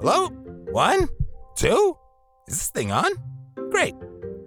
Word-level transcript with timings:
Hello? 0.00 0.26
One? 0.72 1.06
Two? 1.54 1.96
Is 2.48 2.56
this 2.56 2.70
thing 2.70 2.90
on? 2.90 3.12
Great. 3.70 3.94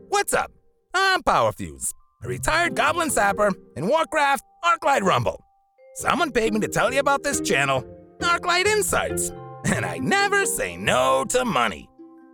What's 0.09 0.33
up? 0.33 0.51
I'm 0.93 1.23
Powerfuse, 1.23 1.93
a 2.23 2.27
retired 2.27 2.75
goblin 2.75 3.09
sapper 3.09 3.53
in 3.77 3.87
Warcraft 3.87 4.43
Arclight 4.65 5.03
Rumble. 5.03 5.41
Someone 5.95 6.31
paid 6.31 6.53
me 6.53 6.59
to 6.59 6.67
tell 6.67 6.93
you 6.93 6.99
about 6.99 7.23
this 7.23 7.39
channel, 7.39 7.81
Arclight 8.19 8.65
Insights, 8.65 9.31
and 9.65 9.85
I 9.85 9.99
never 9.99 10.45
say 10.45 10.75
no 10.75 11.23
to 11.29 11.45
money. 11.45 11.89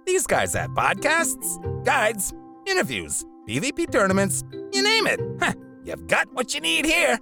These 0.08 0.26
guys 0.26 0.54
have 0.54 0.72
podcasts, 0.72 1.86
guides, 1.86 2.34
interviews, 2.66 3.24
PvP 3.48 3.92
tournaments, 3.92 4.44
you 4.72 4.82
name 4.82 5.06
it. 5.06 5.20
Huh, 5.40 5.54
you've 5.84 6.08
got 6.08 6.34
what 6.34 6.56
you 6.56 6.62
need 6.62 6.86
here. 6.86 7.20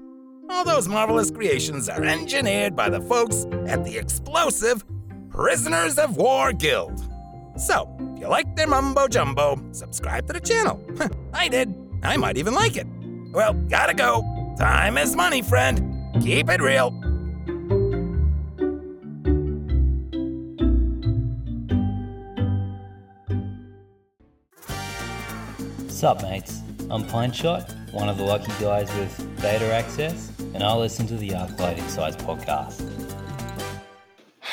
All 0.49 0.63
those 0.63 0.87
marvelous 0.87 1.31
creations 1.31 1.89
are 1.89 2.03
engineered 2.03 2.77
by 2.77 2.89
the 2.89 3.01
folks 3.01 3.45
at 3.67 3.83
the 3.83 3.97
explosive 3.97 4.83
Prisoners 5.31 5.97
of 5.97 6.17
War 6.17 6.51
Guild. 6.51 6.99
So, 7.57 7.89
if 8.13 8.19
you 8.19 8.27
like 8.27 8.53
their 8.55 8.67
mumbo 8.67 9.07
jumbo, 9.07 9.61
subscribe 9.71 10.27
to 10.27 10.33
the 10.33 10.41
channel. 10.41 10.83
I 11.33 11.47
did. 11.47 11.73
I 12.03 12.17
might 12.17 12.37
even 12.37 12.53
like 12.53 12.75
it. 12.75 12.87
Well, 13.31 13.53
gotta 13.53 13.93
go. 13.93 14.23
Time 14.57 14.97
is 14.97 15.15
money, 15.15 15.41
friend. 15.41 16.21
Keep 16.21 16.49
it 16.49 16.61
real. 16.61 16.91
Sup, 25.87 26.21
mates? 26.23 26.59
I'm 26.89 27.03
Pineshot, 27.05 27.93
one 27.93 28.09
of 28.09 28.17
the 28.17 28.23
lucky 28.23 28.51
guys 28.59 28.93
with 28.95 29.17
beta 29.41 29.71
access, 29.73 30.29
and 30.53 30.61
I 30.61 30.75
listen 30.75 31.07
to 31.07 31.15
the 31.15 31.29
Arclight 31.29 31.77
Insights 31.77 32.17
podcast. 32.17 33.00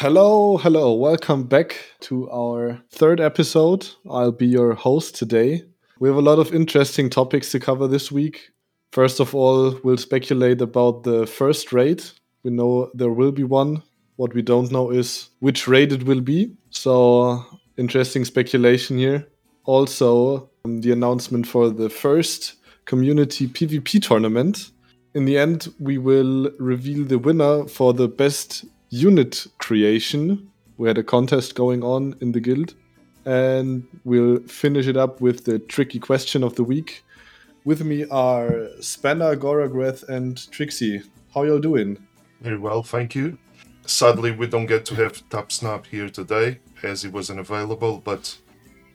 Hello, 0.00 0.58
hello. 0.58 0.92
Welcome 0.92 1.42
back 1.42 1.76
to 2.02 2.30
our 2.30 2.80
third 2.88 3.20
episode. 3.20 3.88
I'll 4.08 4.30
be 4.30 4.46
your 4.46 4.74
host 4.74 5.16
today. 5.16 5.64
We 5.98 6.08
have 6.08 6.16
a 6.16 6.20
lot 6.20 6.38
of 6.38 6.54
interesting 6.54 7.10
topics 7.10 7.50
to 7.50 7.58
cover 7.58 7.88
this 7.88 8.12
week. 8.12 8.52
First 8.92 9.18
of 9.18 9.34
all, 9.34 9.76
we'll 9.82 9.96
speculate 9.96 10.60
about 10.60 11.02
the 11.02 11.26
first 11.26 11.72
raid. 11.72 12.04
We 12.44 12.52
know 12.52 12.92
there 12.94 13.10
will 13.10 13.32
be 13.32 13.42
one. 13.42 13.82
What 14.14 14.34
we 14.34 14.42
don't 14.42 14.70
know 14.70 14.92
is 14.92 15.30
which 15.40 15.66
raid 15.66 15.92
it 15.92 16.04
will 16.04 16.20
be. 16.20 16.52
So, 16.70 17.44
interesting 17.76 18.24
speculation 18.24 18.98
here. 18.98 19.26
Also, 19.64 20.48
um, 20.64 20.80
the 20.80 20.92
announcement 20.92 21.44
for 21.44 21.70
the 21.70 21.90
first 21.90 22.54
community 22.84 23.48
PvP 23.48 24.00
tournament. 24.00 24.70
In 25.14 25.24
the 25.24 25.36
end, 25.36 25.74
we 25.80 25.98
will 25.98 26.52
reveal 26.60 27.04
the 27.04 27.18
winner 27.18 27.66
for 27.66 27.92
the 27.92 28.06
best 28.06 28.64
unit 28.90 29.46
creation. 29.58 30.50
We 30.76 30.88
had 30.88 30.98
a 30.98 31.02
contest 31.02 31.54
going 31.54 31.82
on 31.82 32.16
in 32.20 32.32
the 32.32 32.40
guild, 32.40 32.74
and 33.24 33.86
we'll 34.04 34.40
finish 34.40 34.86
it 34.86 34.96
up 34.96 35.20
with 35.20 35.44
the 35.44 35.58
tricky 35.58 35.98
question 35.98 36.42
of 36.44 36.54
the 36.54 36.64
week. 36.64 37.04
With 37.64 37.84
me 37.84 38.06
are 38.10 38.68
Spanner, 38.80 39.36
Goragreth, 39.36 40.08
and 40.08 40.50
Trixie. 40.50 41.02
How 41.34 41.42
y'all 41.42 41.58
doing? 41.58 41.98
Very 42.40 42.58
well, 42.58 42.82
thank 42.82 43.14
you. 43.14 43.36
Sadly, 43.84 44.30
we 44.30 44.46
don't 44.46 44.66
get 44.66 44.84
to 44.86 44.94
have 44.94 45.28
Tapsnap 45.28 45.86
here 45.86 46.08
today, 46.08 46.60
as 46.82 47.02
he 47.02 47.08
wasn't 47.08 47.40
available, 47.40 48.00
but 48.04 48.38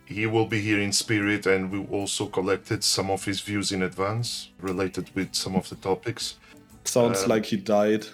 he 0.06 0.26
will 0.26 0.46
be 0.46 0.62
here 0.62 0.80
in 0.80 0.92
spirit, 0.92 1.46
and 1.46 1.72
we 1.72 1.86
also 1.88 2.28
collected 2.28 2.84
some 2.84 3.10
of 3.12 3.26
his 3.26 3.42
views 3.42 3.72
in 3.72 3.84
advance 3.84 4.50
related 4.62 5.10
with 5.16 5.34
some 5.36 5.56
of 5.56 5.68
the 5.70 5.76
topics. 5.76 6.38
Sounds 6.86 7.24
Um, 7.24 7.30
like 7.30 7.46
he 7.46 7.58
died. 7.58 8.06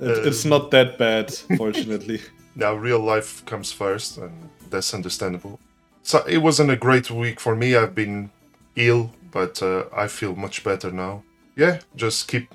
It, 0.00 0.26
it's 0.26 0.44
not 0.44 0.70
that 0.70 0.98
bad, 0.98 1.32
fortunately. 1.56 2.20
now, 2.54 2.74
real 2.74 3.00
life 3.00 3.44
comes 3.46 3.72
first, 3.72 4.18
and 4.18 4.50
that's 4.70 4.94
understandable. 4.94 5.58
So 6.02 6.24
it 6.26 6.38
wasn't 6.38 6.70
a 6.70 6.76
great 6.76 7.10
week 7.10 7.40
for 7.40 7.54
me. 7.54 7.76
I've 7.76 7.94
been 7.94 8.30
ill, 8.76 9.12
but 9.30 9.62
uh, 9.62 9.84
I 9.96 10.08
feel 10.08 10.34
much 10.34 10.64
better 10.64 10.90
now. 10.90 11.22
Yeah, 11.56 11.80
just 11.96 12.28
keep 12.28 12.52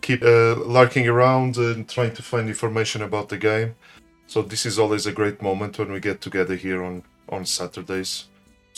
keep 0.00 0.22
uh, 0.22 0.56
larking 0.64 1.08
around 1.08 1.56
and 1.56 1.88
trying 1.88 2.14
to 2.14 2.22
find 2.22 2.48
information 2.48 3.02
about 3.02 3.28
the 3.28 3.36
game. 3.38 3.74
So 4.26 4.42
this 4.42 4.64
is 4.64 4.78
always 4.78 5.06
a 5.06 5.12
great 5.12 5.42
moment 5.42 5.78
when 5.78 5.90
we 5.92 6.00
get 6.00 6.20
together 6.20 6.54
here 6.54 6.82
on 6.84 7.02
on 7.28 7.44
Saturdays 7.44 8.26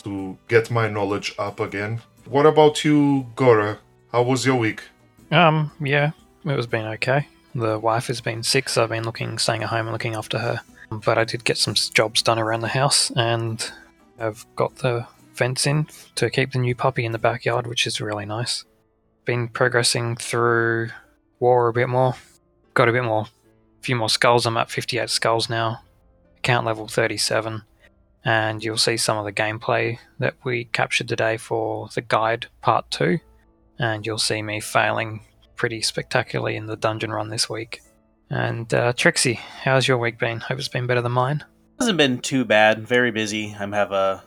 to 0.02 0.38
get 0.48 0.70
my 0.70 0.88
knowledge 0.88 1.34
up 1.38 1.60
again. 1.60 2.00
What 2.24 2.46
about 2.46 2.84
you, 2.84 3.26
Gora? 3.36 3.78
How 4.12 4.22
was 4.22 4.46
your 4.46 4.56
week? 4.56 4.82
Um, 5.30 5.70
yeah, 5.80 6.10
it 6.44 6.56
was 6.56 6.66
been 6.66 6.86
okay. 6.86 7.28
The 7.54 7.78
wife 7.78 8.06
has 8.06 8.20
been 8.20 8.42
sick, 8.42 8.68
so 8.68 8.82
I've 8.82 8.90
been 8.90 9.04
looking, 9.04 9.38
staying 9.38 9.62
at 9.62 9.68
home 9.68 9.86
and 9.86 9.92
looking 9.92 10.14
after 10.14 10.38
her. 10.38 10.60
But 10.90 11.18
I 11.18 11.24
did 11.24 11.44
get 11.44 11.58
some 11.58 11.74
jobs 11.74 12.22
done 12.22 12.38
around 12.38 12.60
the 12.60 12.68
house, 12.68 13.10
and 13.12 13.70
I've 14.18 14.44
got 14.56 14.76
the 14.76 15.06
fence 15.34 15.66
in 15.66 15.86
to 16.16 16.30
keep 16.30 16.52
the 16.52 16.58
new 16.58 16.74
puppy 16.74 17.04
in 17.04 17.12
the 17.12 17.18
backyard, 17.18 17.66
which 17.66 17.86
is 17.86 18.00
really 18.00 18.26
nice. 18.26 18.64
Been 19.24 19.48
progressing 19.48 20.16
through 20.16 20.90
war 21.38 21.68
a 21.68 21.72
bit 21.72 21.88
more. 21.88 22.14
Got 22.74 22.88
a 22.88 22.92
bit 22.92 23.04
more, 23.04 23.22
a 23.22 23.82
few 23.82 23.96
more 23.96 24.08
skulls. 24.08 24.46
I'm 24.46 24.56
at 24.56 24.70
58 24.70 25.10
skulls 25.10 25.48
now. 25.48 25.82
Account 26.38 26.66
level 26.66 26.88
37. 26.88 27.62
And 28.24 28.62
you'll 28.62 28.76
see 28.76 28.96
some 28.96 29.16
of 29.16 29.24
the 29.24 29.32
gameplay 29.32 29.98
that 30.18 30.34
we 30.44 30.64
captured 30.66 31.08
today 31.08 31.36
for 31.36 31.88
the 31.94 32.02
guide 32.02 32.46
part 32.60 32.90
2 32.90 33.18
and 33.80 34.06
you'll 34.06 34.18
see 34.18 34.42
me 34.42 34.60
failing 34.60 35.20
pretty 35.56 35.80
spectacularly 35.80 36.54
in 36.54 36.66
the 36.66 36.76
dungeon 36.76 37.10
run 37.10 37.30
this 37.30 37.48
week. 37.48 37.80
And 38.28 38.72
uh, 38.72 38.92
Trixie, 38.92 39.34
how's 39.34 39.88
your 39.88 39.98
week 39.98 40.18
been? 40.18 40.38
Hope 40.38 40.58
it's 40.58 40.68
been 40.68 40.86
better 40.86 41.00
than 41.00 41.12
mine. 41.12 41.38
It 41.38 41.82
hasn't 41.82 41.98
been 41.98 42.20
too 42.20 42.44
bad. 42.44 42.86
Very 42.86 43.10
busy. 43.10 43.56
I'm 43.58 43.72
have 43.72 43.90
a 43.90 44.22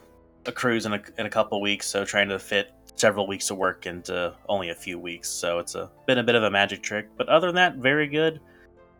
a 0.45 0.51
cruise 0.51 0.85
in 0.85 0.93
a 0.93 1.01
in 1.17 1.25
a 1.25 1.29
couple 1.29 1.61
weeks, 1.61 1.87
so 1.87 2.03
trying 2.03 2.27
to 2.29 2.39
fit 2.39 2.71
several 2.95 3.27
weeks 3.27 3.49
of 3.49 3.57
work 3.57 3.85
into 3.85 4.33
only 4.49 4.69
a 4.69 4.75
few 4.75 4.99
weeks. 4.99 5.29
So 5.29 5.59
it's 5.59 5.75
a 5.75 5.89
been 6.07 6.17
a 6.17 6.23
bit 6.23 6.35
of 6.35 6.43
a 6.43 6.51
magic 6.51 6.81
trick. 6.81 7.07
But 7.15 7.29
other 7.29 7.47
than 7.47 7.55
that, 7.55 7.75
very 7.77 8.07
good. 8.07 8.41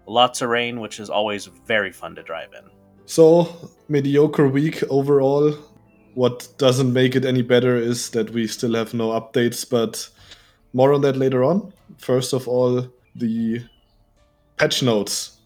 Lots 0.05 0.41
of 0.41 0.49
rain, 0.49 0.79
which 0.79 0.99
is 0.99 1.09
always 1.09 1.47
very 1.47 1.91
fun 1.91 2.15
to 2.15 2.23
drive 2.23 2.49
in. 2.53 2.69
So, 3.05 3.71
mediocre 3.89 4.47
week 4.47 4.83
overall. 4.89 5.53
What 6.13 6.47
doesn't 6.57 6.93
make 6.93 7.15
it 7.15 7.25
any 7.25 7.41
better 7.41 7.75
is 7.75 8.11
that 8.11 8.29
we 8.29 8.47
still 8.47 8.75
have 8.75 8.93
no 8.93 9.09
updates, 9.09 9.67
but 9.67 10.09
more 10.73 10.93
on 10.93 11.01
that 11.01 11.15
later 11.15 11.43
on. 11.43 11.71
First 11.97 12.33
of 12.33 12.47
all, 12.47 12.87
the 13.15 13.61
patch 14.57 14.83
notes. 14.83 15.39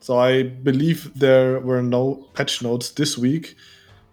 So, 0.00 0.18
I 0.18 0.42
believe 0.42 1.18
there 1.18 1.60
were 1.60 1.82
no 1.82 2.26
patch 2.34 2.62
notes 2.62 2.90
this 2.90 3.16
week. 3.16 3.56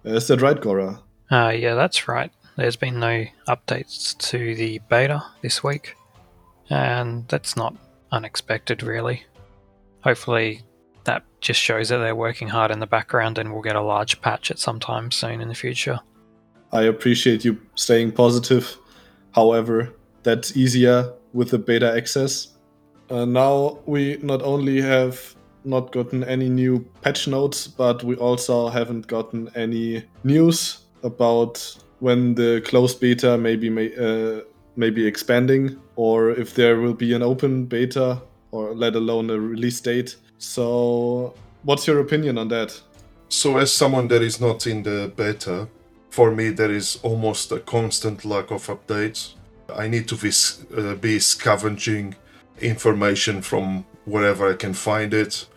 Uh, 0.06 0.12
Is 0.12 0.28
that 0.28 0.42
right, 0.42 0.60
Gora? 0.60 1.02
Uh, 1.30 1.50
yeah, 1.50 1.76
that's 1.76 2.08
right. 2.08 2.32
There's 2.56 2.78
been 2.78 3.00
no 3.00 3.26
updates 3.48 4.18
to 4.30 4.56
the 4.56 4.80
beta 4.90 5.24
this 5.42 5.64
week, 5.64 5.96
and 6.70 7.28
that's 7.28 7.56
not 7.56 7.76
unexpected, 8.12 8.84
really. 8.84 9.24
Hopefully, 10.02 10.62
that 11.04 11.24
just 11.42 11.60
shows 11.60 11.90
that 11.90 11.98
they're 11.98 12.16
working 12.16 12.48
hard 12.48 12.72
in 12.72 12.80
the 12.80 12.88
background, 12.88 13.38
and 13.38 13.52
we'll 13.52 13.62
get 13.62 13.76
a 13.76 13.82
large 13.82 14.22
patch 14.22 14.52
at 14.52 14.60
some 14.60 14.80
time 14.80 15.12
soon 15.12 15.42
in 15.42 15.48
the 15.48 15.56
future. 15.56 16.00
I 16.72 16.84
appreciate 16.84 17.44
you 17.44 17.60
staying 17.76 18.14
positive. 18.14 18.78
However, 19.34 19.94
that's 20.24 20.56
easier 20.56 21.14
with 21.34 21.50
the 21.50 21.58
beta 21.58 21.96
access. 21.96 22.50
Uh, 23.10 23.26
now 23.26 23.80
we 23.86 24.18
not 24.22 24.42
only 24.42 24.82
have 24.82 25.36
not 25.64 25.92
gotten 25.92 26.24
any 26.24 26.50
new 26.50 26.80
patch 27.02 27.28
notes, 27.28 27.68
but 27.68 28.04
we 28.04 28.16
also 28.16 28.70
haven't 28.70 29.08
gotten 29.08 29.50
any 29.56 30.04
news 30.24 30.80
about 31.04 31.78
when 32.00 32.34
the 32.36 32.62
closed 32.66 33.00
beta 33.00 33.38
maybe 33.38 33.70
may, 33.70 33.94
uh, 33.96 34.42
maybe 34.76 35.06
expanding, 35.06 35.80
or 35.96 36.32
if 36.32 36.56
there 36.56 36.80
will 36.80 36.94
be 36.94 37.14
an 37.14 37.22
open 37.22 37.66
beta, 37.66 38.22
or 38.52 38.74
let 38.74 38.96
alone 38.96 39.30
a 39.30 39.40
release 39.40 39.80
date. 39.80 40.16
So, 40.38 41.34
what's 41.64 41.86
your 41.86 42.00
opinion 42.00 42.38
on 42.38 42.48
that? 42.48 42.80
So, 43.30 43.58
as 43.58 43.72
someone 43.72 44.08
that 44.08 44.22
is 44.22 44.42
not 44.42 44.66
in 44.66 44.84
the 44.84 45.12
beta, 45.16 45.68
for 46.10 46.32
me 46.32 46.50
there 46.50 46.72
is 46.72 47.00
almost 47.04 47.52
a 47.52 47.60
constant 47.60 48.26
lack 48.26 48.52
of 48.52 48.68
updates. 48.68 49.36
I 49.76 49.88
need 49.88 50.08
to 50.10 50.16
be, 50.16 50.32
uh, 50.78 50.96
be 50.96 51.20
scavenging 51.20 52.16
information 52.60 53.42
from 53.42 53.86
wherever 54.06 54.50
I 54.52 54.56
can 54.56 54.74
find 54.74 55.14
it. 55.14 55.48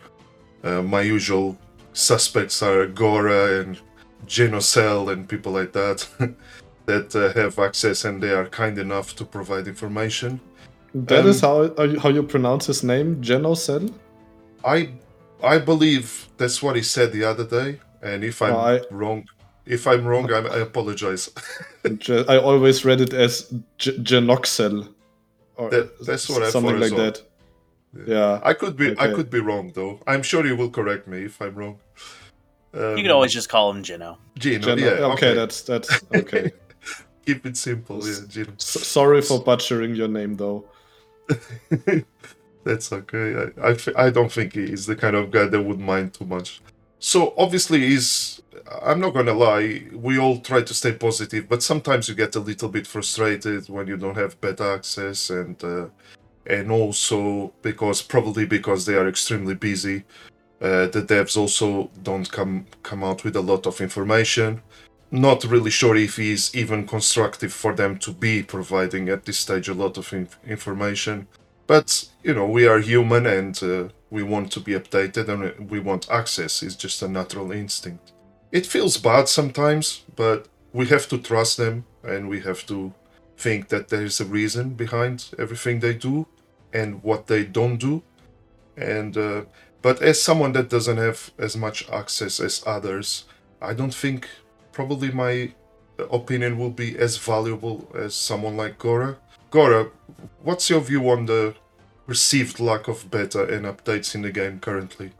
Uh, 0.63 0.81
my 0.81 1.01
usual 1.01 1.57
suspects 1.93 2.61
are 2.63 2.87
Gora 2.87 3.61
and 3.61 3.79
Genocell 4.27 5.11
and 5.11 5.27
people 5.29 5.51
like 5.51 5.71
that 5.73 6.07
that 6.85 7.15
uh, 7.15 7.33
have 7.39 7.59
access 7.59 8.05
and 8.05 8.21
they 8.21 8.31
are 8.31 8.45
kind 8.47 8.77
enough 8.77 9.15
to 9.17 9.25
provide 9.25 9.67
information. 9.67 10.39
That 10.93 11.21
Um, 11.25 11.27
is 11.29 11.41
how 11.41 11.63
you- 11.63 11.99
how 11.99 12.09
you 12.09 12.23
pronounce 12.23 12.67
his 12.67 12.83
name, 12.83 13.21
Genocell. 13.21 13.93
I 14.63 14.89
I 15.43 15.59
believe 15.59 16.27
that's 16.37 16.63
what 16.63 16.75
he 16.75 16.81
said 16.81 17.11
the 17.11 17.25
other 17.25 17.43
day, 17.45 17.79
and 18.01 18.23
if 18.23 18.41
I'm 18.41 18.53
No, 18.53 18.59
I- 18.59 18.81
wrong, 18.89 19.25
if 19.65 19.87
I'm 19.87 20.05
wrong, 20.05 20.31
I, 20.31 20.39
I 20.39 20.57
apologize. 20.59 21.29
I 22.09 22.37
always 22.37 22.85
read 22.85 23.01
it 23.01 23.13
as 23.13 23.53
G- 23.77 23.97
Genoxel. 23.97 24.89
Or 25.55 25.69
That- 25.69 25.99
that's 26.05 26.29
what 26.29 26.43
I 26.43 26.49
something 26.49 26.79
like 26.79 26.91
well. 26.91 27.05
that. 27.11 27.21
Yeah. 28.07 28.41
I 28.43 28.53
could 28.53 28.75
be 28.75 28.93
I 28.99 29.07
could 29.13 29.29
be 29.29 29.39
wrong 29.39 29.71
though. 29.73 29.99
I'm 30.05 30.21
sure 30.21 30.45
you 30.45 30.57
will 30.57 30.69
correct 30.69 31.07
me 31.07 31.23
if 31.25 31.41
I'm 31.41 31.55
wrong. 31.55 31.79
Um, 32.73 32.97
You 32.97 33.03
can 33.03 33.11
always 33.11 33.31
just 33.31 33.47
call 33.47 33.71
him 33.71 33.83
Gino. 33.83 34.17
Gino. 34.37 34.59
Gen- 34.59 34.79
yeah. 34.79 35.05
okay, 35.13 35.33
that's 35.33 35.61
that's 35.61 36.03
okay. 36.13 36.51
keep 37.25 37.45
it 37.45 37.55
simple. 37.55 38.05
Yeah, 38.05 38.19
Gino. 38.27 38.51
S- 38.59 38.85
sorry 38.85 39.21
for 39.21 39.41
butchering 39.41 39.95
your 39.95 40.09
name 40.09 40.35
though. 40.35 40.65
That's 42.63 42.91
okay. 42.91 43.51
I, 43.61 43.69
I, 43.69 44.05
I 44.07 44.09
don't 44.09 44.31
think 44.31 44.53
he 44.53 44.63
is 44.63 44.85
the 44.87 44.95
kind 44.95 45.15
of 45.15 45.29
guy 45.31 45.45
that 45.45 45.61
would 45.61 45.79
mind 45.79 46.13
too 46.15 46.25
much. 46.25 46.61
So 46.99 47.33
obviously 47.37 47.79
he's. 47.81 48.41
I'm 48.83 48.99
not 48.99 49.13
gonna 49.13 49.33
lie. 49.33 49.83
We 49.93 50.19
all 50.19 50.39
try 50.39 50.61
to 50.61 50.73
stay 50.73 50.93
positive, 50.93 51.47
but 51.49 51.63
sometimes 51.63 52.09
you 52.09 52.15
get 52.15 52.35
a 52.35 52.39
little 52.39 52.69
bit 52.69 52.87
frustrated 52.87 53.69
when 53.69 53.87
you 53.87 53.97
don't 53.97 54.17
have 54.17 54.39
beta 54.41 54.63
access, 54.63 55.29
and 55.29 55.61
uh, 55.63 55.87
and 56.47 56.71
also 56.71 57.53
because 57.61 58.01
probably 58.01 58.45
because 58.45 58.85
they 58.85 58.95
are 58.95 59.07
extremely 59.07 59.55
busy, 59.55 60.03
uh, 60.61 60.87
the 60.87 61.01
devs 61.01 61.37
also 61.37 61.89
don't 62.03 62.31
come 62.31 62.65
come 62.83 63.03
out 63.03 63.23
with 63.23 63.35
a 63.35 63.41
lot 63.41 63.65
of 63.67 63.81
information. 63.81 64.61
Not 65.11 65.43
really 65.43 65.71
sure 65.71 65.95
if 65.95 66.19
it 66.19 66.25
is 66.25 66.55
even 66.55 66.87
constructive 66.87 67.53
for 67.53 67.73
them 67.75 67.97
to 67.99 68.11
be 68.11 68.43
providing 68.43 69.09
at 69.09 69.25
this 69.25 69.39
stage 69.39 69.69
a 69.69 69.73
lot 69.73 69.97
of 69.97 70.11
inf- 70.13 70.39
information. 70.45 71.27
But 71.67 72.09
you 72.23 72.33
know, 72.33 72.47
we 72.47 72.67
are 72.67 72.79
human 72.79 73.25
and 73.25 73.61
uh, 73.63 73.89
we 74.09 74.23
want 74.23 74.51
to 74.53 74.59
be 74.59 74.73
updated 74.73 75.29
and 75.29 75.69
we 75.69 75.79
want 75.79 76.09
access. 76.09 76.63
It's 76.63 76.75
just 76.75 77.01
a 77.01 77.07
natural 77.07 77.51
instinct. 77.51 78.14
It 78.51 78.65
feels 78.65 78.97
bad 78.97 79.27
sometimes, 79.27 80.03
but 80.15 80.47
we 80.71 80.87
have 80.87 81.07
to 81.09 81.17
trust 81.17 81.57
them 81.57 81.85
and 82.03 82.29
we 82.29 82.41
have 82.41 82.65
to 82.67 82.93
think 83.37 83.69
that 83.69 83.89
there 83.89 84.03
is 84.03 84.21
a 84.21 84.25
reason 84.25 84.69
behind 84.69 85.29
everything 85.37 85.79
they 85.79 85.93
do 85.93 86.27
and 86.73 87.03
what 87.03 87.27
they 87.27 87.43
don't 87.43 87.77
do. 87.77 88.03
And 88.77 89.17
uh, 89.17 89.43
but 89.81 90.01
as 90.01 90.21
someone 90.21 90.53
that 90.53 90.69
doesn't 90.69 90.97
have 90.97 91.31
as 91.37 91.55
much 91.55 91.87
access 91.89 92.39
as 92.39 92.63
others, 92.65 93.25
I 93.61 93.73
don't 93.73 93.93
think 93.93 94.27
probably 94.71 95.11
my 95.11 95.53
opinion 96.11 96.57
will 96.57 96.71
be 96.71 96.97
as 96.97 97.17
valuable 97.17 97.87
as 97.95 98.13
someone 98.15 98.57
like 98.57 98.77
Gora. 98.77 99.17
Gora, 99.49 99.91
what's 100.41 100.69
your 100.69 100.81
view 100.81 101.09
on 101.09 101.25
the 101.25 101.55
received 102.07 102.59
lack 102.59 102.87
of 102.87 103.09
beta 103.09 103.43
and 103.43 103.65
updates 103.65 104.15
in 104.15 104.21
the 104.21 104.31
game 104.31 104.59
currently? 104.59 105.11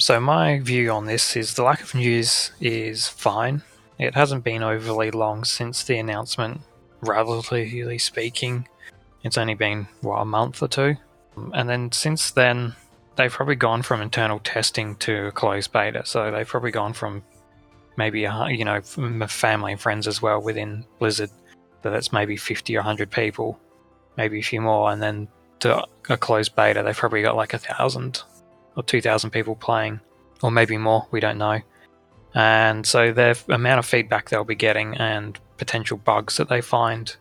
So 0.00 0.20
my 0.20 0.60
view 0.60 0.92
on 0.92 1.06
this 1.06 1.36
is 1.36 1.54
the 1.54 1.64
lack 1.64 1.82
of 1.82 1.92
news 1.92 2.52
is 2.60 3.08
fine. 3.08 3.62
It 3.98 4.14
hasn't 4.14 4.44
been 4.44 4.62
overly 4.62 5.10
long 5.10 5.42
since 5.42 5.82
the 5.82 5.98
announcement, 5.98 6.60
relatively 7.00 7.98
speaking. 7.98 8.68
It's 9.24 9.36
only 9.36 9.54
been 9.54 9.88
what 10.02 10.18
a 10.18 10.24
month 10.24 10.62
or 10.62 10.68
two, 10.68 10.96
and 11.52 11.68
then 11.68 11.90
since 11.90 12.30
then 12.30 12.76
they've 13.16 13.32
probably 13.32 13.56
gone 13.56 13.82
from 13.82 14.00
internal 14.00 14.38
testing 14.38 14.94
to 14.96 15.32
closed 15.32 15.72
beta. 15.72 16.06
So 16.06 16.30
they've 16.30 16.46
probably 16.46 16.70
gone 16.70 16.92
from 16.92 17.24
maybe 17.96 18.20
you 18.20 18.64
know 18.64 18.80
family 18.80 19.72
and 19.72 19.80
friends 19.80 20.06
as 20.06 20.22
well 20.22 20.40
within 20.40 20.84
Blizzard. 21.00 21.30
So 21.82 21.90
that's 21.90 22.12
maybe 22.12 22.36
fifty 22.36 22.76
or 22.76 22.82
hundred 22.82 23.10
people, 23.10 23.58
maybe 24.16 24.38
a 24.38 24.42
few 24.42 24.60
more, 24.60 24.92
and 24.92 25.02
then 25.02 25.26
to 25.58 25.84
a 26.08 26.16
closed 26.16 26.54
beta 26.54 26.84
they've 26.84 26.96
probably 26.96 27.22
got 27.22 27.34
like 27.34 27.52
a 27.52 27.58
thousand 27.58 28.22
or 28.78 28.84
2,000 28.84 29.30
people 29.30 29.56
playing, 29.56 29.98
or 30.40 30.52
maybe 30.52 30.78
more, 30.78 31.04
we 31.10 31.18
don't 31.18 31.36
know. 31.36 31.60
And 32.32 32.86
so 32.86 33.12
the 33.12 33.36
amount 33.48 33.80
of 33.80 33.86
feedback 33.86 34.28
they'll 34.28 34.44
be 34.44 34.54
getting 34.54 34.96
and 34.96 35.36
potential 35.56 35.96
bugs 35.96 36.36
that 36.36 36.48
they 36.48 36.60
find, 36.60 37.16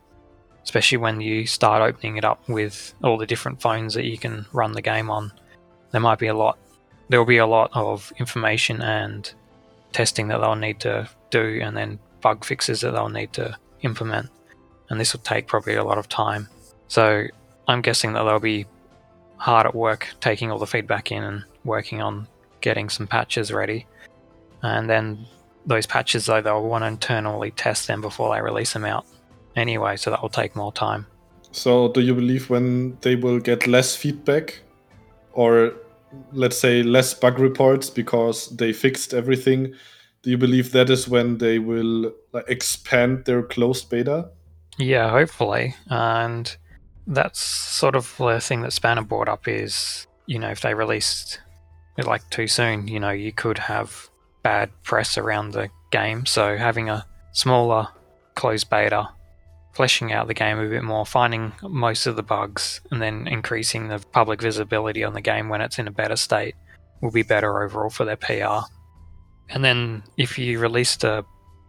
especially 0.64 1.00
when 1.00 1.20
you 1.20 1.48
start 1.48 1.82
opening 1.82 2.18
it 2.18 2.24
up 2.24 2.48
with 2.48 2.94
all 3.04 3.18
the 3.18 3.26
different 3.26 3.60
phones 3.60 3.96
that 3.96 4.06
you 4.06 4.20
can 4.20 4.46
run 4.54 4.74
the 4.74 4.82
game 4.84 5.10
on, 5.10 5.34
there 5.90 6.02
might 6.02 6.20
be 6.20 6.28
a 6.28 6.36
lot. 6.36 6.60
There 7.10 7.20
will 7.20 7.26
be 7.26 7.38
a 7.38 7.48
lot 7.48 7.72
of 7.74 8.14
information 8.20 8.80
and 8.84 9.34
testing 9.94 10.28
that 10.28 10.38
they'll 10.38 10.56
need 10.56 10.80
to 10.82 11.10
do, 11.32 11.60
and 11.64 11.76
then 11.76 11.98
bug 12.22 12.46
fixes 12.46 12.82
that 12.82 12.92
they'll 12.92 13.10
need 13.10 13.34
to 13.34 13.58
implement. 13.82 14.30
And 14.90 15.00
this 15.00 15.14
will 15.14 15.22
take 15.22 15.48
probably 15.48 15.74
a 15.74 15.84
lot 15.84 15.98
of 15.98 16.08
time. 16.08 16.50
So 16.88 17.26
I'm 17.68 17.82
guessing 17.82 18.14
that 18.14 18.24
they'll 18.26 18.40
be 18.40 18.68
hard 19.38 19.66
at 19.66 19.76
work 19.76 20.08
taking 20.20 20.52
all 20.52 20.60
the 20.60 20.68
feedback 20.68 21.12
in 21.12 21.24
and 21.24 21.44
working 21.64 22.02
on 22.02 22.28
getting 22.62 22.90
some 22.90 23.08
patches 23.08 23.52
ready. 23.52 23.86
And 24.62 24.90
then 24.90 25.26
those 25.66 25.86
patches, 25.86 26.26
though, 26.26 26.42
they'll 26.42 26.64
want 26.64 26.84
to 26.84 26.88
internally 26.88 27.52
test 27.52 27.88
them 27.88 28.02
before 28.02 28.34
they 28.34 28.42
release 28.42 28.74
them 28.74 28.86
out 28.86 29.06
anyway, 29.56 29.98
so 29.98 30.10
that 30.10 30.22
will 30.22 30.30
take 30.30 30.56
more 30.56 30.72
time. 30.72 31.06
So, 31.52 31.92
do 31.92 32.02
you 32.02 32.16
believe 32.16 32.50
when 32.50 32.98
they 33.02 33.16
will 33.16 33.40
get 33.40 33.68
less 33.68 33.96
feedback, 33.96 34.62
or 35.34 35.74
let's 36.32 36.58
say 36.58 36.84
less 36.84 37.14
bug 37.14 37.40
reports 37.40 37.90
because 37.90 38.50
they 38.56 38.74
fixed 38.74 39.14
everything? 39.14 39.74
Do 40.24 40.32
you 40.32 40.38
believe 40.38 40.72
that 40.72 40.90
is 40.90 41.08
when 41.08 41.38
they 41.38 41.60
will 41.60 42.14
expand 42.48 43.26
their 43.26 43.44
closed 43.44 43.90
beta? 43.90 44.30
Yeah, 44.78 45.10
hopefully. 45.10 45.76
And 45.90 46.56
that's 47.08 47.40
sort 47.40 47.96
of 47.96 48.16
the 48.18 48.40
thing 48.40 48.62
that 48.62 48.74
Spanner 48.74 49.02
brought 49.02 49.30
up 49.30 49.48
is, 49.48 50.08
you 50.26 50.38
know, 50.38 50.50
if 50.50 50.62
they 50.62 50.74
released 50.74 51.40
it 51.98 52.06
like 52.06 52.30
too 52.30 52.48
soon, 52.48 52.88
you 52.88 53.00
know, 53.00 53.12
you 53.12 53.32
could 53.32 53.58
have 53.58 54.10
bad 54.44 54.70
press 54.84 55.18
around 55.18 55.52
the 55.52 55.70
game. 55.92 56.26
So 56.26 56.58
having 56.58 56.90
a 56.90 57.06
smaller 57.32 57.88
closed 58.36 58.70
beta, 58.70 59.10
fleshing 59.74 60.12
out 60.12 60.28
the 60.28 60.34
game 60.34 60.60
a 60.60 60.70
bit 60.70 60.84
more, 60.84 61.06
finding 61.06 61.54
most 61.64 62.06
of 62.08 62.16
the 62.16 62.24
bugs, 62.24 62.82
and 62.92 63.02
then 63.02 63.28
increasing 63.28 63.88
the 63.88 64.00
public 64.12 64.42
visibility 64.42 65.04
on 65.04 65.14
the 65.14 65.22
game 65.22 65.50
when 65.50 65.62
it's 65.62 65.80
in 65.80 65.88
a 65.88 65.92
better 65.92 66.16
state 66.16 66.56
will 67.02 67.12
be 67.12 67.24
better 67.24 67.64
overall 67.64 67.90
for 67.90 68.06
their 68.06 68.16
PR. 68.16 68.68
And 69.50 69.64
then 69.64 70.04
if 70.18 70.38
you 70.38 70.60
released 70.60 71.04
a 71.04 71.24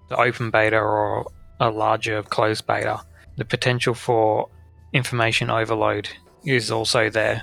the 0.09 0.17
open 0.17 0.51
beta 0.51 0.79
or 0.79 1.31
a 1.61 1.71
larger 1.71 2.23
closed 2.23 2.67
beta, 2.67 3.01
the 3.37 3.45
potential 3.45 3.95
for 3.95 4.49
information 4.93 5.51
overload 5.51 6.09
is 6.45 6.71
also 6.71 7.11
there, 7.11 7.43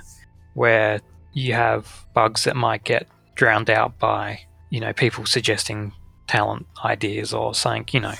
where 0.53 1.01
you 1.33 1.53
have 1.53 2.05
bugs 2.13 2.45
that 2.45 2.55
might 2.55 2.83
get 2.83 3.07
drowned 3.35 3.69
out 3.69 3.99
by 3.99 4.39
you 4.69 4.79
know 4.79 4.93
people 4.93 5.25
suggesting 5.25 5.91
talent 6.27 6.65
ideas 6.83 7.33
or 7.33 7.53
saying 7.53 7.85
you 7.91 7.99
know 7.99 8.13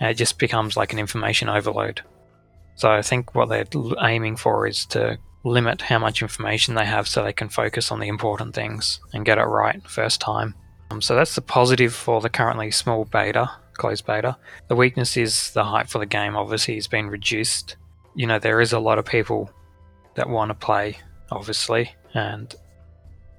it 0.00 0.14
just 0.14 0.38
becomes 0.38 0.76
like 0.76 0.92
an 0.92 0.98
information 0.98 1.48
overload. 1.48 2.02
So 2.74 2.90
I 2.90 3.02
think 3.02 3.34
what 3.34 3.48
they're 3.48 3.66
aiming 4.02 4.36
for 4.36 4.66
is 4.66 4.84
to 4.86 5.18
limit 5.44 5.80
how 5.80 5.98
much 5.98 6.22
information 6.22 6.74
they 6.74 6.84
have 6.84 7.08
so 7.08 7.22
they 7.22 7.32
can 7.32 7.48
focus 7.48 7.90
on 7.90 8.00
the 8.00 8.08
important 8.08 8.54
things 8.54 9.00
and 9.14 9.24
get 9.24 9.38
it 9.38 9.42
right 9.42 9.80
first 9.88 10.20
time. 10.20 10.54
Um, 10.90 11.00
so 11.00 11.14
that's 11.14 11.34
the 11.34 11.40
positive 11.40 11.94
for 11.94 12.20
the 12.20 12.28
currently 12.28 12.70
small 12.70 13.04
beta, 13.04 13.50
closed 13.74 14.06
beta. 14.06 14.36
The 14.68 14.76
weakness 14.76 15.16
is 15.16 15.52
the 15.52 15.64
hype 15.64 15.88
for 15.88 15.98
the 15.98 16.06
game 16.06 16.36
obviously 16.36 16.74
has 16.74 16.86
been 16.86 17.08
reduced. 17.08 17.76
You 18.16 18.26
know, 18.26 18.40
there 18.40 18.60
is 18.60 18.72
a 18.72 18.80
lot 18.80 18.98
of 18.98 19.04
people 19.04 19.50
that 20.14 20.28
want 20.28 20.48
to 20.48 20.54
play, 20.54 20.98
obviously, 21.30 21.94
and 22.14 22.52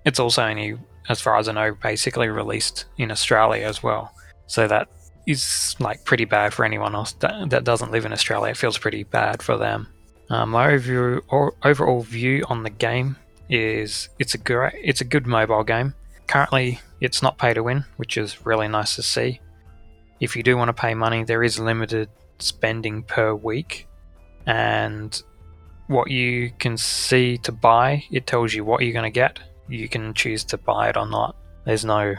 it's 0.05 0.19
also 0.19 0.43
only, 0.43 0.77
as 1.10 1.19
far 1.19 1.38
as 1.38 1.50
I 1.50 1.51
know, 1.51 1.75
basically 1.81 2.29
released 2.29 2.86
in 2.98 3.12
Australia 3.12 3.65
as 3.65 3.84
well. 3.84 4.13
So 4.46 4.67
that 4.67 4.88
is 5.25 5.75
like 5.79 6.05
pretty 6.05 6.25
bad 6.25 6.53
for 6.53 6.63
anyone 6.63 6.96
else 6.96 7.12
that, 7.13 7.50
that 7.50 7.65
doesn't 7.65 7.91
live 7.91 8.05
in 8.05 8.13
Australia. 8.13 8.51
It 8.51 8.57
feels 8.57 8.77
pretty 8.77 9.03
bad 9.03 9.43
for 9.43 9.57
them. 9.57 9.88
Um, 10.29 10.51
my 10.51 10.67
overview, 10.67 11.22
or, 11.27 11.53
overall 11.63 12.01
view 12.01 12.46
on 12.48 12.63
the 12.63 12.69
game 12.69 13.17
is 13.50 14.10
it's 14.19 14.36
a 14.36 14.38
great, 14.38 14.74
it's 14.81 15.01
a 15.01 15.05
good 15.05 15.25
mobile 15.25 15.63
game. 15.63 15.93
Currently, 16.27 16.79
it's 17.01 17.22
not 17.22 17.38
pay 17.38 17.53
to 17.53 17.63
win, 17.63 17.86
which 17.98 18.17
is 18.17 18.46
really 18.46 18.67
nice 18.67 18.96
to 18.96 19.03
see. 19.03 19.39
If 20.19 20.36
you 20.36 20.43
do 20.43 20.57
want 20.57 20.69
to 20.69 20.74
pay 20.74 20.93
money, 20.93 21.24
there 21.24 21.43
is 21.43 21.60
limited 21.60 22.10
spending 22.39 23.03
per 23.03 23.34
week, 23.34 23.88
and 24.48 25.22
what 25.88 26.10
you 26.10 26.51
can 26.58 26.77
see 26.77 27.38
to 27.39 27.51
buy, 27.51 28.04
it 28.12 28.25
tells 28.25 28.54
you 28.54 28.63
what 28.63 28.82
you're 28.82 28.94
going 28.94 29.04
to 29.04 29.12
get. 29.12 29.39
You 29.68 29.88
can 29.88 30.13
choose 30.13 30.44
to 30.46 30.58
buy 30.58 30.89
it 30.89 30.98
or 30.98 31.06
not. 31.06 31.36
There's 31.66 31.86
no 31.86 32.16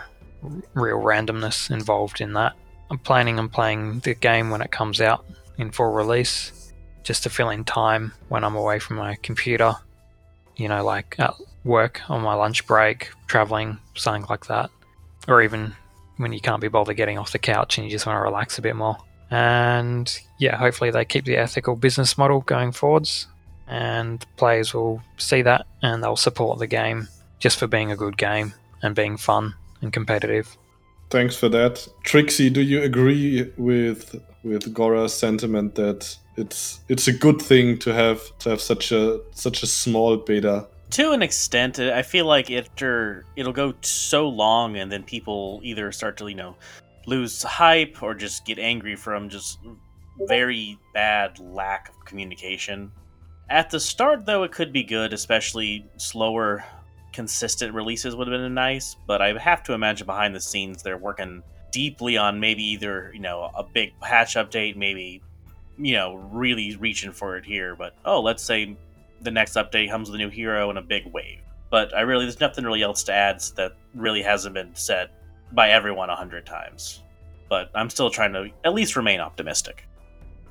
real 0.74 0.98
randomness 0.98 1.70
involved 1.70 2.20
in 2.20 2.34
that. 2.34 2.54
I'm 2.90 2.98
planning 2.98 3.38
on 3.38 3.48
playing 3.48 4.00
the 4.00 4.14
game 4.14 4.50
when 4.50 4.60
it 4.62 4.70
comes 4.70 5.00
out 5.00 5.24
in 5.56 5.70
full 5.70 5.90
release, 5.90 6.72
just 7.02 7.22
to 7.24 7.30
fill 7.30 7.50
in 7.50 7.64
time 7.64 8.12
when 8.28 8.44
I'm 8.44 8.56
away 8.56 8.78
from 8.78 8.96
my 8.96 9.16
computer. 9.22 9.74
You 10.56 10.68
know, 10.68 10.84
like 10.84 11.16
at 11.18 11.34
work 11.64 12.02
on 12.10 12.22
my 12.22 12.34
lunch 12.34 12.66
break, 12.66 13.10
traveling, 13.26 13.78
something 13.94 14.26
like 14.28 14.46
that, 14.46 14.70
or 15.26 15.42
even 15.42 15.74
when 16.18 16.32
you 16.32 16.40
can't 16.40 16.60
be 16.60 16.68
bothered 16.68 16.96
getting 16.96 17.16
off 17.16 17.32
the 17.32 17.38
couch 17.38 17.78
and 17.78 17.86
you 17.86 17.90
just 17.90 18.06
want 18.06 18.16
to 18.16 18.22
relax 18.22 18.58
a 18.58 18.62
bit 18.62 18.76
more. 18.76 18.98
And 19.30 20.18
yeah, 20.38 20.56
hopefully 20.56 20.90
they 20.90 21.04
keep 21.04 21.24
the 21.24 21.36
ethical 21.36 21.76
business 21.76 22.16
model 22.16 22.40
going 22.40 22.72
forwards, 22.72 23.26
and 23.66 24.24
players 24.36 24.72
will 24.72 25.02
see 25.18 25.42
that 25.42 25.66
and 25.82 26.02
they'll 26.02 26.16
support 26.16 26.58
the 26.58 26.66
game 26.66 27.08
just 27.38 27.58
for 27.58 27.66
being 27.66 27.92
a 27.92 27.96
good 27.96 28.16
game 28.16 28.54
and 28.82 28.94
being 28.94 29.16
fun 29.16 29.54
and 29.82 29.92
competitive. 29.92 30.56
Thanks 31.10 31.36
for 31.36 31.48
that, 31.50 31.86
Trixie. 32.04 32.50
Do 32.50 32.60
you 32.60 32.82
agree 32.82 33.50
with 33.56 34.20
with 34.44 34.72
Gora's 34.72 35.14
sentiment 35.14 35.74
that 35.74 36.16
it's 36.36 36.80
it's 36.88 37.08
a 37.08 37.12
good 37.12 37.40
thing 37.40 37.78
to 37.78 37.92
have 37.92 38.20
to 38.38 38.50
have 38.50 38.60
such 38.60 38.92
a 38.92 39.20
such 39.32 39.62
a 39.62 39.66
small 39.66 40.16
beta 40.16 40.66
To 40.90 41.12
an 41.12 41.22
extent, 41.22 41.78
I 41.78 42.02
feel 42.02 42.26
like 42.26 42.50
after 42.50 43.24
it'll 43.36 43.52
go 43.52 43.74
so 43.82 44.28
long, 44.28 44.76
and 44.76 44.90
then 44.90 45.02
people 45.02 45.60
either 45.62 45.92
start 45.92 46.16
to 46.18 46.28
you 46.28 46.34
know 46.34 46.56
lose 47.08 47.42
hype 47.42 48.02
or 48.02 48.14
just 48.14 48.44
get 48.44 48.58
angry 48.58 48.94
from 48.94 49.28
just 49.28 49.58
very 50.26 50.78
bad 50.92 51.38
lack 51.38 51.88
of 51.88 52.04
communication. 52.04 52.92
At 53.48 53.70
the 53.70 53.80
start, 53.80 54.26
though, 54.26 54.42
it 54.42 54.52
could 54.52 54.72
be 54.72 54.84
good, 54.84 55.14
especially 55.14 55.86
slower, 55.96 56.64
consistent 57.12 57.72
releases 57.72 58.14
would 58.14 58.28
have 58.28 58.38
been 58.38 58.52
nice. 58.52 58.96
But 59.06 59.22
I 59.22 59.36
have 59.38 59.62
to 59.64 59.72
imagine 59.72 60.06
behind 60.06 60.34
the 60.34 60.40
scenes 60.40 60.82
they're 60.82 60.98
working 60.98 61.42
deeply 61.70 62.16
on 62.16 62.40
maybe 62.40 62.62
either 62.62 63.10
you 63.12 63.20
know 63.20 63.50
a 63.56 63.62
big 63.62 63.98
patch 64.00 64.34
update, 64.34 64.76
maybe 64.76 65.22
you 65.78 65.94
know 65.94 66.16
really 66.16 66.76
reaching 66.76 67.12
for 67.12 67.36
it 67.36 67.44
here. 67.46 67.74
But 67.74 67.94
oh, 68.04 68.20
let's 68.20 68.42
say 68.42 68.76
the 69.22 69.30
next 69.30 69.54
update 69.54 69.90
comes 69.90 70.10
with 70.10 70.20
a 70.20 70.22
new 70.22 70.30
hero 70.30 70.68
and 70.68 70.78
a 70.78 70.82
big 70.82 71.06
wave. 71.06 71.40
But 71.70 71.94
I 71.96 72.02
really 72.02 72.26
there's 72.26 72.40
nothing 72.40 72.64
really 72.64 72.82
else 72.82 73.02
to 73.04 73.14
add 73.14 73.40
that 73.56 73.72
really 73.94 74.22
hasn't 74.22 74.54
been 74.54 74.74
said 74.74 75.08
by 75.52 75.70
everyone 75.70 76.10
a 76.10 76.16
hundred 76.16 76.46
times. 76.46 77.02
But 77.48 77.70
I'm 77.74 77.90
still 77.90 78.10
trying 78.10 78.32
to 78.34 78.50
at 78.64 78.74
least 78.74 78.96
remain 78.96 79.20
optimistic. 79.20 79.88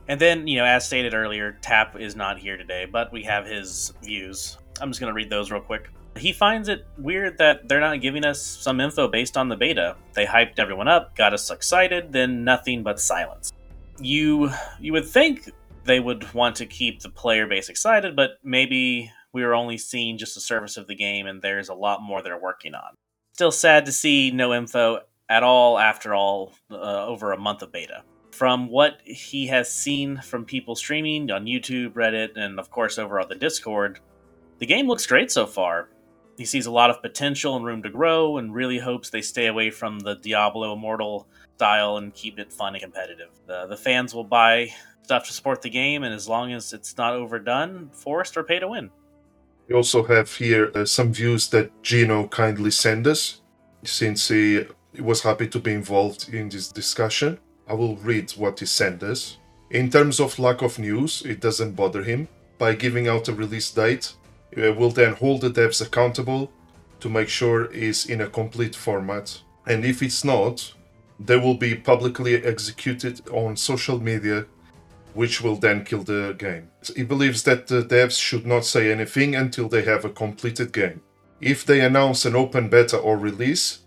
And 0.07 0.19
then, 0.19 0.47
you 0.47 0.57
know, 0.57 0.65
as 0.65 0.85
stated 0.85 1.13
earlier, 1.13 1.57
Tap 1.61 1.99
is 1.99 2.15
not 2.15 2.39
here 2.39 2.57
today, 2.57 2.85
but 2.85 3.11
we 3.11 3.23
have 3.23 3.45
his 3.45 3.93
views. 4.03 4.57
I'm 4.81 4.89
just 4.89 4.99
going 4.99 5.11
to 5.11 5.15
read 5.15 5.29
those 5.29 5.51
real 5.51 5.61
quick. 5.61 5.89
He 6.15 6.31
finds 6.31 6.69
it 6.69 6.87
weird 6.97 7.37
that 7.37 7.67
they're 7.67 7.81
not 7.81 8.01
giving 8.01 8.25
us 8.25 8.41
some 8.41 8.79
info 8.79 9.07
based 9.07 9.37
on 9.37 9.49
the 9.49 9.55
beta. 9.55 9.95
They 10.13 10.25
hyped 10.25 10.59
everyone 10.59 10.87
up, 10.87 11.15
got 11.15 11.33
us 11.33 11.51
excited, 11.51 12.11
then 12.11 12.43
nothing 12.43 12.83
but 12.83 12.99
silence. 12.99 13.51
You 13.99 14.49
you 14.79 14.93
would 14.93 15.07
think 15.07 15.51
they 15.83 15.99
would 15.99 16.33
want 16.33 16.55
to 16.57 16.65
keep 16.65 17.01
the 17.01 17.09
player 17.09 17.47
base 17.47 17.69
excited, 17.69 18.15
but 18.15 18.31
maybe 18.43 19.11
we 19.33 19.43
are 19.43 19.53
only 19.53 19.77
seeing 19.77 20.17
just 20.17 20.35
the 20.35 20.41
surface 20.41 20.77
of 20.77 20.87
the 20.87 20.95
game 20.95 21.27
and 21.27 21.41
there's 21.41 21.69
a 21.69 21.73
lot 21.73 22.01
more 22.01 22.21
they're 22.21 22.39
working 22.39 22.73
on. 22.73 22.95
Still 23.37 23.51
sad 23.51 23.85
to 23.85 23.91
see 23.91 24.31
no 24.31 24.51
info 24.51 25.01
at 25.29 25.43
all 25.43 25.77
after 25.77 26.15
all 26.15 26.53
uh, 26.71 27.05
over 27.05 27.33
a 27.33 27.37
month 27.37 27.61
of 27.61 27.71
beta 27.71 28.01
from 28.31 28.67
what 28.67 28.99
he 29.05 29.45
has 29.45 29.71
seen 29.71 30.17
from 30.17 30.43
people 30.43 30.75
streaming 30.75 31.29
on 31.29 31.45
YouTube, 31.45 31.91
Reddit, 31.93 32.35
and 32.35 32.59
of 32.59 32.71
course 32.71 32.97
over 32.97 33.19
on 33.19 33.29
the 33.29 33.35
Discord, 33.35 33.99
the 34.57 34.65
game 34.65 34.87
looks 34.87 35.05
great 35.05 35.29
so 35.29 35.45
far. 35.45 35.89
He 36.35 36.45
sees 36.45 36.65
a 36.65 36.71
lot 36.71 36.89
of 36.89 36.99
potential 37.03 37.55
and 37.55 37.63
room 37.63 37.83
to 37.83 37.91
grow, 37.91 38.37
and 38.37 38.55
really 38.55 38.79
hopes 38.79 39.11
they 39.11 39.21
stay 39.21 39.45
away 39.45 39.69
from 39.69 39.99
the 39.99 40.15
Diablo 40.15 40.73
Immortal 40.73 41.27
style 41.57 41.97
and 41.97 42.15
keep 42.15 42.39
it 42.39 42.51
fun 42.51 42.73
and 42.73 42.81
competitive. 42.81 43.29
The, 43.45 43.67
the 43.67 43.77
fans 43.77 44.15
will 44.15 44.23
buy 44.23 44.69
stuff 45.03 45.27
to 45.27 45.33
support 45.33 45.61
the 45.61 45.69
game, 45.69 46.01
and 46.01 46.11
as 46.11 46.27
long 46.27 46.53
as 46.53 46.73
it's 46.73 46.97
not 46.97 47.13
overdone, 47.13 47.91
forced 47.93 48.35
or 48.35 48.43
pay 48.43 48.57
to 48.57 48.67
win. 48.67 48.89
We 49.67 49.75
also 49.75 50.03
have 50.03 50.33
here 50.33 50.71
uh, 50.73 50.85
some 50.85 51.11
views 51.11 51.49
that 51.49 51.71
Gino 51.83 52.27
kindly 52.27 52.71
sent 52.71 53.05
us, 53.05 53.41
since 53.83 54.29
he 54.29 54.65
was 54.99 55.21
happy 55.21 55.47
to 55.47 55.59
be 55.59 55.73
involved 55.73 56.29
in 56.33 56.49
this 56.49 56.69
discussion. 56.69 57.37
I 57.67 57.73
will 57.73 57.97
read 57.97 58.31
what 58.31 58.59
he 58.59 58.65
sent 58.65 59.03
us. 59.03 59.37
In 59.69 59.89
terms 59.89 60.21
of 60.21 60.39
lack 60.39 60.61
of 60.61 60.79
news, 60.79 61.21
it 61.25 61.41
doesn't 61.41 61.75
bother 61.75 62.03
him. 62.03 62.29
By 62.57 62.75
giving 62.75 63.09
out 63.09 63.27
a 63.27 63.33
release 63.33 63.69
date, 63.69 64.13
we'll 64.55 64.91
then 64.91 65.13
hold 65.13 65.41
the 65.41 65.49
devs 65.49 65.85
accountable 65.85 66.49
to 67.01 67.09
make 67.09 67.27
sure 67.27 67.69
it's 67.73 68.05
in 68.05 68.21
a 68.21 68.29
complete 68.29 68.75
format. 68.75 69.41
And 69.67 69.83
if 69.83 70.01
it's 70.01 70.23
not, 70.23 70.73
they 71.19 71.37
will 71.37 71.55
be 71.55 71.75
publicly 71.75 72.41
executed 72.43 73.21
on 73.29 73.57
social 73.57 73.99
media, 73.99 74.45
which 75.17 75.41
will 75.41 75.55
then 75.55 75.83
kill 75.83 76.03
the 76.03 76.35
game. 76.37 76.69
He 76.95 77.01
believes 77.01 77.41
that 77.41 77.65
the 77.65 77.81
devs 77.81 78.21
should 78.21 78.45
not 78.45 78.65
say 78.65 78.91
anything 78.91 79.35
until 79.35 79.67
they 79.67 79.81
have 79.81 80.05
a 80.05 80.11
completed 80.23 80.71
game. 80.71 81.01
If 81.41 81.65
they 81.65 81.81
announce 81.81 82.23
an 82.23 82.35
open 82.35 82.69
beta 82.69 82.97
or 82.97 83.17
release 83.17 83.79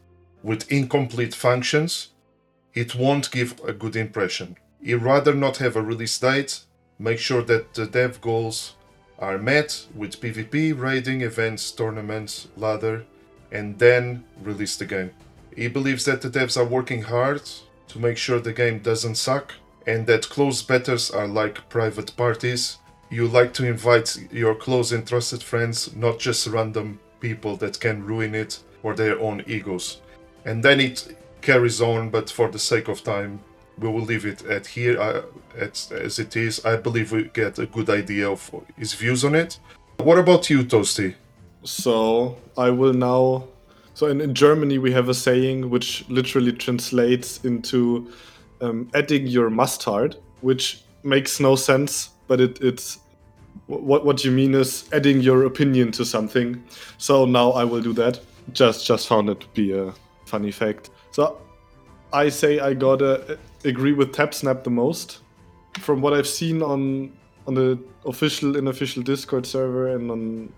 with 0.42 0.70
incomplete 0.72 1.32
functions, 1.32 2.08
it 2.74 2.96
won't 2.96 3.30
give 3.30 3.60
a 3.64 3.72
good 3.72 3.94
impression. 3.94 4.56
He'd 4.82 4.94
rather 4.94 5.32
not 5.32 5.58
have 5.58 5.76
a 5.76 5.82
release 5.82 6.18
date, 6.18 6.64
make 6.98 7.20
sure 7.20 7.42
that 7.42 7.74
the 7.74 7.86
dev 7.86 8.20
goals 8.20 8.74
are 9.20 9.38
met 9.38 9.86
with 9.94 10.20
PvP, 10.20 10.76
raiding, 10.76 11.20
events, 11.20 11.70
tournaments, 11.70 12.48
ladder, 12.56 13.04
and 13.52 13.78
then 13.78 14.24
release 14.42 14.76
the 14.76 14.84
game. 14.84 15.12
He 15.54 15.68
believes 15.68 16.04
that 16.06 16.22
the 16.22 16.30
devs 16.30 16.56
are 16.56 16.74
working 16.76 17.02
hard 17.02 17.42
to 17.86 17.98
make 18.00 18.16
sure 18.16 18.40
the 18.40 18.52
game 18.52 18.80
doesn't 18.80 19.14
suck, 19.14 19.54
and 19.86 20.06
that 20.06 20.28
close 20.28 20.62
betters 20.62 21.10
are 21.10 21.26
like 21.26 21.68
private 21.68 22.16
parties. 22.16 22.78
You 23.10 23.26
like 23.26 23.52
to 23.54 23.66
invite 23.66 24.16
your 24.30 24.54
close 24.54 24.92
and 24.92 25.06
trusted 25.06 25.42
friends, 25.42 25.94
not 25.96 26.18
just 26.18 26.46
random 26.46 27.00
people 27.20 27.56
that 27.56 27.80
can 27.80 28.04
ruin 28.04 28.34
it 28.34 28.60
or 28.82 28.94
their 28.94 29.18
own 29.20 29.42
egos. 29.46 30.00
And 30.44 30.62
then 30.62 30.80
it 30.80 31.16
carries 31.42 31.80
on, 31.80 32.10
but 32.10 32.30
for 32.30 32.48
the 32.48 32.58
sake 32.58 32.88
of 32.88 33.02
time, 33.02 33.40
we 33.78 33.88
will 33.88 34.02
leave 34.02 34.26
it 34.26 34.44
at 34.44 34.66
here 34.66 35.00
uh, 35.00 35.22
at, 35.58 35.90
as 35.92 36.18
it 36.18 36.36
is. 36.36 36.64
I 36.64 36.76
believe 36.76 37.12
we 37.12 37.24
get 37.24 37.58
a 37.58 37.66
good 37.66 37.88
idea 37.90 38.30
of 38.30 38.50
his 38.76 38.94
views 38.94 39.24
on 39.24 39.34
it. 39.34 39.58
What 39.98 40.18
about 40.18 40.48
you, 40.50 40.64
Toasty? 40.64 41.14
So 41.64 42.36
I 42.56 42.70
will 42.70 42.94
now. 42.94 43.48
So 43.94 44.06
in, 44.06 44.20
in 44.20 44.34
Germany, 44.34 44.78
we 44.78 44.92
have 44.92 45.08
a 45.08 45.14
saying 45.14 45.68
which 45.68 46.08
literally 46.08 46.52
translates 46.52 47.44
into 47.44 48.10
um, 48.60 48.90
adding 48.94 49.26
your 49.26 49.50
mustard, 49.50 50.16
which 50.40 50.82
makes 51.02 51.40
no 51.40 51.56
sense, 51.56 52.10
but 52.26 52.40
it, 52.40 52.60
it's 52.60 52.98
what 53.66 54.04
what 54.04 54.24
you 54.24 54.30
mean 54.30 54.54
is 54.54 54.88
adding 54.92 55.20
your 55.20 55.44
opinion 55.44 55.92
to 55.92 56.04
something. 56.04 56.62
So 56.98 57.24
now 57.24 57.50
I 57.52 57.64
will 57.64 57.82
do 57.82 57.92
that. 57.94 58.20
Just 58.52 58.86
just 58.86 59.06
found 59.06 59.28
it 59.28 59.40
to 59.40 59.48
be 59.48 59.72
a 59.72 59.92
funny 60.26 60.50
fact. 60.50 60.90
So 61.12 61.40
I 62.12 62.28
say 62.28 62.58
I 62.60 62.74
gotta 62.74 63.38
agree 63.64 63.92
with 63.92 64.12
TapSnap 64.12 64.64
the 64.64 64.70
most. 64.70 65.20
From 65.78 66.00
what 66.00 66.12
I've 66.12 66.26
seen 66.26 66.62
on 66.62 67.12
on 67.46 67.54
the 67.54 67.78
official 68.04 68.56
unofficial 68.56 69.02
Discord 69.02 69.46
server 69.46 69.88
and 69.88 70.10
on 70.10 70.52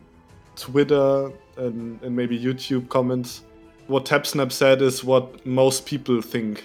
Twitter 0.57 1.31
and, 1.57 2.03
and 2.03 2.17
maybe 2.17 2.39
YouTube 2.39 2.89
comments, 2.89 3.43
what 3.87 4.05
TapSnap 4.05 4.53
said 4.53 4.83
is 4.83 5.05
what 5.05 5.45
most 5.47 5.87
people 5.87 6.21
think. 6.23 6.65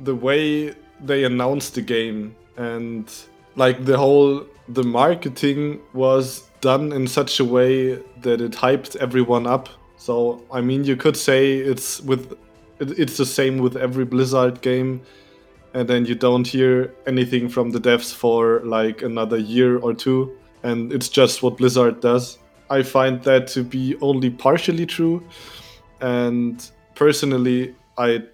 The 0.00 0.14
way 0.14 0.74
they 1.00 1.24
announced 1.24 1.74
the 1.74 1.82
game 1.82 2.34
and 2.56 3.12
like 3.56 3.84
the 3.84 3.96
whole 3.96 4.44
the 4.68 4.82
marketing 4.82 5.80
was 5.92 6.48
done 6.60 6.92
in 6.92 7.06
such 7.06 7.40
a 7.40 7.44
way 7.44 7.96
that 8.22 8.40
it 8.40 8.52
hyped 8.52 8.96
everyone 8.96 9.46
up. 9.46 9.68
So 9.96 10.42
I 10.52 10.60
mean 10.60 10.84
you 10.84 10.96
could 10.96 11.16
say 11.16 11.54
it's 11.56 12.00
with 12.00 12.36
it's 12.80 13.16
the 13.16 13.26
same 13.26 13.58
with 13.58 13.76
every 13.76 14.04
Blizzard 14.04 14.60
game, 14.60 15.02
and 15.74 15.88
then 15.88 16.06
you 16.06 16.14
don't 16.14 16.46
hear 16.46 16.94
anything 17.06 17.48
from 17.48 17.70
the 17.70 17.80
devs 17.80 18.14
for 18.14 18.60
like 18.64 19.02
another 19.02 19.36
year 19.36 19.78
or 19.78 19.94
two, 19.94 20.36
and 20.62 20.92
it's 20.92 21.08
just 21.08 21.42
what 21.42 21.56
Blizzard 21.56 22.00
does. 22.00 22.38
I 22.70 22.82
find 22.82 23.22
that 23.24 23.48
to 23.48 23.64
be 23.64 23.96
only 24.00 24.30
partially 24.30 24.86
true, 24.86 25.22
and 26.00 26.64
personally, 26.94 27.74
I'd 27.96 28.28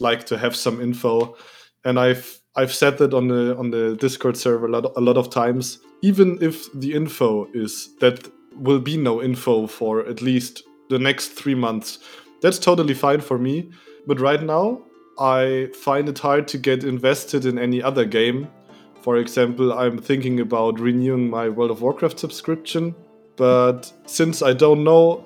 like 0.00 0.24
to 0.26 0.38
have 0.38 0.56
some 0.56 0.80
info, 0.80 1.36
and 1.84 1.98
I've 1.98 2.40
I've 2.56 2.72
said 2.72 2.98
that 2.98 3.14
on 3.14 3.28
the 3.28 3.56
on 3.56 3.70
the 3.70 3.96
Discord 3.96 4.36
server 4.36 4.66
a 4.66 4.70
lot, 4.70 4.92
a 4.96 5.00
lot 5.00 5.16
of 5.16 5.30
times. 5.30 5.78
Even 6.02 6.38
if 6.40 6.72
the 6.72 6.94
info 6.94 7.48
is 7.54 7.94
that 8.00 8.30
will 8.56 8.80
be 8.80 8.96
no 8.96 9.22
info 9.22 9.66
for 9.66 10.06
at 10.06 10.22
least 10.22 10.62
the 10.90 10.98
next 10.98 11.28
three 11.28 11.54
months, 11.54 11.98
that's 12.40 12.58
totally 12.58 12.94
fine 12.94 13.20
for 13.20 13.38
me. 13.38 13.70
But 14.06 14.20
right 14.20 14.42
now, 14.42 14.82
I 15.18 15.70
find 15.74 16.08
it 16.08 16.18
hard 16.18 16.46
to 16.48 16.58
get 16.58 16.84
invested 16.84 17.46
in 17.46 17.58
any 17.58 17.82
other 17.82 18.04
game. 18.04 18.48
For 19.00 19.16
example, 19.16 19.72
I'm 19.72 19.98
thinking 19.98 20.40
about 20.40 20.78
renewing 20.78 21.28
my 21.28 21.48
World 21.48 21.70
of 21.70 21.82
Warcraft 21.82 22.18
subscription, 22.18 22.94
but 23.36 23.92
since 24.06 24.42
I 24.42 24.52
don't 24.52 24.84
know 24.84 25.24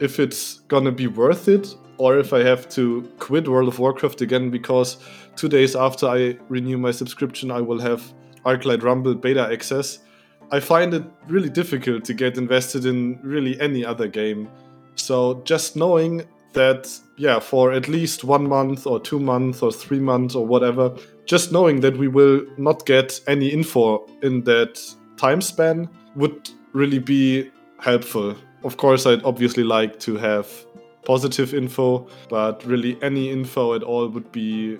if 0.00 0.20
it's 0.20 0.60
gonna 0.68 0.92
be 0.92 1.06
worth 1.06 1.48
it 1.48 1.74
or 1.98 2.18
if 2.18 2.32
I 2.32 2.42
have 2.42 2.68
to 2.70 3.08
quit 3.18 3.48
World 3.48 3.68
of 3.68 3.78
Warcraft 3.78 4.20
again 4.20 4.50
because 4.50 4.96
two 5.36 5.48
days 5.48 5.76
after 5.76 6.06
I 6.06 6.38
renew 6.48 6.78
my 6.78 6.90
subscription, 6.90 7.50
I 7.50 7.60
will 7.60 7.80
have 7.80 8.12
Arclight 8.46 8.82
Rumble 8.82 9.14
beta 9.14 9.48
access. 9.52 9.98
I 10.50 10.60
find 10.60 10.94
it 10.94 11.04
really 11.26 11.50
difficult 11.50 12.04
to 12.04 12.14
get 12.14 12.38
invested 12.38 12.86
in 12.86 13.20
really 13.22 13.60
any 13.60 13.84
other 13.84 14.08
game. 14.08 14.48
So 14.94 15.42
just 15.44 15.76
knowing 15.76 16.24
that 16.52 16.98
yeah 17.16 17.38
for 17.38 17.72
at 17.72 17.88
least 17.88 18.24
one 18.24 18.48
month 18.48 18.86
or 18.86 18.98
two 18.98 19.20
months 19.20 19.62
or 19.62 19.70
three 19.70 20.00
months 20.00 20.34
or 20.34 20.46
whatever 20.46 20.94
just 21.26 21.52
knowing 21.52 21.80
that 21.80 21.96
we 21.96 22.08
will 22.08 22.42
not 22.56 22.86
get 22.86 23.20
any 23.26 23.48
info 23.48 24.06
in 24.22 24.42
that 24.44 24.80
time 25.16 25.40
span 25.40 25.88
would 26.16 26.50
really 26.72 26.98
be 26.98 27.50
helpful 27.78 28.34
of 28.64 28.76
course 28.76 29.06
i'd 29.06 29.22
obviously 29.24 29.62
like 29.62 29.98
to 30.00 30.16
have 30.16 30.48
positive 31.08 31.54
info 31.54 32.06
but 32.28 32.64
really 32.64 32.96
any 33.02 33.30
info 33.30 33.74
at 33.74 33.82
all 33.82 34.06
would 34.08 34.30
be 34.30 34.78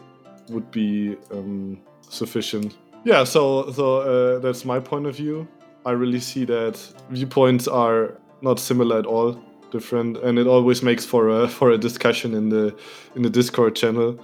would 0.50 0.70
be 0.70 1.16
um, 1.32 1.80
sufficient 2.08 2.76
yeah 3.04 3.24
so 3.24 3.72
so 3.72 3.84
uh, 4.12 4.38
that's 4.38 4.64
my 4.64 4.78
point 4.78 5.06
of 5.06 5.16
view 5.16 5.48
i 5.84 5.90
really 5.90 6.20
see 6.20 6.44
that 6.44 6.74
viewpoints 7.10 7.66
are 7.66 8.18
not 8.42 8.58
similar 8.58 8.98
at 8.98 9.06
all. 9.06 9.40
Different, 9.70 10.16
and 10.18 10.38
it 10.38 10.46
always 10.46 10.82
makes 10.82 11.04
for 11.04 11.28
a 11.28 11.48
for 11.58 11.70
a 11.70 11.78
discussion 11.78 12.34
in 12.34 12.48
the 12.48 12.74
in 13.14 13.22
the 13.22 13.30
Discord 13.30 13.76
channel. 13.76 14.18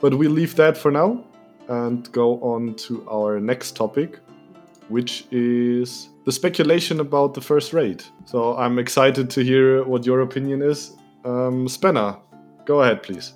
But 0.00 0.14
we 0.14 0.28
leave 0.28 0.56
that 0.56 0.76
for 0.76 0.90
now 0.90 1.24
and 1.68 2.10
go 2.12 2.40
on 2.40 2.74
to 2.74 3.06
our 3.10 3.40
next 3.40 3.76
topic, 3.76 4.18
which 4.88 5.26
is 5.30 6.08
the 6.24 6.32
speculation 6.32 7.00
about 7.00 7.34
the 7.34 7.40
first 7.40 7.72
raid. 7.72 8.04
So 8.24 8.56
I'm 8.56 8.78
excited 8.78 9.30
to 9.30 9.42
hear 9.42 9.84
what 9.84 10.06
your 10.06 10.20
opinion 10.20 10.62
is. 10.62 10.96
Um, 11.26 11.66
Spanner, 11.66 12.18
go 12.64 12.82
ahead, 12.82 13.02
please. 13.02 13.34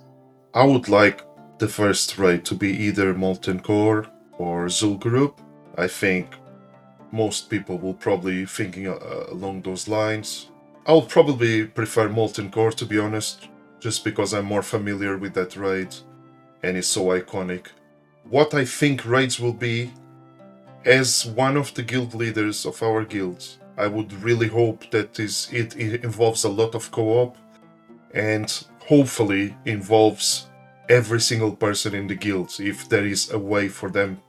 I 0.54 0.64
would 0.64 0.88
like 0.88 1.22
the 1.58 1.66
first 1.66 2.18
raid 2.18 2.44
to 2.44 2.54
be 2.54 2.68
either 2.68 3.12
Molten 3.14 3.58
Core 3.58 4.06
or 4.38 4.66
Zul'Gurub. 4.66 5.34
I 5.76 5.88
think 5.88 6.36
most 7.10 7.50
people 7.50 7.78
will 7.78 7.94
probably 7.94 8.46
thinking 8.46 8.86
uh, 8.86 9.24
along 9.28 9.62
those 9.62 9.88
lines. 9.88 10.50
I'll 10.86 11.02
probably 11.02 11.66
prefer 11.66 12.08
Molten 12.08 12.52
Core 12.52 12.70
to 12.70 12.86
be 12.86 13.00
honest, 13.00 13.48
just 13.80 14.04
because 14.04 14.34
I'm 14.34 14.44
more 14.44 14.62
familiar 14.62 15.18
with 15.18 15.34
that 15.34 15.56
raid 15.56 15.92
and 16.62 16.76
it's 16.76 16.86
so 16.86 17.06
iconic. 17.06 17.66
What 18.22 18.54
I 18.54 18.64
think 18.66 19.04
raids 19.04 19.40
will 19.40 19.52
be, 19.52 19.92
as 20.84 21.26
one 21.26 21.56
of 21.56 21.74
the 21.74 21.82
guild 21.82 22.14
leaders 22.14 22.64
of 22.66 22.80
our 22.84 23.04
guild, 23.04 23.44
I 23.76 23.88
would 23.88 24.12
really 24.22 24.46
hope 24.46 24.88
that 24.92 25.18
is 25.18 25.48
it, 25.50 25.76
it 25.76 26.04
involves 26.04 26.44
a 26.44 26.48
lot 26.48 26.76
of 26.76 26.92
co-op 26.92 27.36
and 28.14 28.64
hopefully 28.86 29.56
involves 29.64 30.48
every 30.88 31.20
single 31.20 31.54
person 31.54 31.94
in 31.94 32.06
the 32.06 32.14
guild 32.14 32.52
if 32.58 32.88
there 32.88 33.06
is 33.06 33.30
a 33.30 33.38
way 33.38 33.68
for 33.68 33.90
them 33.90 34.20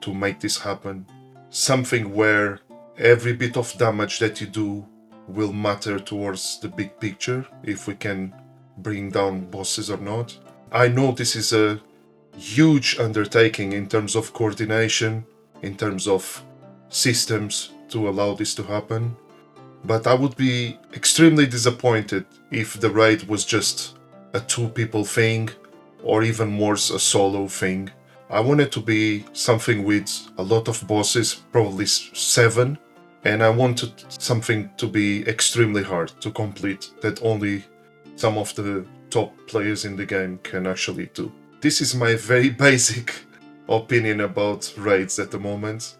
to 0.00 0.14
make 0.14 0.40
this 0.40 0.58
happen. 0.58 1.06
Something 1.50 2.14
where 2.14 2.60
every 2.98 3.32
bit 3.32 3.56
of 3.56 3.76
damage 3.78 4.18
that 4.20 4.40
you 4.40 4.46
do 4.46 4.86
will 5.28 5.52
matter 5.52 5.98
towards 5.98 6.60
the 6.60 6.68
big 6.68 6.98
picture 7.00 7.44
if 7.64 7.88
we 7.88 7.94
can 7.94 8.32
bring 8.78 9.10
down 9.10 9.50
bosses 9.50 9.90
or 9.90 9.96
not. 9.98 10.38
I 10.70 10.88
know 10.88 11.12
this 11.12 11.34
is 11.34 11.52
a 11.52 11.80
huge 12.36 12.98
undertaking 12.98 13.72
in 13.72 13.88
terms 13.88 14.14
of 14.14 14.32
coordination, 14.32 15.24
in 15.62 15.76
terms 15.76 16.06
of 16.06 16.44
systems 16.88 17.72
to 17.88 18.08
allow 18.08 18.34
this 18.34 18.54
to 18.54 18.62
happen. 18.62 19.16
But 19.86 20.06
I 20.06 20.14
would 20.14 20.36
be 20.36 20.78
extremely 20.94 21.46
disappointed 21.46 22.26
if 22.50 22.80
the 22.80 22.90
raid 22.90 23.22
was 23.28 23.44
just 23.44 23.96
a 24.32 24.40
two 24.40 24.68
people 24.68 25.04
thing 25.04 25.50
or 26.02 26.24
even 26.24 26.58
worse, 26.58 26.90
a 26.90 26.98
solo 26.98 27.46
thing. 27.46 27.90
I 28.28 28.40
want 28.40 28.60
it 28.60 28.72
to 28.72 28.80
be 28.80 29.24
something 29.32 29.84
with 29.84 30.10
a 30.38 30.42
lot 30.42 30.66
of 30.66 30.84
bosses, 30.88 31.42
probably 31.52 31.86
seven, 31.86 32.78
and 33.24 33.42
I 33.42 33.50
wanted 33.50 33.92
something 34.20 34.70
to 34.76 34.88
be 34.88 35.26
extremely 35.28 35.84
hard 35.84 36.08
to 36.20 36.30
complete 36.32 36.90
that 37.02 37.22
only 37.22 37.64
some 38.16 38.38
of 38.38 38.52
the 38.56 38.84
top 39.10 39.32
players 39.46 39.84
in 39.84 39.94
the 39.94 40.06
game 40.06 40.40
can 40.42 40.66
actually 40.66 41.10
do. 41.14 41.30
This 41.60 41.80
is 41.80 41.94
my 41.94 42.16
very 42.16 42.50
basic 42.66 43.14
opinion 43.68 44.20
about 44.20 44.72
raids 44.76 45.18
at 45.20 45.30
the 45.30 45.38
moment. 45.38 45.96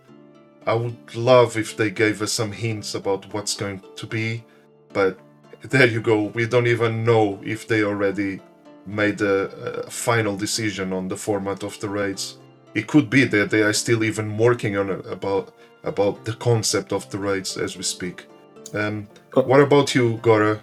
I 0.67 0.75
would 0.75 1.15
love 1.15 1.57
if 1.57 1.77
they 1.77 1.91
gave 1.91 2.23
us 2.23 2.33
some 2.33 2.53
hints 2.53 2.95
about 2.95 3.33
what's 3.33 3.55
going 3.55 3.83
to 3.95 4.07
be, 4.07 4.45
but 4.93 5.19
there 5.63 5.87
you 5.87 6.01
go. 6.01 6.25
We 6.35 6.47
don't 6.47 6.67
even 6.67 7.05
know 7.05 7.41
if 7.45 7.69
they 7.69 7.85
already 7.85 8.41
made 8.85 9.21
a, 9.21 9.85
a 9.87 9.91
final 9.91 10.37
decision 10.37 10.93
on 10.93 11.09
the 11.09 11.17
format 11.17 11.63
of 11.63 11.79
the 11.81 11.89
raids. 11.89 12.39
It 12.75 12.87
could 12.89 13.09
be 13.09 13.25
that 13.25 13.51
they 13.51 13.63
are 13.63 13.73
still 13.73 14.05
even 14.05 14.37
working 14.37 14.77
on 14.77 14.91
it 14.91 15.07
about 15.07 15.55
about 15.85 16.25
the 16.25 16.35
concept 16.35 16.93
of 16.93 17.09
the 17.11 17.19
raids 17.19 17.57
as 17.57 17.77
we 17.77 17.83
speak. 17.85 18.27
Um, 18.75 19.07
what 19.33 19.61
about 19.61 19.95
you, 19.95 20.17
Gora? 20.17 20.61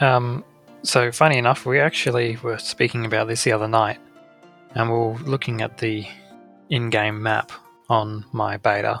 Um, 0.00 0.44
so 0.82 1.10
funny 1.10 1.38
enough, 1.38 1.64
we 1.64 1.80
actually 1.80 2.36
were 2.42 2.58
speaking 2.58 3.06
about 3.06 3.26
this 3.26 3.44
the 3.44 3.52
other 3.52 3.68
night, 3.68 3.98
and 4.74 4.90
we 4.90 4.96
are 4.96 5.18
looking 5.24 5.62
at 5.62 5.78
the 5.78 6.06
in-game 6.68 7.22
map 7.22 7.52
on 7.88 8.24
my 8.32 8.58
beta, 8.58 9.00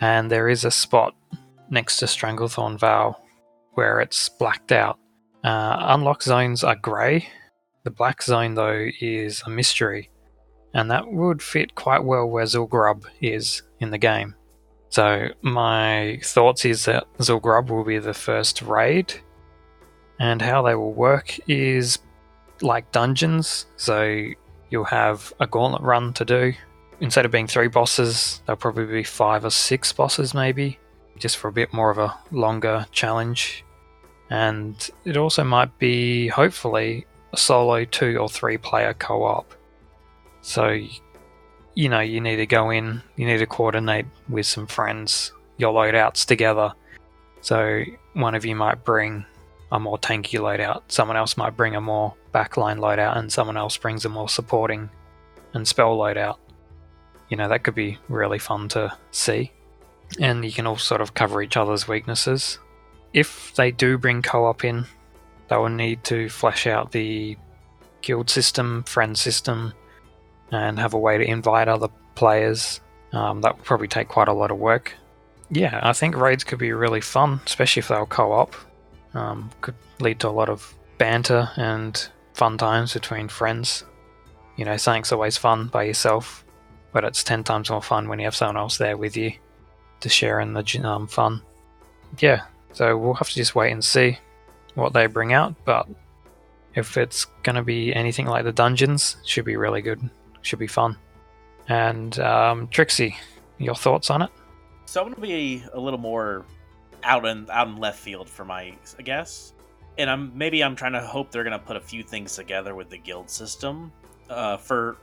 and 0.00 0.30
there 0.30 0.48
is 0.48 0.64
a 0.64 0.70
spot 0.70 1.14
next 1.70 1.98
to 1.98 2.06
Stranglethorn 2.06 2.78
Vale 2.78 3.20
where 3.72 4.00
it's 4.00 4.28
blacked 4.28 4.72
out. 4.72 4.98
Uh, 5.42 5.76
unlock 5.80 6.22
zones 6.22 6.64
are 6.64 6.76
grey. 6.76 7.28
The 7.84 7.90
black 7.90 8.22
zone 8.22 8.54
though 8.54 8.88
is 9.00 9.42
a 9.46 9.50
mystery, 9.50 10.10
and 10.72 10.90
that 10.90 11.12
would 11.12 11.42
fit 11.42 11.74
quite 11.74 12.04
well 12.04 12.26
where 12.26 12.44
Zul'Gurub 12.44 13.04
is 13.20 13.62
in 13.80 13.90
the 13.90 13.98
game. 13.98 14.34
So 14.88 15.28
my 15.42 16.20
thoughts 16.22 16.64
is 16.64 16.84
that 16.84 17.04
Zul'Gurub 17.18 17.68
will 17.68 17.84
be 17.84 17.98
the 17.98 18.14
first 18.14 18.62
raid, 18.62 19.12
and 20.18 20.40
how 20.40 20.62
they 20.62 20.74
will 20.74 20.94
work 20.94 21.36
is 21.48 21.98
like 22.62 22.90
dungeons. 22.92 23.66
So 23.76 24.24
you'll 24.70 24.84
have 24.84 25.32
a 25.40 25.46
gauntlet 25.46 25.82
run 25.82 26.12
to 26.14 26.24
do. 26.24 26.52
Instead 27.00 27.24
of 27.24 27.30
being 27.30 27.46
three 27.46 27.68
bosses, 27.68 28.42
there'll 28.46 28.56
probably 28.56 28.86
be 28.86 29.04
five 29.04 29.44
or 29.44 29.50
six 29.50 29.92
bosses, 29.92 30.34
maybe, 30.34 30.78
just 31.18 31.36
for 31.36 31.48
a 31.48 31.52
bit 31.52 31.72
more 31.72 31.90
of 31.90 31.98
a 31.98 32.14
longer 32.30 32.86
challenge. 32.92 33.64
And 34.30 34.90
it 35.04 35.16
also 35.16 35.44
might 35.44 35.78
be, 35.78 36.28
hopefully, 36.28 37.06
a 37.32 37.36
solo 37.36 37.84
two 37.84 38.16
or 38.16 38.28
three 38.28 38.56
player 38.56 38.94
co 38.94 39.24
op. 39.24 39.54
So 40.40 40.78
you 41.74 41.88
know, 41.88 42.00
you 42.00 42.20
need 42.20 42.36
to 42.36 42.46
go 42.46 42.70
in, 42.70 43.02
you 43.16 43.26
need 43.26 43.38
to 43.38 43.46
coordinate 43.46 44.06
with 44.28 44.46
some 44.46 44.66
friends, 44.66 45.32
your 45.56 45.72
loadouts 45.72 46.24
together. 46.24 46.72
So 47.40 47.82
one 48.14 48.34
of 48.34 48.44
you 48.44 48.56
might 48.56 48.84
bring 48.84 49.24
a 49.72 49.80
more 49.80 49.98
tanky 49.98 50.38
loadout, 50.38 50.82
someone 50.88 51.16
else 51.16 51.36
might 51.36 51.56
bring 51.56 51.74
a 51.74 51.80
more 51.80 52.14
backline 52.32 52.78
loadout, 52.78 53.18
and 53.18 53.30
someone 53.30 53.56
else 53.56 53.76
brings 53.76 54.04
a 54.04 54.08
more 54.08 54.28
supporting 54.28 54.88
and 55.52 55.66
spell 55.66 55.96
loadout. 55.96 56.36
You 57.28 57.36
know, 57.36 57.48
that 57.48 57.64
could 57.64 57.74
be 57.74 57.98
really 58.08 58.38
fun 58.38 58.68
to 58.70 58.96
see. 59.10 59.52
And 60.20 60.44
you 60.44 60.52
can 60.52 60.66
all 60.66 60.76
sort 60.76 61.00
of 61.00 61.14
cover 61.14 61.42
each 61.42 61.56
other's 61.56 61.88
weaknesses. 61.88 62.58
If 63.12 63.54
they 63.54 63.70
do 63.70 63.98
bring 63.98 64.22
co 64.22 64.44
op 64.46 64.64
in, 64.64 64.86
they 65.48 65.56
will 65.56 65.68
need 65.68 66.04
to 66.04 66.28
flesh 66.28 66.66
out 66.66 66.92
the 66.92 67.36
guild 68.02 68.28
system, 68.30 68.82
friend 68.84 69.16
system, 69.16 69.72
and 70.52 70.78
have 70.78 70.94
a 70.94 70.98
way 70.98 71.18
to 71.18 71.24
invite 71.24 71.68
other 71.68 71.88
players. 72.14 72.80
Um, 73.12 73.40
that 73.42 73.56
would 73.56 73.64
probably 73.64 73.88
take 73.88 74.08
quite 74.08 74.28
a 74.28 74.32
lot 74.32 74.50
of 74.50 74.58
work. 74.58 74.92
Yeah, 75.50 75.80
I 75.82 75.92
think 75.92 76.16
raids 76.16 76.44
could 76.44 76.58
be 76.58 76.72
really 76.72 77.00
fun, 77.00 77.40
especially 77.46 77.80
if 77.80 77.88
they 77.88 77.96
were 77.96 78.06
co-op. 78.06 78.54
Um, 79.14 79.50
could 79.60 79.76
lead 80.00 80.20
to 80.20 80.28
a 80.28 80.30
lot 80.30 80.48
of 80.48 80.74
banter 80.98 81.50
and 81.56 82.08
fun 82.32 82.58
times 82.58 82.92
between 82.92 83.28
friends. 83.28 83.84
You 84.56 84.64
know, 84.64 84.76
something's 84.76 85.12
always 85.12 85.36
fun 85.36 85.68
by 85.68 85.84
yourself, 85.84 86.43
but 86.94 87.04
it's 87.04 87.22
ten 87.22 87.44
times 87.44 87.68
more 87.68 87.82
fun 87.82 88.08
when 88.08 88.18
you 88.18 88.24
have 88.24 88.34
someone 88.34 88.56
else 88.56 88.78
there 88.78 88.96
with 88.96 89.18
you 89.18 89.32
to 90.00 90.08
share 90.08 90.40
in 90.40 90.54
the 90.54 90.80
um, 90.82 91.06
fun. 91.06 91.42
Yeah, 92.18 92.44
so 92.72 92.96
we'll 92.96 93.14
have 93.14 93.28
to 93.28 93.34
just 93.34 93.54
wait 93.54 93.72
and 93.72 93.84
see 93.84 94.18
what 94.74 94.94
they 94.94 95.06
bring 95.06 95.34
out, 95.34 95.54
but 95.66 95.86
if 96.74 96.96
it's 96.96 97.26
going 97.42 97.56
to 97.56 97.62
be 97.62 97.94
anything 97.94 98.26
like 98.26 98.44
the 98.44 98.52
dungeons, 98.52 99.16
should 99.24 99.44
be 99.44 99.56
really 99.56 99.82
good 99.82 100.10
should 100.44 100.58
be 100.58 100.66
fun. 100.66 100.96
And 101.68 102.18
um, 102.20 102.68
Trixie, 102.68 103.16
your 103.58 103.74
thoughts 103.74 104.10
on 104.10 104.22
it? 104.22 104.30
So 104.86 105.02
I'm 105.02 105.08
gonna 105.08 105.20
be 105.20 105.64
a 105.72 105.80
little 105.80 105.98
more 105.98 106.44
out 107.02 107.24
in 107.26 107.48
out 107.50 107.68
in 107.68 107.76
left 107.76 107.98
field 107.98 108.28
for 108.28 108.44
my 108.44 108.74
I 108.98 109.02
guess, 109.02 109.54
and 109.98 110.10
I'm 110.10 110.36
maybe 110.36 110.62
I'm 110.62 110.76
trying 110.76 110.92
to 110.92 111.00
hope 111.00 111.30
they're 111.30 111.44
gonna 111.44 111.58
put 111.58 111.76
a 111.76 111.80
few 111.80 112.02
things 112.02 112.36
together 112.36 112.74
with 112.74 112.90
the 112.90 112.98
guild 112.98 113.30
system. 113.30 113.90
Uh, 114.28 114.56
for 114.56 114.96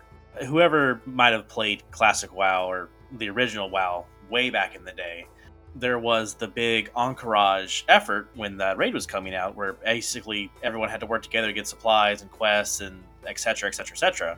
whoever 0.48 1.02
might 1.06 1.34
have 1.34 1.48
played 1.48 1.84
classic 1.91 2.34
WoW 2.34 2.70
or 2.70 2.89
the 3.17 3.30
original 3.30 3.70
WoW 3.70 4.06
way 4.30 4.50
back 4.50 4.76
in 4.76 4.84
the 4.86 4.91
day, 4.91 5.28
there 5.76 6.00
was 6.00 6.34
the 6.34 6.48
big 6.48 6.91
Ahn'Qiraj 6.94 7.84
effort 7.88 8.30
when 8.36 8.58
that 8.58 8.78
raid 8.78 8.94
was 8.94 9.06
coming 9.06 9.34
out, 9.34 9.56
where 9.56 9.74
basically 9.74 10.52
everyone 10.63 10.89
had 10.89 11.00
to 11.00 11.06
work 11.06 11.24
together 11.24 11.48
to 11.48 11.54
get 11.54 11.67
supplies 11.67 12.22
and 12.22 12.32
quests 12.32 12.82
and 12.82 13.02
etc. 13.28 13.70
etc. 13.70 13.94
etc. 13.94 14.38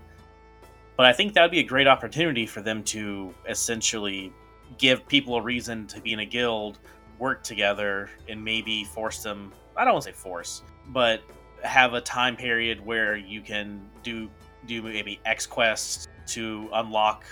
But 0.95 1.07
I 1.07 1.13
think 1.13 1.33
that 1.33 1.41
would 1.41 1.51
be 1.51 1.59
a 1.59 1.63
great 1.63 1.87
opportunity 1.87 2.45
for 2.45 2.61
them 2.61 2.83
to 2.85 3.33
essentially 3.49 4.31
give 4.77 5.07
people 5.07 5.35
a 5.35 5.41
reason 5.41 5.87
to 5.87 6.01
be 6.01 6.13
in 6.13 6.19
a 6.19 6.25
guild, 6.25 6.79
work 7.17 7.43
together, 7.43 8.09
and 8.29 8.43
maybe 8.43 8.83
force 8.83 9.23
them. 9.23 9.51
I 9.75 9.85
don't 9.85 9.93
want 9.93 10.05
to 10.05 10.11
say 10.11 10.15
force, 10.15 10.61
but 10.89 11.21
have 11.63 11.93
a 11.93 12.01
time 12.01 12.35
period 12.35 12.85
where 12.85 13.15
you 13.15 13.41
can 13.41 13.81
do 14.03 14.29
do 14.67 14.81
maybe 14.81 15.19
X 15.25 15.45
quests 15.45 16.07
to 16.27 16.69
unlock 16.73 17.25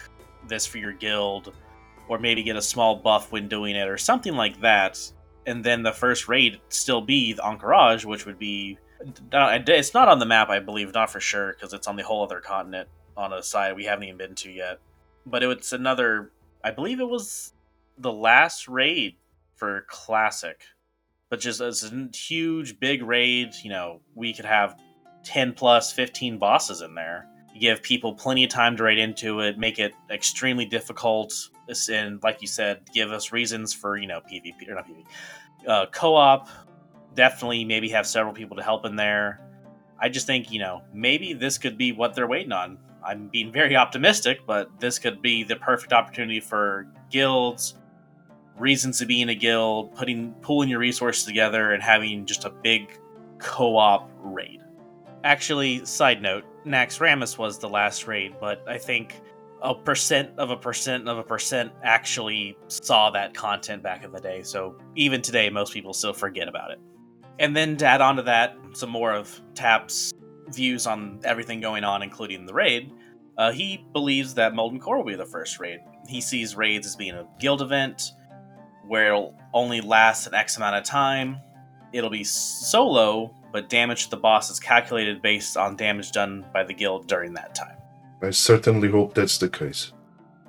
this 0.48 0.66
for 0.66 0.78
your 0.78 0.94
guild, 0.94 1.54
or 2.08 2.20
maybe 2.20 2.44
get 2.44 2.56
a 2.56 2.62
small 2.62 2.96
buff 2.96 3.32
when 3.32 3.48
doing 3.48 3.76
it, 3.76 3.88
or 3.88 3.98
something 3.98 4.36
like 4.36 4.60
that. 4.62 5.00
And 5.46 5.64
then 5.64 5.84
the 5.84 5.92
first 5.92 6.28
raid 6.28 6.60
still 6.70 7.02
be 7.02 7.34
the 7.34 7.42
Ahn'Qiraj, 7.42 8.06
which 8.06 8.26
would 8.26 8.38
be 8.38 8.78
it's 9.00 9.94
not 9.94 10.08
on 10.08 10.20
the 10.20 10.26
map, 10.28 10.50
I 10.50 10.60
believe, 10.60 10.94
not 10.94 11.10
for 11.10 11.20
sure, 11.20 11.54
because 11.54 11.74
it's 11.74 11.88
on 11.88 11.96
the 11.96 12.04
whole 12.04 12.24
other 12.24 12.40
continent 12.40 12.88
on 13.18 13.34
a 13.34 13.42
side 13.42 13.76
we 13.76 13.86
haven't 13.86 14.04
even 14.04 14.18
been 14.18 14.36
to 14.36 14.52
yet. 14.52 14.80
But 15.26 15.42
it's 15.42 15.74
another, 15.74 16.32
I 16.64 16.70
believe 16.70 17.00
it 17.00 17.10
was 17.10 17.54
the 17.98 18.14
last 18.14 18.68
raid 18.68 19.16
for 19.56 19.86
Classic. 19.88 20.64
but 21.32 21.40
just 21.40 21.62
as 21.62 21.84
a 21.86 22.10
huge, 22.14 22.80
big 22.80 23.02
raid, 23.02 23.54
you 23.64 23.70
know, 23.70 24.02
we 24.14 24.34
could 24.34 24.46
have 24.46 24.78
10 25.24 25.54
plus 25.54 25.92
15 25.92 26.38
bosses 26.38 26.82
in 26.82 26.96
there. 26.96 27.28
You 27.54 27.60
give 27.60 27.84
people 27.84 28.14
plenty 28.14 28.44
of 28.44 28.50
time 28.50 28.78
to 28.78 28.84
raid 28.84 28.98
into 28.98 29.42
it, 29.42 29.58
make 29.58 29.80
it 29.80 29.94
extremely 30.10 30.66
difficult, 30.66 31.34
and 31.92 32.22
like 32.24 32.42
you 32.42 32.48
said, 32.48 32.82
give 32.94 33.12
us 33.12 33.32
reasons 33.32 33.74
for, 33.74 33.98
you 33.98 34.08
know, 34.08 34.22
PvP 34.22 34.70
or 34.70 34.76
not 34.76 34.88
PvP, 34.88 35.06
uh, 35.68 35.86
co 35.88 36.16
op. 36.16 36.50
Definitely 37.14 37.66
maybe 37.66 37.90
have 37.90 38.08
several 38.08 38.34
people 38.34 38.58
to 38.58 38.64
help 38.64 38.86
in 38.86 38.96
there. 38.96 39.42
I 40.00 40.10
just 40.10 40.26
think, 40.26 40.52
you 40.52 40.60
know, 40.60 40.82
maybe 40.94 41.34
this 41.34 41.58
could 41.58 41.78
be 41.78 41.92
what 41.92 42.16
they're 42.16 42.28
waiting 42.28 42.52
on. 42.52 42.78
I'm 43.06 43.28
being 43.28 43.52
very 43.52 43.76
optimistic, 43.76 44.42
but 44.46 44.80
this 44.80 45.00
could 45.00 45.22
be 45.22 45.44
the 45.44 45.56
perfect 45.56 45.94
opportunity 45.94 46.40
for 46.40 46.88
guilds, 47.10 47.76
reasons 48.58 49.00
to 49.00 49.06
be 49.06 49.22
in 49.22 49.30
a 49.30 49.36
guild, 49.36 49.96
putting 49.96 50.34
pulling 50.42 50.70
your 50.70 50.80
resources 50.80 51.26
together 51.26 51.74
and 51.74 51.84
having 51.84 52.26
just 52.26 52.46
a 52.46 52.50
big 52.50 52.98
co-op 53.40 54.10
raid. 54.20 54.61
Actually, 55.24 55.86
side 55.86 56.22
note, 56.22 56.44
Naxxramas 56.66 57.38
was 57.38 57.60
the 57.60 57.70
last 57.70 58.08
raid, 58.08 58.36
but 58.40 58.64
I 58.68 58.78
think 58.78 59.22
a 59.62 59.76
percent 59.76 60.32
of 60.38 60.50
a 60.50 60.58
percent 60.58 61.08
of 61.08 61.20
a 61.20 61.24
percent 61.24 61.72
actually 61.84 62.58
saw 62.68 63.12
that 63.12 63.34
content 63.34 63.84
back 63.84 64.04
in 64.04 64.12
the 64.12 64.20
day. 64.20 64.42
So 64.42 64.76
even 64.96 65.22
today, 65.22 65.50
most 65.50 65.74
people 65.74 65.94
still 65.94 66.14
forget 66.14 66.48
about 66.48 66.72
it. 66.72 66.80
And 67.40 67.56
then 67.56 67.78
to 67.78 67.86
add 67.86 68.02
on 68.02 68.16
to 68.16 68.24
that, 68.24 68.56
some 68.74 68.90
more 68.90 69.14
of 69.14 69.40
Tap's 69.54 70.12
views 70.50 70.88
on 70.88 71.20
everything 71.24 71.62
going 71.62 71.84
on, 71.84 72.02
including 72.02 72.46
the 72.46 72.54
raid. 72.54 72.92
Uh, 73.38 73.52
he 73.52 73.86
believes 73.94 74.34
that 74.36 74.54
Molten 74.54 74.80
Core 74.80 74.98
will 74.98 75.06
be 75.06 75.16
the 75.16 75.26
first 75.26 75.60
raid. 75.60 75.80
He 76.08 76.22
sees 76.22 76.56
raids 76.56 76.86
as 76.86 76.96
being 76.96 77.14
a 77.14 77.28
guild 77.40 77.62
event 77.62 78.12
where 78.88 79.08
it'll 79.08 79.36
only 79.54 79.82
last 79.82 80.28
an 80.28 80.34
X 80.34 80.58
amount 80.58 80.76
of 80.76 80.84
time. 80.84 81.38
It'll 81.94 82.10
be 82.10 82.24
solo, 82.24 83.36
but 83.52 83.70
damage 83.70 84.06
to 84.06 84.10
the 84.12 84.18
boss 84.18 84.50
is 84.50 84.60
calculated 84.60 85.22
based 85.22 85.58
on 85.58 85.76
damage 85.76 86.12
done 86.12 86.46
by 86.54 86.64
the 86.64 86.74
guild 86.74 87.08
during 87.08 87.34
that 87.34 87.56
time. 87.56 87.78
I 88.22 88.30
certainly 88.32 88.90
hope 88.90 89.14
that's 89.14 89.38
the 89.38 89.50
case. 89.50 89.94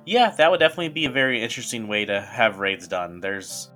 Yeah, 0.05 0.31
that 0.37 0.51
would 0.51 0.59
definitely 0.59 0.89
be 0.89 1.05
a 1.05 1.09
very 1.09 1.41
interesting 1.41 1.87
way 1.87 2.05
to 2.05 2.21
have 2.21 2.59
raids 2.59 2.87
done. 2.87 3.19
There's 3.19 3.71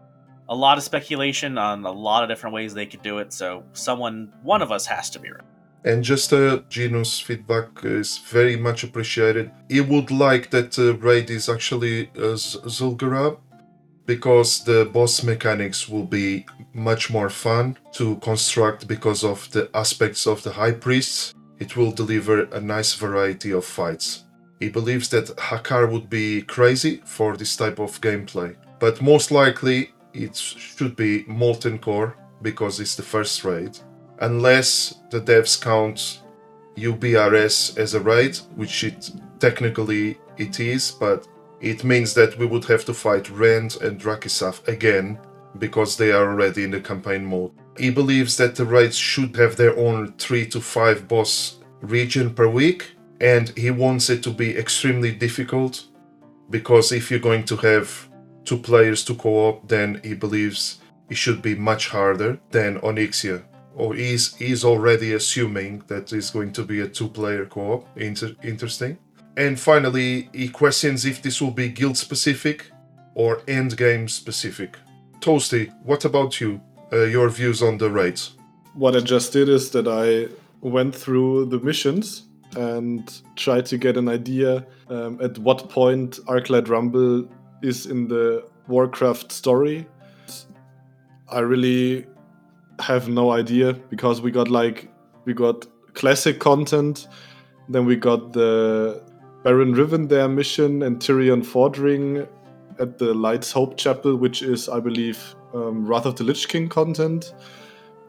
a 0.50 0.56
lot 0.56 0.78
of 0.78 0.84
speculation 0.84 1.58
on 1.58 1.86
a 1.86 1.92
lot 1.92 2.24
of 2.24 2.30
different 2.30 2.54
ways 2.54 2.74
they 2.74 2.86
could 2.86 3.02
do 3.02 3.20
it, 3.20 3.34
so 3.34 3.64
someone, 3.74 4.34
one 4.44 4.62
of 4.62 4.72
us 4.72 4.86
has 4.86 5.10
to 5.12 5.20
be 5.20 5.32
right. 5.32 5.42
And 5.86 6.04
just 6.04 6.34
uh, 6.34 6.62
Gino's 6.70 7.20
feedback 7.20 7.70
is 7.84 8.18
very 8.18 8.58
much 8.58 8.84
appreciated. 8.84 9.52
He 9.70 9.80
would 9.80 10.12
like 10.12 10.50
that 10.50 10.78
uh, 10.78 10.98
raid 10.98 11.30
is 11.30 11.48
actually 11.48 12.10
uh, 12.10 12.36
Zul'Gurub 12.36 13.40
because 14.08 14.64
the 14.64 14.86
boss 14.86 15.22
mechanics 15.22 15.88
will 15.88 16.06
be 16.06 16.46
much 16.74 17.12
more 17.12 17.30
fun 17.30 17.78
to 17.92 18.16
construct 18.16 18.88
because 18.88 19.24
of 19.24 19.52
the 19.52 19.70
aspects 19.76 20.26
of 20.26 20.42
the 20.42 20.52
high 20.52 20.72
priests. 20.72 21.36
It 21.60 21.76
will 21.76 21.92
deliver 21.92 22.46
a 22.46 22.62
nice 22.62 22.94
variety 22.94 23.52
of 23.52 23.66
fights. 23.66 24.24
He 24.60 24.70
believes 24.70 25.10
that 25.10 25.36
Hakkar 25.36 25.92
would 25.92 26.10
be 26.10 26.42
crazy 26.42 27.02
for 27.06 27.36
this 27.36 27.56
type 27.56 27.80
of 27.80 28.02
gameplay, 28.02 28.56
but 28.80 29.02
most 29.02 29.30
likely 29.30 29.92
it 30.14 30.36
should 30.36 30.96
be 30.96 31.26
Molten 31.28 31.78
Core 31.78 32.16
because 32.42 32.80
it's 32.80 32.96
the 32.96 33.04
first 33.04 33.44
raid, 33.44 33.78
unless 34.20 35.02
the 35.12 35.20
devs 35.20 35.62
count 35.62 36.22
UBRS 36.78 37.78
as 37.78 37.94
a 37.94 38.00
raid, 38.00 38.38
which 38.56 38.84
it 38.84 39.12
technically 39.40 40.18
it 40.38 40.60
is, 40.60 40.92
but 40.92 41.28
it 41.60 41.84
means 41.84 42.14
that 42.14 42.38
we 42.38 42.46
would 42.46 42.66
have 42.66 42.86
to 42.86 42.94
fight 42.94 43.30
Rend 43.30 43.78
and 43.82 44.00
Drakkisath 44.00 44.68
again 44.68 45.20
because 45.58 45.98
they 45.98 46.12
are 46.12 46.30
already 46.30 46.64
in 46.64 46.72
the 46.72 46.82
campaign 46.82 47.26
mode. 47.26 47.52
He 47.78 47.90
believes 47.90 48.38
that 48.38 48.56
the 48.56 48.66
raids 48.66 48.98
should 48.98 49.36
have 49.38 49.56
their 49.56 49.78
own 49.78 50.14
3 50.14 50.48
to 50.48 50.62
5 50.62 51.08
boss 51.08 51.58
region 51.82 52.34
per 52.34 52.48
week 52.48 52.92
and 53.22 53.50
he 53.58 53.72
wants 53.72 54.10
it 54.10 54.22
to 54.24 54.32
be 54.32 54.56
extremely 54.56 55.12
difficult 55.12 55.86
because 56.50 56.92
if 56.92 57.10
you're 57.10 57.20
going 57.20 57.44
to 57.46 57.56
have 57.58 58.08
two 58.46 58.58
players 58.58 59.04
to 59.06 59.16
co-op 59.16 59.68
then 59.68 60.00
he 60.04 60.14
believes 60.14 60.80
it 61.10 61.18
should 61.18 61.42
be 61.42 61.56
much 61.56 61.90
harder 61.90 62.40
than 62.52 62.80
Onyxia. 62.82 63.44
Or 63.76 63.94
he's, 63.94 64.36
he's 64.36 64.66
already 64.66 65.14
assuming 65.14 65.84
that 65.88 66.12
it's 66.12 66.32
going 66.32 66.52
to 66.54 66.64
be 66.64 66.82
a 66.82 66.88
two-player 66.88 67.46
co-op. 67.46 67.88
Inter- 67.98 68.36
interesting 68.44 68.98
and 69.38 69.60
finally, 69.60 70.30
he 70.34 70.50
questions 70.50 71.06
if 71.06 71.22
this 71.22 71.40
will 71.40 71.52
be 71.52 71.70
guild 71.70 71.96
specific 71.96 72.72
or 73.14 73.38
endgame 73.42 74.10
specific. 74.10 74.78
Toasty, 75.20 75.72
what 75.84 76.06
about 76.06 76.42
you? 76.42 76.60
Uh, 76.92 77.04
your 77.04 77.30
views 77.30 77.62
on 77.62 77.78
the 77.78 77.90
raids? 77.90 78.32
What 78.74 78.96
I 78.96 79.00
just 79.00 79.34
did 79.34 79.48
is 79.48 79.70
that 79.72 79.88
I 79.88 80.34
went 80.62 80.96
through 80.96 81.46
the 81.46 81.60
missions 81.60 82.24
and 82.56 83.22
tried 83.36 83.68
to 83.68 83.78
get 83.78 83.96
an 83.96 84.10
idea 84.10 84.66
um, 84.90 85.20
at 85.22 85.38
what 85.38 85.70
point 85.70 86.20
Arclight 86.28 86.68
Rumble 86.68 87.28
is 87.62 87.86
in 87.86 88.08
the 88.08 88.44
Warcraft 88.68 89.32
story. 89.32 89.88
I 91.30 91.40
really 91.40 92.08
have 92.80 93.08
no 93.08 93.32
idea 93.32 93.74
because 93.74 94.20
we 94.20 94.32
got 94.32 94.50
like 94.50 94.90
we 95.26 95.34
got 95.34 95.68
classic 95.94 96.40
content, 96.40 97.08
then 97.70 97.86
we 97.86 97.96
got 97.96 98.34
the 98.34 99.04
Baron 99.48 99.74
Rivendare 99.74 100.30
mission 100.30 100.84
and 100.84 101.00
Tirion 101.00 101.42
Fordring 101.42 102.28
at 102.80 102.98
the 102.98 103.14
Light's 103.14 103.50
Hope 103.50 103.78
Chapel, 103.78 104.18
which 104.18 104.42
is, 104.42 104.68
I 104.68 104.82
believe, 104.82 105.36
um, 105.54 105.86
Wrath 105.88 106.06
of 106.06 106.18
the 106.18 106.26
Lich 106.26 106.50
King 106.50 106.68
content. 106.68 107.34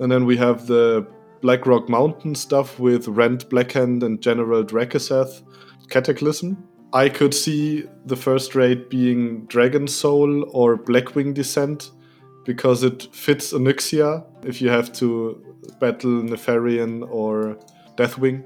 And 0.00 0.10
then 0.10 0.26
we 0.26 0.36
have 0.36 0.66
the 0.66 1.06
Blackrock 1.40 1.88
Mountain 1.88 2.34
stuff 2.34 2.80
with 2.80 3.06
Rend 3.06 3.48
Blackhand 3.50 4.02
and 4.02 4.20
General 4.20 4.64
Drakkisath 4.64 5.42
Cataclysm. 5.88 6.56
I 6.92 7.08
could 7.08 7.32
see 7.32 7.84
the 8.06 8.16
first 8.16 8.56
raid 8.56 8.88
being 8.88 9.46
Dragon 9.46 9.86
Soul 9.86 10.44
or 10.50 10.76
Blackwing 10.76 11.34
Descent 11.34 11.92
because 12.46 12.82
it 12.82 13.14
fits 13.14 13.52
Onyxia 13.52 14.24
if 14.44 14.60
you 14.60 14.70
have 14.70 14.92
to 14.94 15.40
battle 15.78 16.20
Nefarian 16.20 17.08
or 17.08 17.56
Deathwing. 17.96 18.42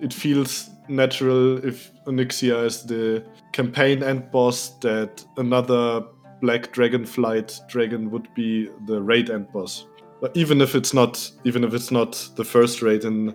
It 0.00 0.14
feels 0.14 0.70
natural 0.88 1.64
if 1.64 1.92
Onyxia 2.06 2.64
is 2.64 2.82
the 2.82 3.24
campaign 3.52 4.02
end 4.02 4.30
boss 4.30 4.70
that 4.80 5.24
another 5.36 6.04
black 6.40 6.72
dragonflight 6.72 7.66
dragon 7.68 8.10
would 8.10 8.28
be 8.34 8.68
the 8.86 9.02
raid 9.02 9.30
end 9.30 9.50
boss. 9.52 9.86
But 10.20 10.36
even 10.36 10.60
if 10.60 10.74
it's 10.74 10.94
not, 10.94 11.30
even 11.44 11.64
if 11.64 11.74
it's 11.74 11.90
not 11.90 12.28
the 12.36 12.44
first 12.44 12.82
raid 12.82 13.04
in 13.04 13.34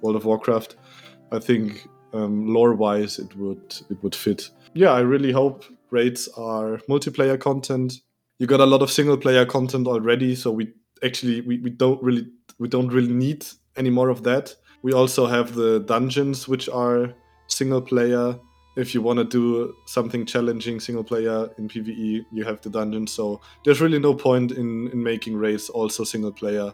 World 0.00 0.16
of 0.16 0.24
Warcraft, 0.24 0.76
I 1.32 1.38
think 1.38 1.88
um, 2.12 2.52
lore-wise 2.52 3.18
it 3.18 3.36
would 3.36 3.76
it 3.90 4.02
would 4.02 4.14
fit. 4.14 4.50
Yeah, 4.74 4.92
I 4.92 5.00
really 5.00 5.32
hope 5.32 5.64
raids 5.90 6.28
are 6.36 6.78
multiplayer 6.88 7.38
content. 7.38 8.00
You 8.38 8.46
got 8.46 8.60
a 8.60 8.66
lot 8.66 8.82
of 8.82 8.90
single-player 8.90 9.46
content 9.46 9.86
already, 9.86 10.34
so 10.34 10.50
we 10.50 10.72
actually 11.02 11.40
we, 11.42 11.58
we 11.58 11.70
don't 11.70 12.02
really 12.02 12.26
we 12.58 12.68
don't 12.68 12.88
really 12.88 13.12
need 13.12 13.46
any 13.76 13.90
more 13.90 14.08
of 14.08 14.22
that. 14.24 14.54
We 14.82 14.92
also 14.92 15.26
have 15.26 15.54
the 15.54 15.80
dungeons, 15.80 16.48
which 16.48 16.68
are 16.68 17.14
single 17.46 17.82
player. 17.82 18.38
If 18.76 18.94
you 18.94 19.02
want 19.02 19.18
to 19.18 19.24
do 19.24 19.74
something 19.86 20.24
challenging 20.24 20.80
single 20.80 21.04
player 21.04 21.50
in 21.58 21.68
PvE, 21.68 22.24
you 22.30 22.44
have 22.44 22.60
the 22.62 22.70
dungeon. 22.70 23.06
So 23.06 23.40
there's 23.64 23.80
really 23.80 23.98
no 23.98 24.14
point 24.14 24.52
in, 24.52 24.88
in 24.88 25.02
making 25.02 25.36
raids 25.36 25.68
also 25.68 26.04
single 26.04 26.32
player. 26.32 26.72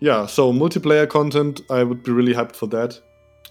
Yeah, 0.00 0.26
so 0.26 0.52
multiplayer 0.52 1.08
content, 1.08 1.62
I 1.70 1.82
would 1.82 2.02
be 2.02 2.12
really 2.12 2.34
hyped 2.34 2.56
for 2.56 2.66
that. 2.66 3.00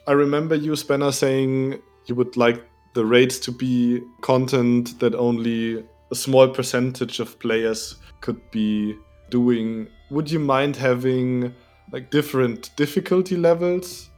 I 0.05 0.11
remember 0.11 0.53
you, 0.53 0.75
Spanner, 0.75 1.11
saying 1.11 1.81
you 2.05 2.15
would 2.15 2.37
like 2.37 2.63
the 2.93 3.05
raids 3.05 3.39
to 3.39 3.51
be 3.51 4.01
content 4.21 4.99
that 4.99 5.15
only 5.15 5.83
a 6.11 6.15
small 6.15 6.47
percentage 6.47 7.19
of 7.19 7.39
players 7.39 7.95
could 8.21 8.39
be 8.51 8.95
doing. 9.31 9.87
Would 10.11 10.29
you 10.29 10.39
mind 10.39 10.75
having 10.75 11.55
like 11.91 12.11
different 12.11 12.75
difficulty 12.75 13.35
levels 13.37 14.09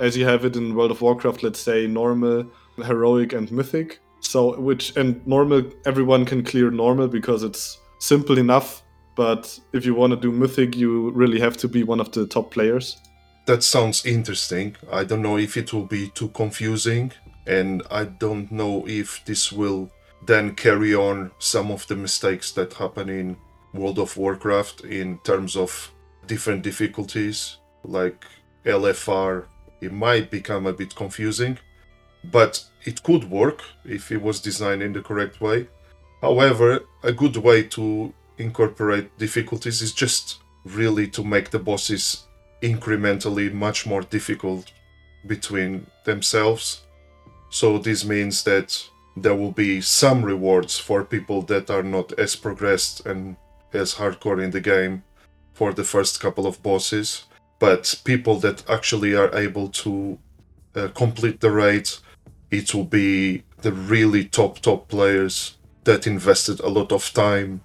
as 0.00 0.16
you 0.16 0.24
have 0.24 0.44
it 0.44 0.56
in 0.56 0.74
World 0.74 0.90
of 0.90 1.02
Warcraft, 1.02 1.42
let's 1.42 1.60
say 1.60 1.86
normal, 1.86 2.50
heroic, 2.76 3.32
and 3.32 3.50
mythic. 3.52 4.00
So, 4.20 4.58
which 4.58 4.96
and 4.96 5.24
normal, 5.26 5.62
everyone 5.86 6.24
can 6.24 6.42
clear 6.42 6.70
normal 6.70 7.08
because 7.08 7.42
it's 7.42 7.78
simple 7.98 8.38
enough. 8.38 8.82
But 9.16 9.58
if 9.72 9.84
you 9.84 9.94
want 9.94 10.12
to 10.12 10.16
do 10.16 10.32
mythic, 10.32 10.76
you 10.76 11.10
really 11.10 11.40
have 11.40 11.56
to 11.58 11.68
be 11.68 11.82
one 11.82 12.00
of 12.00 12.10
the 12.12 12.26
top 12.26 12.50
players. 12.50 12.96
That 13.46 13.62
sounds 13.62 14.06
interesting. 14.06 14.76
I 14.90 15.04
don't 15.04 15.22
know 15.22 15.36
if 15.36 15.56
it 15.56 15.72
will 15.72 15.86
be 15.86 16.08
too 16.10 16.28
confusing, 16.28 17.12
and 17.46 17.82
I 17.90 18.04
don't 18.04 18.50
know 18.50 18.86
if 18.86 19.24
this 19.24 19.52
will 19.52 19.90
then 20.26 20.54
carry 20.54 20.94
on 20.94 21.32
some 21.38 21.70
of 21.70 21.86
the 21.88 21.96
mistakes 21.96 22.52
that 22.52 22.74
happen 22.74 23.08
in 23.08 23.36
World 23.72 23.98
of 23.98 24.16
Warcraft 24.16 24.82
in 24.84 25.18
terms 25.24 25.56
of 25.56 25.90
different 26.26 26.62
difficulties, 26.62 27.56
like 27.84 28.24
LFR 28.64 29.46
it 29.80 29.92
might 29.92 30.30
become 30.30 30.66
a 30.66 30.72
bit 30.72 30.94
confusing, 30.94 31.58
but 32.24 32.64
it 32.84 33.02
could 33.02 33.30
work 33.30 33.62
if 33.84 34.12
it 34.12 34.20
was 34.20 34.40
designed 34.40 34.82
in 34.82 34.92
the 34.92 35.00
correct 35.00 35.40
way. 35.40 35.68
However, 36.20 36.80
a 37.02 37.12
good 37.12 37.36
way 37.36 37.62
to 37.62 38.12
incorporate 38.36 39.16
difficulties 39.18 39.80
is 39.80 39.92
just 39.92 40.40
really 40.64 41.06
to 41.08 41.24
make 41.24 41.50
the 41.50 41.58
bosses 41.58 42.24
incrementally 42.62 43.50
much 43.52 43.86
more 43.86 44.02
difficult 44.02 44.70
between 45.26 45.86
themselves. 46.04 46.82
So 47.48 47.78
this 47.78 48.04
means 48.04 48.44
that 48.44 48.86
there 49.16 49.34
will 49.34 49.52
be 49.52 49.80
some 49.80 50.22
rewards 50.22 50.78
for 50.78 51.04
people 51.04 51.42
that 51.42 51.70
are 51.70 51.82
not 51.82 52.12
as 52.18 52.36
progressed 52.36 53.06
and 53.06 53.36
as 53.72 53.94
hardcore 53.94 54.42
in 54.42 54.50
the 54.50 54.60
game 54.60 55.02
for 55.60 55.74
the 55.74 55.84
first 55.84 56.20
couple 56.20 56.46
of 56.46 56.62
bosses, 56.62 57.26
but 57.58 58.00
people 58.04 58.36
that 58.36 58.64
actually 58.66 59.14
are 59.14 59.30
able 59.36 59.68
to 59.68 60.18
uh, 60.74 60.88
complete 60.94 61.40
the 61.40 61.50
raid, 61.50 61.86
it 62.50 62.72
will 62.72 62.86
be 63.02 63.42
the 63.58 63.70
really 63.70 64.24
top 64.24 64.60
top 64.60 64.88
players 64.88 65.58
that 65.84 66.06
invested 66.06 66.60
a 66.60 66.68
lot 66.70 66.90
of 66.90 67.12
time 67.12 67.60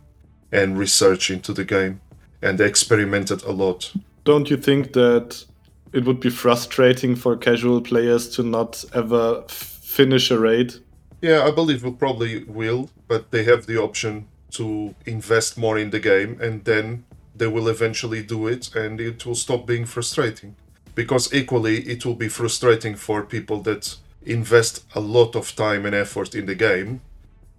and 0.52 0.78
research 0.78 1.32
into 1.32 1.54
the 1.54 1.64
game 1.64 2.02
and 2.42 2.58
they 2.58 2.66
experimented 2.66 3.42
a 3.44 3.52
lot. 3.52 3.94
Don't 4.26 4.50
you 4.50 4.58
think 4.58 4.92
that 4.92 5.46
it 5.94 6.04
would 6.04 6.20
be 6.20 6.30
frustrating 6.30 7.16
for 7.16 7.38
casual 7.38 7.80
players 7.80 8.28
to 8.36 8.44
not 8.44 8.84
ever 8.94 9.42
f- 9.46 9.80
finish 9.84 10.32
a 10.32 10.38
raid? 10.38 10.74
Yeah, 11.22 11.46
I 11.48 11.52
believe 11.52 11.82
we 11.82 11.92
probably 11.92 12.44
will, 12.44 12.90
but 13.08 13.32
they 13.32 13.46
have 13.46 13.68
the 13.68 13.78
option 13.82 14.28
to 14.58 14.94
invest 15.06 15.58
more 15.58 15.78
in 15.80 15.92
the 15.92 16.02
game 16.02 16.38
and 16.42 16.66
then 16.66 17.06
they 17.36 17.48
will 17.48 17.68
eventually 17.68 18.24
do 18.24 18.48
it 18.48 18.74
and 18.76 19.00
it 19.00 19.26
will 19.26 19.36
stop 19.36 19.66
being 19.66 19.86
frustrating. 19.86 20.56
Because 20.94 21.34
equally, 21.34 21.80
it 21.82 22.06
will 22.06 22.16
be 22.16 22.30
frustrating 22.30 22.96
for 22.96 23.24
people 23.24 23.62
that 23.64 23.98
invest 24.26 24.86
a 24.96 25.00
lot 25.00 25.36
of 25.36 25.56
time 25.56 25.86
and 25.86 25.94
effort 25.94 26.34
in 26.34 26.46
the 26.46 26.56
game 26.56 27.02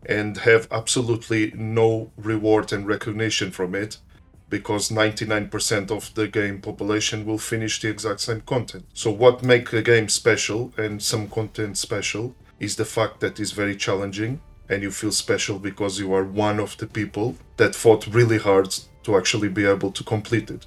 and 0.06 0.38
have 0.38 0.68
absolutely 0.70 1.52
no 1.54 2.10
reward 2.16 2.72
and 2.72 2.86
recognition 2.86 3.50
from 3.50 3.74
it 3.74 3.98
because 4.48 4.90
99% 4.90 5.90
of 5.90 6.14
the 6.14 6.28
game 6.28 6.60
population 6.60 7.26
will 7.26 7.38
finish 7.38 7.80
the 7.80 7.88
exact 7.88 8.20
same 8.20 8.40
content. 8.42 8.84
So 8.94 9.10
what 9.10 9.42
makes 9.42 9.72
a 9.72 9.82
game 9.82 10.08
special 10.08 10.72
and 10.76 11.02
some 11.02 11.28
content 11.28 11.76
special 11.76 12.34
is 12.60 12.76
the 12.76 12.84
fact 12.84 13.20
that 13.20 13.40
it's 13.40 13.50
very 13.50 13.76
challenging 13.76 14.40
and 14.68 14.82
you 14.82 14.90
feel 14.90 15.12
special 15.12 15.58
because 15.58 15.98
you 15.98 16.12
are 16.14 16.24
one 16.24 16.60
of 16.60 16.76
the 16.78 16.86
people 16.86 17.36
that 17.56 17.74
fought 17.74 18.06
really 18.06 18.38
hard 18.38 18.74
to 19.06 19.16
actually 19.16 19.48
be 19.48 19.64
able 19.64 19.90
to 19.92 20.04
complete 20.04 20.50
it. 20.50 20.66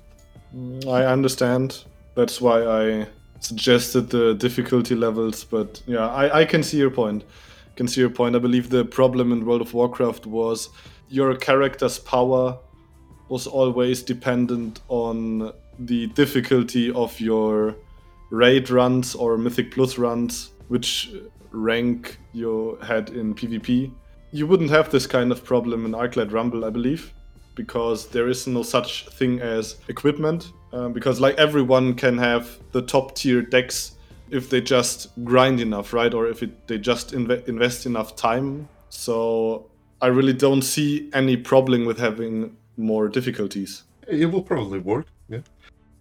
Mm, 0.55 0.87
I 0.87 1.05
understand. 1.05 1.83
That's 2.15 2.41
why 2.41 2.65
I 2.65 3.07
suggested 3.39 4.09
the 4.09 4.33
difficulty 4.33 4.95
levels, 4.95 5.43
but 5.43 5.81
yeah, 5.85 6.07
I, 6.07 6.41
I 6.41 6.45
can 6.45 6.63
see 6.63 6.77
your 6.77 6.89
point. 6.89 7.23
I 7.23 7.77
Can 7.77 7.87
see 7.87 8.01
your 8.01 8.09
point. 8.09 8.35
I 8.35 8.39
believe 8.39 8.69
the 8.69 8.85
problem 8.85 9.31
in 9.31 9.45
World 9.45 9.61
of 9.61 9.73
Warcraft 9.73 10.25
was 10.25 10.69
your 11.09 11.35
character's 11.35 11.99
power 11.99 12.57
was 13.29 13.47
always 13.47 14.03
dependent 14.03 14.81
on 14.87 15.53
the 15.77 16.07
difficulty 16.07 16.91
of 16.91 17.19
your 17.19 17.75
raid 18.31 18.69
runs 18.69 19.15
or 19.15 19.37
Mythic 19.37 19.71
Plus 19.71 19.97
runs, 19.97 20.51
which 20.67 21.11
rank 21.51 22.17
you 22.33 22.77
had 22.81 23.09
in 23.09 23.33
PvP. 23.33 23.91
You 24.31 24.47
wouldn't 24.47 24.69
have 24.69 24.89
this 24.91 25.07
kind 25.07 25.31
of 25.31 25.43
problem 25.43 25.85
in 25.85 25.91
Arclight 25.93 26.31
Rumble, 26.31 26.65
I 26.65 26.69
believe, 26.69 27.13
because 27.59 28.07
there 28.07 28.29
is 28.29 28.47
no 28.47 28.63
such 28.63 28.91
thing 29.19 29.41
as 29.41 29.75
equipment. 29.89 30.53
Um, 30.71 30.93
because 30.93 31.19
like 31.19 31.35
everyone 31.37 31.93
can 31.95 32.17
have 32.17 32.43
the 32.71 32.81
top 32.81 33.15
tier 33.15 33.41
decks 33.41 33.97
if 34.29 34.49
they 34.49 34.61
just 34.61 35.09
grind 35.25 35.59
enough, 35.59 35.91
right? 35.91 36.13
Or 36.13 36.27
if 36.27 36.41
it, 36.41 36.51
they 36.67 36.77
just 36.77 37.11
inve- 37.11 37.45
invest 37.47 37.85
enough 37.85 38.15
time. 38.15 38.69
So 38.89 39.65
I 40.01 40.07
really 40.07 40.37
don't 40.45 40.61
see 40.61 41.09
any 41.13 41.35
problem 41.35 41.85
with 41.85 41.99
having 41.99 42.55
more 42.77 43.09
difficulties. 43.09 43.83
It 44.07 44.27
will 44.31 44.43
probably 44.43 44.79
work, 44.79 45.07
yeah. 45.27 45.41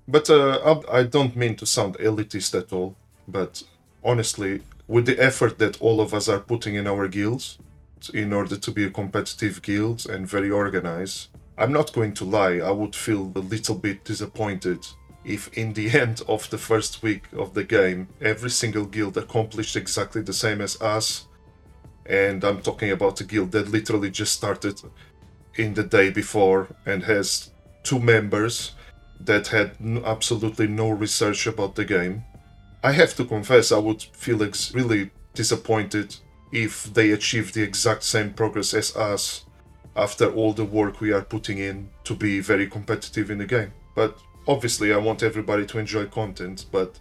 But 0.07 0.31
uh, 0.31 0.81
I 0.91 1.03
don't 1.03 1.35
mean 1.37 1.57
to 1.57 1.67
sound 1.67 1.99
elitist 1.99 2.55
at 2.55 2.73
all, 2.73 2.95
but 3.27 3.63
honestly, 4.05 4.63
with 4.87 5.07
the 5.07 5.19
effort 5.23 5.59
that 5.59 5.83
all 5.83 6.01
of 6.01 6.15
us 6.15 6.29
are 6.29 6.41
putting 6.41 6.77
in 6.77 6.87
our 6.87 7.09
guilds 7.09 7.59
in 8.15 8.33
order 8.33 8.57
to 8.57 8.71
be 8.71 8.85
a 8.85 8.91
competitive 8.91 9.61
guild 9.61 10.07
and 10.09 10.27
very 10.27 10.51
organized, 10.51 11.29
I'm 11.59 11.73
not 11.73 11.93
going 11.93 12.15
to 12.15 12.25
lie, 12.25 12.59
I 12.59 12.71
would 12.71 12.95
feel 12.95 13.33
a 13.35 13.41
little 13.41 13.75
bit 13.75 14.05
disappointed 14.05 14.87
if 15.25 15.49
in 15.59 15.73
the 15.73 15.91
end 16.01 16.23
of 16.29 16.49
the 16.51 16.59
first 16.59 17.03
week 17.03 17.25
of 17.33 17.55
the 17.55 17.65
game, 17.65 18.09
every 18.21 18.51
single 18.51 18.85
guild 18.85 19.17
accomplished 19.17 19.75
exactly 19.75 20.23
the 20.23 20.33
same 20.33 20.61
as 20.61 20.81
us. 20.81 21.27
And 22.07 22.45
I'm 22.45 22.63
talking 22.63 22.93
about 22.93 23.21
a 23.21 23.25
guild 23.25 23.51
that 23.53 23.69
literally 23.69 24.11
just 24.11 24.35
started 24.35 24.81
in 25.57 25.75
the 25.75 25.83
day 25.83 26.11
before 26.11 26.69
and 26.87 27.03
has 27.03 27.51
two 27.83 27.99
members 27.99 28.73
that 29.21 29.49
had 29.49 29.73
absolutely 30.05 30.69
no 30.69 30.91
research 30.91 31.47
about 31.49 31.75
the 31.75 31.85
game. 31.85 32.23
I 32.85 32.93
have 32.93 33.17
to 33.17 33.25
confess, 33.25 33.73
I 33.73 33.79
would 33.79 34.03
feel 34.03 34.45
ex- 34.45 34.73
really 34.73 35.11
disappointed 35.35 36.15
if 36.53 36.85
they 36.95 37.11
achieved 37.11 37.55
the 37.55 37.63
exact 37.63 38.05
same 38.05 38.33
progress 38.33 38.73
as 38.73 38.97
us 38.97 39.45
after 39.99 40.31
all 40.33 40.53
the 40.53 40.65
work 40.65 41.01
we 41.01 41.13
are 41.13 41.23
putting 41.23 41.59
in 41.59 41.91
to 42.05 42.15
be 42.15 42.41
very 42.41 42.67
competitive 42.69 43.31
in 43.31 43.39
the 43.39 43.47
game. 43.47 43.73
But 43.95 44.19
obviously, 44.47 44.93
I 44.93 44.97
want 44.97 45.23
everybody 45.23 45.67
to 45.67 45.79
enjoy 45.79 46.07
content, 46.07 46.67
but 46.71 46.99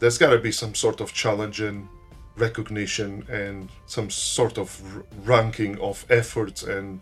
there's 0.00 0.18
gotta 0.18 0.38
be 0.38 0.52
some 0.52 0.74
sort 0.74 1.00
of 1.00 1.12
challenge 1.12 1.60
and 1.60 1.88
recognition 2.36 3.24
and 3.30 3.70
some 3.86 4.10
sort 4.10 4.58
of 4.58 4.82
ranking 5.26 5.78
of 5.78 6.04
efforts 6.10 6.62
and 6.64 7.00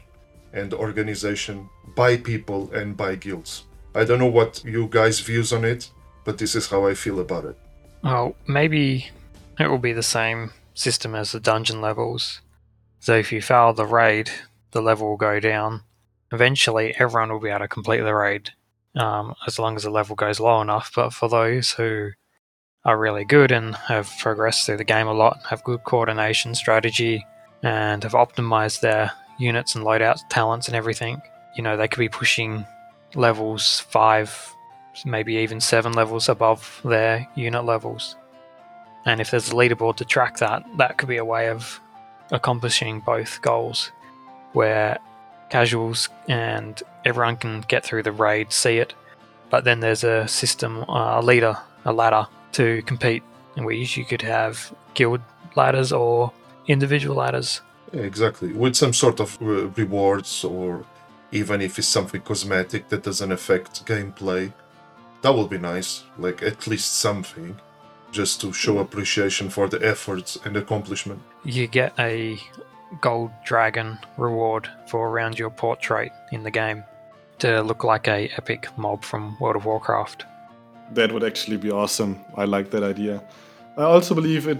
and 0.52 0.72
organization 0.74 1.68
by 1.94 2.16
people 2.16 2.70
and 2.72 2.96
by 2.96 3.14
guilds. 3.14 3.64
I 3.94 4.04
don't 4.04 4.18
know 4.18 4.26
what 4.26 4.62
you 4.64 4.86
guys' 4.90 5.20
views 5.20 5.52
on 5.52 5.64
it, 5.64 5.90
but 6.24 6.38
this 6.38 6.54
is 6.54 6.68
how 6.68 6.86
I 6.86 6.94
feel 6.94 7.20
about 7.20 7.44
it. 7.44 7.56
Well, 8.02 8.34
maybe 8.46 9.10
it 9.58 9.68
will 9.68 9.78
be 9.78 9.92
the 9.92 10.02
same 10.02 10.52
system 10.74 11.14
as 11.14 11.32
the 11.32 11.40
dungeon 11.40 11.80
levels. 11.80 12.40
So 13.00 13.14
if 13.14 13.32
you 13.32 13.42
fail 13.42 13.72
the 13.72 13.86
raid, 13.86 14.30
the 14.72 14.82
level 14.82 15.08
will 15.08 15.16
go 15.16 15.40
down. 15.40 15.82
Eventually, 16.32 16.94
everyone 16.98 17.32
will 17.32 17.40
be 17.40 17.48
able 17.48 17.60
to 17.60 17.68
complete 17.68 18.00
the 18.00 18.14
raid 18.14 18.50
um, 18.96 19.34
as 19.46 19.58
long 19.58 19.76
as 19.76 19.84
the 19.84 19.90
level 19.90 20.16
goes 20.16 20.40
low 20.40 20.60
enough. 20.60 20.92
But 20.94 21.12
for 21.12 21.28
those 21.28 21.72
who 21.72 22.10
are 22.84 22.98
really 22.98 23.24
good 23.24 23.50
and 23.50 23.74
have 23.74 24.10
progressed 24.20 24.66
through 24.66 24.76
the 24.76 24.84
game 24.84 25.06
a 25.06 25.12
lot, 25.12 25.38
have 25.48 25.64
good 25.64 25.84
coordination 25.84 26.54
strategy, 26.54 27.26
and 27.62 28.02
have 28.02 28.12
optimized 28.12 28.80
their 28.80 29.12
units 29.38 29.74
and 29.74 29.84
loadouts, 29.84 30.20
talents, 30.28 30.68
and 30.68 30.76
everything. 30.76 31.20
You 31.56 31.62
know, 31.62 31.76
they 31.76 31.88
could 31.88 31.98
be 31.98 32.08
pushing 32.08 32.64
levels 33.14 33.80
five, 33.80 34.54
maybe 35.04 35.36
even 35.36 35.60
seven 35.60 35.92
levels 35.92 36.28
above 36.28 36.80
their 36.84 37.26
unit 37.34 37.64
levels. 37.64 38.16
And 39.04 39.20
if 39.20 39.30
there's 39.30 39.50
a 39.50 39.54
leaderboard 39.54 39.96
to 39.96 40.04
track 40.04 40.38
that, 40.38 40.64
that 40.76 40.98
could 40.98 41.08
be 41.08 41.16
a 41.16 41.24
way 41.24 41.48
of 41.48 41.80
accomplishing 42.30 43.00
both 43.00 43.40
goals, 43.40 43.90
where 44.52 44.98
casuals 45.50 46.08
and 46.28 46.82
everyone 47.04 47.36
can 47.36 47.62
get 47.62 47.84
through 47.84 48.02
the 48.02 48.12
raid, 48.12 48.52
see 48.52 48.78
it, 48.78 48.94
but 49.50 49.64
then 49.64 49.80
there's 49.80 50.04
a 50.04 50.28
system, 50.28 50.84
uh, 50.88 51.20
a 51.20 51.22
leader, 51.22 51.56
a 51.84 51.92
ladder 51.92 52.26
to 52.52 52.82
compete, 52.82 53.22
in 53.56 53.64
which 53.64 53.96
you 53.96 54.04
could 54.04 54.22
have 54.22 54.74
guild 54.94 55.20
ladders 55.56 55.92
or 55.92 56.32
individual 56.66 57.16
ladders 57.16 57.62
Exactly, 57.92 58.52
with 58.52 58.76
some 58.76 58.92
sort 58.92 59.20
of 59.20 59.38
re- 59.40 59.70
rewards, 59.76 60.44
or 60.44 60.84
even 61.32 61.60
if 61.60 61.78
it's 61.78 61.88
something 61.88 62.20
cosmetic 62.20 62.88
that 62.88 63.02
doesn't 63.02 63.32
affect 63.32 63.86
gameplay, 63.86 64.52
that 65.22 65.34
would 65.34 65.48
be 65.48 65.58
nice. 65.58 66.04
Like 66.18 66.42
at 66.42 66.66
least 66.66 66.98
something, 66.98 67.58
just 68.10 68.40
to 68.42 68.52
show 68.52 68.78
appreciation 68.78 69.48
for 69.48 69.68
the 69.68 69.84
efforts 69.86 70.38
and 70.44 70.56
accomplishment. 70.56 71.20
You 71.44 71.66
get 71.66 71.94
a 71.98 72.38
gold 73.00 73.30
dragon 73.44 73.98
reward 74.16 74.68
for 74.86 75.08
around 75.08 75.38
your 75.38 75.50
portrait 75.50 76.12
in 76.32 76.42
the 76.42 76.50
game 76.50 76.84
to 77.38 77.62
look 77.62 77.84
like 77.84 78.08
a 78.08 78.28
epic 78.36 78.68
mob 78.76 79.04
from 79.04 79.36
World 79.40 79.56
of 79.56 79.64
Warcraft. 79.64 80.24
That 80.92 81.12
would 81.12 81.24
actually 81.24 81.58
be 81.58 81.70
awesome. 81.70 82.24
I 82.36 82.44
like 82.44 82.70
that 82.70 82.82
idea. 82.82 83.22
I 83.76 83.82
also 83.82 84.14
believe 84.14 84.48
it 84.48 84.58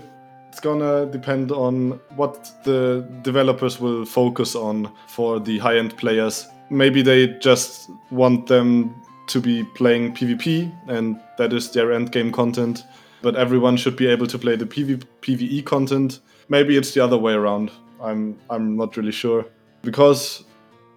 it's 0.49 0.61
gonna 0.61 1.07
depend 1.07 1.53
on 1.53 2.01
what 2.17 2.51
the 2.64 3.07
developers 3.23 3.79
will 3.79 4.05
focus 4.05 4.55
on 4.57 4.91
for 5.07 5.38
the 5.38 5.59
high 5.59 5.77
end 5.77 5.97
players. 5.97 6.47
Maybe 6.71 7.03
they 7.03 7.29
just 7.38 7.91
want 8.11 8.47
them 8.47 8.95
to 9.29 9.41
be 9.41 9.62
playing 9.75 10.14
PvP 10.14 10.73
and 10.88 11.21
that 11.37 11.53
is 11.53 11.71
their 11.71 11.93
end 11.93 12.12
game 12.12 12.33
content, 12.33 12.85
but 13.23 13.37
everyone 13.37 13.77
should 13.77 13.97
be 13.97 14.07
able 14.07 14.27
to 14.27 14.38
play 14.38 14.57
the 14.57 14.67
PV- 14.67 15.05
PvE 15.23 15.64
content. 15.64 16.21
Maybe 16.49 16.77
it's 16.77 16.93
the 16.95 17.05
other 17.05 17.19
way 17.19 17.35
around. 17.35 17.71
I'm 18.03 18.39
I'm 18.51 18.77
not 18.77 18.97
really 18.97 19.13
sure 19.13 19.47
because 19.83 20.45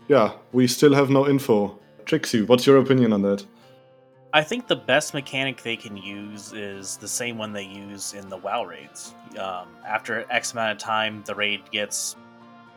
yeah, 0.08 0.34
we 0.52 0.68
still 0.68 0.94
have 0.94 1.10
no 1.10 1.28
info. 1.28 1.80
Trixie, 2.06 2.42
what's 2.42 2.66
your 2.66 2.78
opinion 2.78 3.14
on 3.14 3.22
that? 3.22 3.46
I 4.34 4.44
think 4.44 4.68
the 4.68 4.76
best 4.76 5.14
mechanic 5.14 5.62
they 5.62 5.76
can 5.76 5.98
use 5.98 6.54
is 6.54 6.98
the 6.98 7.08
same 7.08 7.38
one 7.38 7.52
they 7.52 7.64
use 7.64 8.14
in 8.14 8.30
the 8.30 8.38
WoW 8.38 8.64
raids. 8.64 9.14
Um, 9.38 9.68
after 9.86 10.26
X 10.30 10.54
amount 10.54 10.72
of 10.72 10.78
time, 10.78 11.22
the 11.26 11.36
raid 11.36 11.70
gets, 11.72 12.16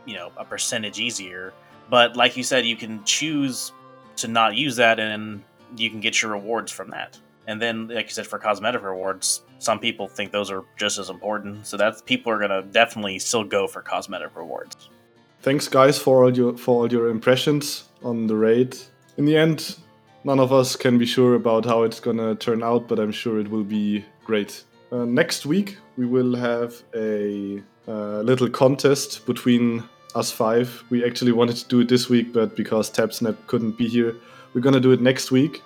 you 0.04 0.14
know, 0.14 0.32
a 0.36 0.44
percentage 0.44 0.98
easier. 0.98 1.52
But 1.88 2.16
like 2.16 2.36
you 2.36 2.42
said, 2.42 2.66
you 2.66 2.76
can 2.76 3.04
choose 3.04 3.72
to 4.16 4.28
not 4.28 4.56
use 4.56 4.76
that 4.76 4.98
and 4.98 5.44
you 5.76 5.90
can 5.90 6.00
get 6.00 6.20
your 6.20 6.32
rewards 6.32 6.72
from 6.72 6.90
that. 6.90 7.18
And 7.46 7.60
then, 7.60 7.88
like 7.88 8.06
you 8.06 8.12
said, 8.12 8.26
for 8.26 8.38
cosmetic 8.38 8.82
rewards, 8.82 9.42
some 9.64 9.78
people 9.78 10.06
think 10.08 10.30
those 10.30 10.50
are 10.50 10.64
just 10.76 10.98
as 10.98 11.10
important. 11.10 11.66
So 11.66 11.76
that's 11.76 12.02
people 12.02 12.30
are 12.32 12.38
gonna 12.38 12.62
definitely 12.62 13.18
still 13.18 13.44
go 13.44 13.66
for 13.66 13.82
cosmetic 13.82 14.36
rewards. 14.36 14.88
Thanks, 15.42 15.68
guys, 15.68 15.98
for 15.98 16.24
all 16.24 16.36
your 16.36 16.56
for 16.56 16.82
all 16.82 16.92
your 16.92 17.08
impressions 17.08 17.88
on 18.02 18.26
the 18.26 18.36
raid. 18.36 18.76
In 19.16 19.24
the 19.24 19.36
end, 19.36 19.76
none 20.24 20.40
of 20.40 20.52
us 20.52 20.76
can 20.76 20.98
be 20.98 21.06
sure 21.06 21.34
about 21.34 21.64
how 21.64 21.82
it's 21.82 22.00
gonna 22.00 22.34
turn 22.34 22.62
out, 22.62 22.88
but 22.88 22.98
I'm 22.98 23.12
sure 23.12 23.38
it 23.38 23.50
will 23.50 23.64
be 23.64 24.04
great. 24.24 24.64
Uh, 24.92 25.04
next 25.04 25.46
week 25.46 25.76
we 25.96 26.06
will 26.06 26.34
have 26.34 26.74
a 26.94 27.62
uh, 27.86 28.20
little 28.20 28.48
contest 28.48 29.26
between 29.26 29.82
us 30.14 30.30
five. 30.30 30.82
We 30.90 31.04
actually 31.04 31.32
wanted 31.32 31.56
to 31.56 31.68
do 31.68 31.80
it 31.80 31.88
this 31.88 32.08
week, 32.08 32.32
but 32.32 32.56
because 32.56 32.90
TapSnap 32.90 33.36
couldn't 33.46 33.76
be 33.76 33.88
here, 33.88 34.14
we're 34.52 34.60
gonna 34.60 34.80
do 34.80 34.92
it 34.92 35.00
next 35.00 35.30
week. 35.30 35.62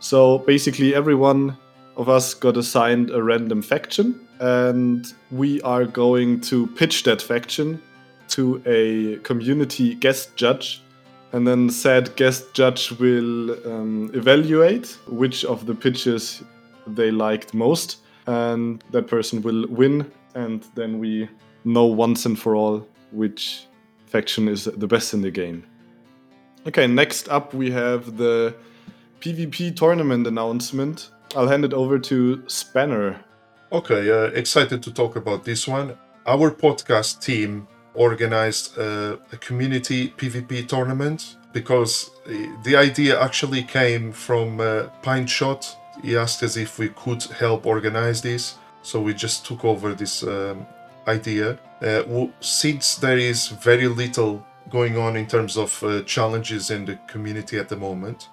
So 0.00 0.38
basically, 0.38 0.94
everyone 0.94 1.56
of 1.96 2.08
us 2.08 2.34
got 2.34 2.56
assigned 2.56 3.10
a 3.10 3.22
random 3.22 3.62
faction, 3.62 4.20
and 4.40 5.12
we 5.30 5.60
are 5.62 5.84
going 5.84 6.40
to 6.42 6.66
pitch 6.68 7.04
that 7.04 7.22
faction 7.22 7.80
to 8.28 8.62
a 8.66 9.16
community 9.22 9.94
guest 9.94 10.36
judge. 10.36 10.82
And 11.32 11.46
then 11.46 11.70
said 11.70 12.14
guest 12.16 12.54
judge 12.54 12.92
will 12.92 13.50
um, 13.66 14.10
evaluate 14.14 14.96
which 15.08 15.44
of 15.44 15.66
the 15.66 15.74
pitches 15.74 16.42
they 16.86 17.10
liked 17.10 17.52
most, 17.52 17.98
and 18.26 18.82
that 18.90 19.06
person 19.08 19.42
will 19.42 19.66
win. 19.68 20.10
And 20.34 20.64
then 20.74 20.98
we 20.98 21.28
know 21.64 21.84
once 21.84 22.26
and 22.26 22.38
for 22.38 22.54
all 22.54 22.86
which 23.10 23.66
faction 24.06 24.48
is 24.48 24.64
the 24.64 24.86
best 24.86 25.14
in 25.14 25.22
the 25.22 25.30
game. 25.30 25.64
Okay, 26.66 26.86
next 26.86 27.28
up 27.28 27.54
we 27.54 27.70
have 27.70 28.16
the 28.16 28.54
PvP 29.20 29.74
tournament 29.74 30.26
announcement. 30.26 31.10
I'll 31.34 31.48
hand 31.48 31.64
it 31.64 31.72
over 31.72 31.98
to 31.98 32.42
Spanner. 32.46 33.20
Okay, 33.72 34.10
uh, 34.10 34.30
excited 34.34 34.82
to 34.82 34.92
talk 34.92 35.16
about 35.16 35.44
this 35.44 35.66
one. 35.66 35.96
Our 36.26 36.50
podcast 36.50 37.20
team 37.20 37.66
organized 37.94 38.78
uh, 38.78 39.16
a 39.32 39.36
community 39.38 40.10
PvP 40.16 40.68
tournament 40.68 41.36
because 41.52 42.10
uh, 42.26 42.32
the 42.62 42.76
idea 42.76 43.20
actually 43.20 43.62
came 43.62 44.12
from 44.12 44.60
uh, 44.60 44.84
Pine 45.02 45.26
Shot. 45.26 45.76
He 46.02 46.16
asked 46.16 46.42
us 46.42 46.56
if 46.56 46.78
we 46.78 46.90
could 46.90 47.22
help 47.24 47.66
organize 47.66 48.22
this, 48.22 48.56
so 48.82 49.00
we 49.00 49.14
just 49.14 49.46
took 49.46 49.64
over 49.64 49.94
this 49.94 50.22
um, 50.22 50.66
idea. 51.08 51.58
Uh, 51.82 52.26
since 52.40 52.96
there 52.96 53.18
is 53.18 53.48
very 53.48 53.88
little 53.88 54.46
going 54.70 54.96
on 54.96 55.16
in 55.16 55.26
terms 55.26 55.56
of 55.56 55.82
uh, 55.82 56.02
challenges 56.02 56.70
in 56.70 56.84
the 56.84 56.98
community 57.06 57.58
at 57.58 57.68
the 57.68 57.76
moment, 57.76 58.28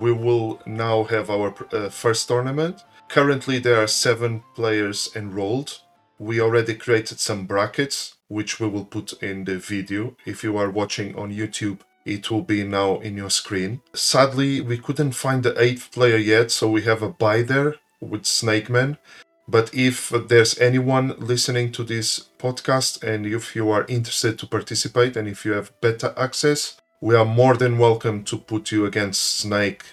we 0.00 0.12
will 0.12 0.60
now 0.66 1.04
have 1.04 1.30
our 1.30 1.54
uh, 1.72 1.88
first 1.88 2.28
tournament. 2.28 2.84
Currently, 3.08 3.58
there 3.58 3.82
are 3.82 3.86
seven 3.86 4.42
players 4.54 5.10
enrolled. 5.16 5.80
We 6.18 6.40
already 6.40 6.74
created 6.74 7.20
some 7.20 7.46
brackets, 7.46 8.16
which 8.28 8.60
we 8.60 8.68
will 8.68 8.84
put 8.84 9.22
in 9.22 9.44
the 9.44 9.58
video. 9.58 10.16
If 10.26 10.44
you 10.44 10.56
are 10.58 10.70
watching 10.70 11.16
on 11.16 11.32
YouTube, 11.34 11.80
it 12.04 12.30
will 12.30 12.42
be 12.42 12.64
now 12.64 13.00
in 13.00 13.16
your 13.16 13.30
screen. 13.30 13.80
Sadly, 13.94 14.60
we 14.60 14.78
couldn't 14.78 15.12
find 15.12 15.42
the 15.42 15.60
eighth 15.62 15.92
player 15.92 16.16
yet, 16.16 16.50
so 16.50 16.70
we 16.70 16.82
have 16.82 17.02
a 17.02 17.08
bye 17.08 17.42
there 17.42 17.76
with 18.00 18.26
Snake 18.26 18.68
Man. 18.68 18.98
But 19.46 19.72
if 19.72 20.10
there's 20.28 20.58
anyone 20.58 21.14
listening 21.18 21.72
to 21.72 21.82
this 21.82 22.28
podcast 22.38 23.02
and 23.02 23.24
if 23.24 23.56
you 23.56 23.70
are 23.70 23.86
interested 23.88 24.38
to 24.38 24.46
participate 24.46 25.16
and 25.16 25.26
if 25.26 25.46
you 25.46 25.52
have 25.52 25.72
beta 25.80 26.12
access, 26.18 26.78
we 27.00 27.14
are 27.14 27.24
more 27.24 27.56
than 27.56 27.78
welcome 27.78 28.24
to 28.24 28.36
put 28.36 28.72
you 28.72 28.84
against 28.84 29.38
Snake 29.38 29.84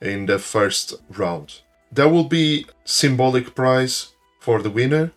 in 0.00 0.26
the 0.26 0.38
first 0.38 0.94
round. 1.10 1.60
There 1.92 2.08
will 2.08 2.24
be 2.24 2.66
symbolic 2.84 3.54
prize 3.54 4.12
for 4.40 4.60
the 4.60 4.70
winner 4.70 5.12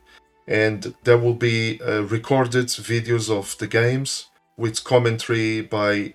and 0.47 0.93
there 1.03 1.17
will 1.17 1.33
be 1.33 1.81
uh, 1.81 2.01
recorded 2.03 2.67
videos 2.67 3.29
of 3.31 3.57
the 3.57 3.67
games 3.67 4.27
with 4.55 4.83
commentary 4.83 5.61
by 5.61 6.13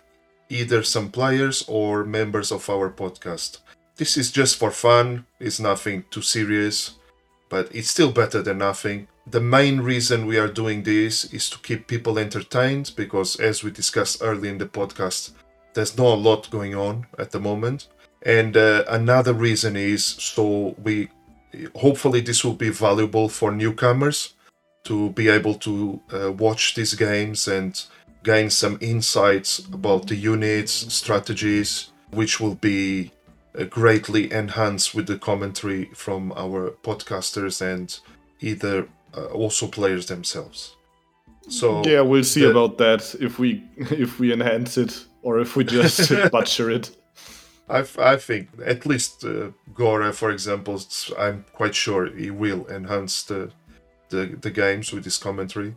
either 0.49 0.85
some 0.85 1.11
players 1.11 1.65
or 1.67 2.05
members 2.05 2.53
of 2.53 2.71
our 2.71 2.89
podcast. 2.89 3.59
This 3.97 4.17
is 4.17 4.31
just 4.31 4.57
for 4.57 4.71
fun, 4.71 5.27
it's 5.41 5.59
nothing 5.59 6.05
too 6.11 6.23
serious, 6.23 6.93
but 7.49 7.75
it's 7.75 7.91
still 7.91 8.13
better 8.13 8.43
than 8.43 8.59
nothing. 8.59 9.09
The 9.29 9.41
main 9.41 9.81
reason 9.81 10.27
we 10.27 10.39
are 10.39 10.47
doing 10.47 10.85
this 10.85 11.25
is 11.33 11.51
to 11.51 11.59
keep 11.59 11.89
people 11.89 12.17
entertained 12.19 12.93
because, 12.97 13.41
as 13.41 13.65
we 13.65 13.73
discussed 13.73 14.23
early 14.23 14.49
in 14.49 14.59
the 14.59 14.67
podcast, 14.67 15.33
there's 15.75 15.99
not 15.99 16.15
a 16.15 16.23
lot 16.29 16.49
going 16.51 16.77
on 16.77 17.07
at 17.19 17.33
the 17.33 17.41
moment. 17.41 17.89
And 18.23 18.57
uh, 18.57 18.85
another 18.89 19.33
reason 19.33 19.77
is 19.77 20.05
so 20.05 20.77
we 20.83 21.09
hopefully 21.75 22.21
this 22.21 22.45
will 22.45 22.55
be 22.55 22.71
valuable 22.71 23.29
for 23.29 23.51
newcomers 23.51 24.35
to 24.85 25.11
be 25.11 25.29
able 25.29 25.55
to 25.55 26.01
uh, 26.13 26.33
watch 26.33 26.75
these 26.75 26.95
games 26.95 27.49
and 27.49 27.85
gain 28.23 28.51
some 28.51 28.79
insights 28.81 29.59
about 29.59 30.07
the 30.07 30.17
units, 30.17 30.73
strategies, 30.93 31.91
which 32.11 32.41
will 32.41 32.55
be 32.55 33.11
uh, 33.59 33.65
greatly 33.65 34.33
enhanced 34.33 34.95
with 34.95 35.07
the 35.07 35.19
commentary 35.19 35.91
from 35.95 36.33
our 36.37 36.71
podcasters 36.83 37.61
and 37.61 37.99
either 38.41 38.89
uh, 39.17 39.27
also 39.27 39.67
players 39.67 40.07
themselves. 40.07 40.77
So 41.49 41.83
yeah, 41.85 42.01
we'll 42.01 42.25
see 42.25 42.41
the- 42.43 42.51
about 42.51 42.79
that 42.79 43.15
if 43.21 43.39
we 43.39 43.63
if 43.77 44.19
we 44.19 44.33
enhance 44.33 44.77
it 44.77 45.05
or 45.23 45.41
if 45.41 45.57
we 45.57 45.65
just 45.65 46.11
butcher 46.33 46.71
it. 46.71 46.91
I 47.69 48.17
think 48.17 48.49
at 48.65 48.87
least 48.87 49.25
uh, 49.25 49.51
Gora, 49.75 50.13
for 50.13 50.31
example, 50.31 50.81
I'm 51.19 51.45
quite 51.53 51.75
sure 51.75 52.07
he 52.07 52.31
will 52.31 52.65
enhance 52.69 53.25
the, 53.25 53.51
the 54.09 54.37
the 54.41 54.51
games 54.53 54.93
with 54.93 55.05
his 55.05 55.19
commentary. 55.19 55.75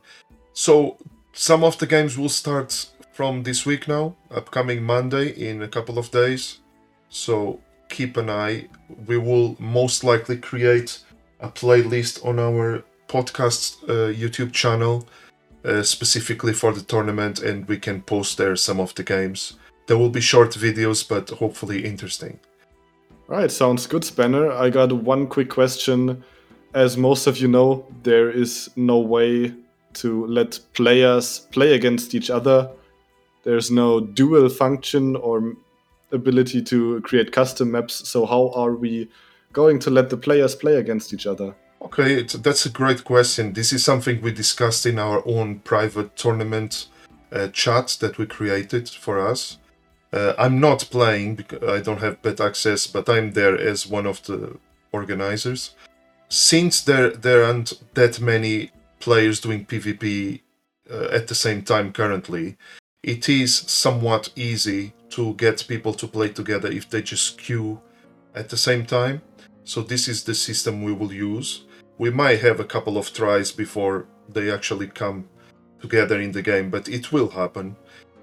So 0.53 0.97
some 1.33 1.63
of 1.63 1.77
the 1.79 1.87
games 1.87 2.15
will 2.17 2.29
start 2.29 2.89
from 3.13 3.43
this 3.43 3.65
week 3.65 3.87
now, 3.87 4.15
upcoming 4.29 4.83
Monday 4.83 5.29
in 5.29 5.61
a 5.63 5.67
couple 5.67 5.97
of 5.97 6.11
days. 6.11 6.59
So 7.09 7.59
keep 7.89 8.17
an 8.17 8.29
eye. 8.29 8.67
We 9.07 9.17
will 9.17 9.55
most 9.59 10.03
likely 10.03 10.37
create 10.37 10.99
a 11.39 11.49
playlist 11.49 12.23
on 12.23 12.37
our 12.39 12.83
podcast 13.09 13.83
uh, 13.89 14.13
YouTube 14.13 14.53
channel 14.53 15.05
uh, 15.65 15.83
specifically 15.83 16.53
for 16.53 16.71
the 16.71 16.81
tournament, 16.81 17.39
and 17.39 17.67
we 17.67 17.77
can 17.77 18.01
post 18.01 18.37
there 18.37 18.55
some 18.55 18.79
of 18.79 18.95
the 18.95 19.03
games. 19.03 19.57
There 19.87 19.97
will 19.97 20.09
be 20.09 20.21
short 20.21 20.51
videos, 20.51 21.07
but 21.07 21.29
hopefully 21.29 21.83
interesting. 21.83 22.39
Right, 23.27 23.51
sounds 23.51 23.87
good, 23.87 24.03
Spanner. 24.03 24.51
I 24.51 24.69
got 24.69 24.91
one 24.91 25.27
quick 25.27 25.49
question. 25.49 26.23
As 26.73 26.97
most 26.97 27.27
of 27.27 27.37
you 27.37 27.47
know, 27.47 27.85
there 28.03 28.29
is 28.29 28.69
no 28.75 28.99
way 28.99 29.53
to 29.93 30.25
let 30.27 30.59
players 30.73 31.47
play 31.51 31.73
against 31.73 32.15
each 32.15 32.29
other. 32.29 32.69
There's 33.43 33.71
no 33.71 33.99
duel 33.99 34.49
function 34.49 35.15
or 35.15 35.53
ability 36.11 36.61
to 36.63 37.01
create 37.01 37.31
custom 37.31 37.71
maps. 37.71 38.07
So, 38.07 38.25
how 38.25 38.51
are 38.55 38.75
we 38.75 39.09
going 39.53 39.79
to 39.79 39.89
let 39.89 40.09
the 40.09 40.17
players 40.17 40.55
play 40.55 40.75
against 40.75 41.13
each 41.13 41.27
other? 41.27 41.55
Okay, 41.81 42.23
that's 42.23 42.65
a 42.65 42.69
great 42.69 43.05
question. 43.05 43.53
This 43.53 43.71
is 43.71 43.85
something 43.85 44.21
we 44.21 44.33
discussed 44.33 44.85
in 44.85 44.99
our 44.99 45.23
own 45.25 45.59
private 45.59 46.15
tournament 46.17 46.87
uh, 47.31 47.47
chat 47.49 47.97
that 48.01 48.17
we 48.17 48.25
created 48.25 48.89
for 48.89 49.19
us. 49.19 49.57
Uh, 50.11 50.33
I'm 50.37 50.59
not 50.59 50.89
playing 50.91 51.35
because 51.35 51.63
I 51.69 51.81
don't 51.81 52.01
have 52.01 52.21
bet 52.21 52.41
access, 52.41 52.85
but 52.85 53.07
I'm 53.07 53.31
there 53.31 53.57
as 53.57 53.87
one 53.87 54.05
of 54.05 54.21
the 54.23 54.57
organizers. 54.91 55.75
Since 56.27 56.81
there 56.81 57.11
there 57.11 57.45
aren't 57.45 57.73
that 57.93 58.19
many 58.19 58.71
players 58.99 59.39
doing 59.39 59.65
PvP 59.65 60.41
uh, 60.91 61.07
at 61.11 61.27
the 61.27 61.35
same 61.35 61.61
time 61.61 61.93
currently, 61.93 62.57
it 63.03 63.29
is 63.29 63.55
somewhat 63.55 64.29
easy 64.35 64.93
to 65.11 65.33
get 65.35 65.65
people 65.67 65.93
to 65.93 66.07
play 66.07 66.29
together 66.29 66.69
if 66.69 66.89
they 66.89 67.01
just 67.01 67.37
queue 67.37 67.79
at 68.35 68.49
the 68.49 68.57
same 68.57 68.85
time. 68.85 69.21
So 69.63 69.81
this 69.81 70.07
is 70.07 70.23
the 70.23 70.35
system 70.35 70.83
we 70.83 70.93
will 70.93 71.13
use. 71.13 71.65
We 71.99 72.09
might 72.09 72.39
have 72.39 72.59
a 72.59 72.65
couple 72.65 72.97
of 72.97 73.13
tries 73.13 73.51
before 73.51 74.07
they 74.29 74.49
actually 74.49 74.87
come 74.87 75.27
together 75.81 76.19
in 76.19 76.31
the 76.31 76.41
game, 76.41 76.69
but 76.69 76.87
it 76.87 77.11
will 77.11 77.29
happen. 77.29 77.75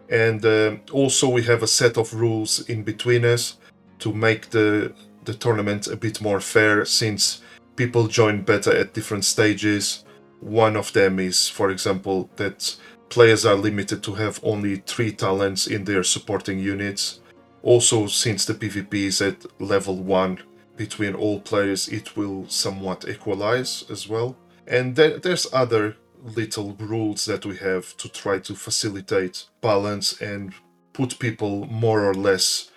And 0.08 0.44
uh, 0.44 0.76
also 0.92 1.28
we 1.28 1.42
have 1.42 1.62
a 1.62 1.66
set 1.66 1.98
of 1.98 2.14
rules 2.14 2.68
in 2.68 2.82
between 2.84 3.24
us 3.24 3.58
to 3.98 4.12
make 4.12 4.50
the 4.50 4.92
the 5.24 5.34
tournament 5.34 5.88
a 5.88 5.96
bit 5.96 6.20
more 6.20 6.40
fair 6.40 6.84
since 6.84 7.42
people 7.74 8.06
join 8.06 8.42
better 8.42 8.74
at 8.74 8.94
different 8.94 9.24
stages. 9.24 10.04
One 10.40 10.76
of 10.76 10.92
them 10.92 11.18
is, 11.18 11.48
for 11.48 11.70
example, 11.70 12.30
that 12.36 12.76
players 13.08 13.44
are 13.44 13.56
limited 13.56 14.02
to 14.04 14.14
have 14.14 14.40
only 14.42 14.76
three 14.86 15.12
talents 15.12 15.66
in 15.66 15.84
their 15.84 16.04
supporting 16.04 16.60
units. 16.60 17.20
Also, 17.62 18.06
since 18.06 18.44
the 18.44 18.54
PvP 18.54 18.94
is 18.94 19.20
at 19.20 19.44
level 19.60 19.96
1 19.96 20.38
between 20.76 21.14
all 21.14 21.40
players, 21.40 21.88
it 21.88 22.16
will 22.16 22.48
somewhat 22.48 23.08
equalize 23.08 23.84
as 23.90 24.08
well. 24.08 24.36
And 24.66 24.96
there, 24.96 25.18
there's 25.18 25.46
other 25.52 25.96
little 26.22 26.74
rules 26.78 27.24
that 27.26 27.46
we 27.46 27.56
have 27.56 27.96
to 27.98 28.08
try 28.08 28.38
to 28.40 28.54
facilitate 28.54 29.46
balance 29.60 30.20
and 30.20 30.54
put 30.92 31.18
people 31.18 31.66
more 31.66 32.04
or 32.04 32.14
less 32.14 32.70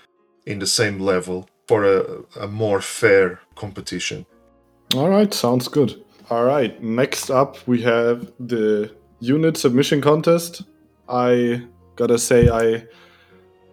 in 0.45 0.59
the 0.59 0.67
same 0.67 0.99
level. 0.99 1.47
for 1.69 1.83
a, 1.83 2.23
a 2.45 2.47
more 2.47 2.81
fair 2.81 3.39
competition. 3.53 4.25
All 4.95 5.07
right, 5.07 5.31
sounds 5.31 5.67
good. 5.67 6.03
All 6.31 6.43
right, 6.43 6.81
next 6.81 7.29
up 7.29 7.57
we 7.67 7.83
have 7.83 8.31
the 8.39 8.91
unit 9.19 9.55
submission 9.55 10.01
contest. 10.01 10.63
I 11.07 11.61
gotta 11.95 12.17
say 12.17 12.49
I 12.49 12.87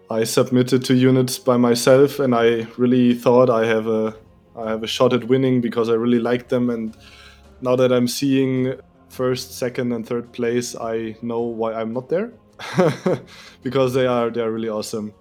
I 0.09 0.23
submitted 0.23 0.85
to 0.85 0.93
units 0.93 1.37
by 1.37 1.57
myself, 1.57 2.19
and 2.19 2.33
I 2.33 2.67
really 2.77 3.13
thought 3.13 3.49
I 3.49 3.65
have 3.65 3.87
a 3.87 4.15
I 4.55 4.69
have 4.69 4.83
a 4.83 4.87
shot 4.87 5.13
at 5.13 5.25
winning 5.25 5.61
because 5.61 5.89
I 5.89 5.93
really 5.93 6.19
like 6.19 6.47
them. 6.47 6.69
And 6.69 6.97
now 7.61 7.75
that 7.75 7.91
I'm 7.91 8.07
seeing 8.07 8.73
first, 9.09 9.57
second, 9.57 9.91
and 9.91 10.07
third 10.07 10.31
place, 10.31 10.75
I 10.75 11.15
know 11.21 11.41
why 11.41 11.73
I'm 11.73 11.93
not 11.93 12.09
there 12.09 12.31
because 13.63 13.93
they 13.93 14.07
are 14.07 14.29
they 14.29 14.41
are 14.41 14.51
really 14.51 14.69
awesome. 14.69 15.13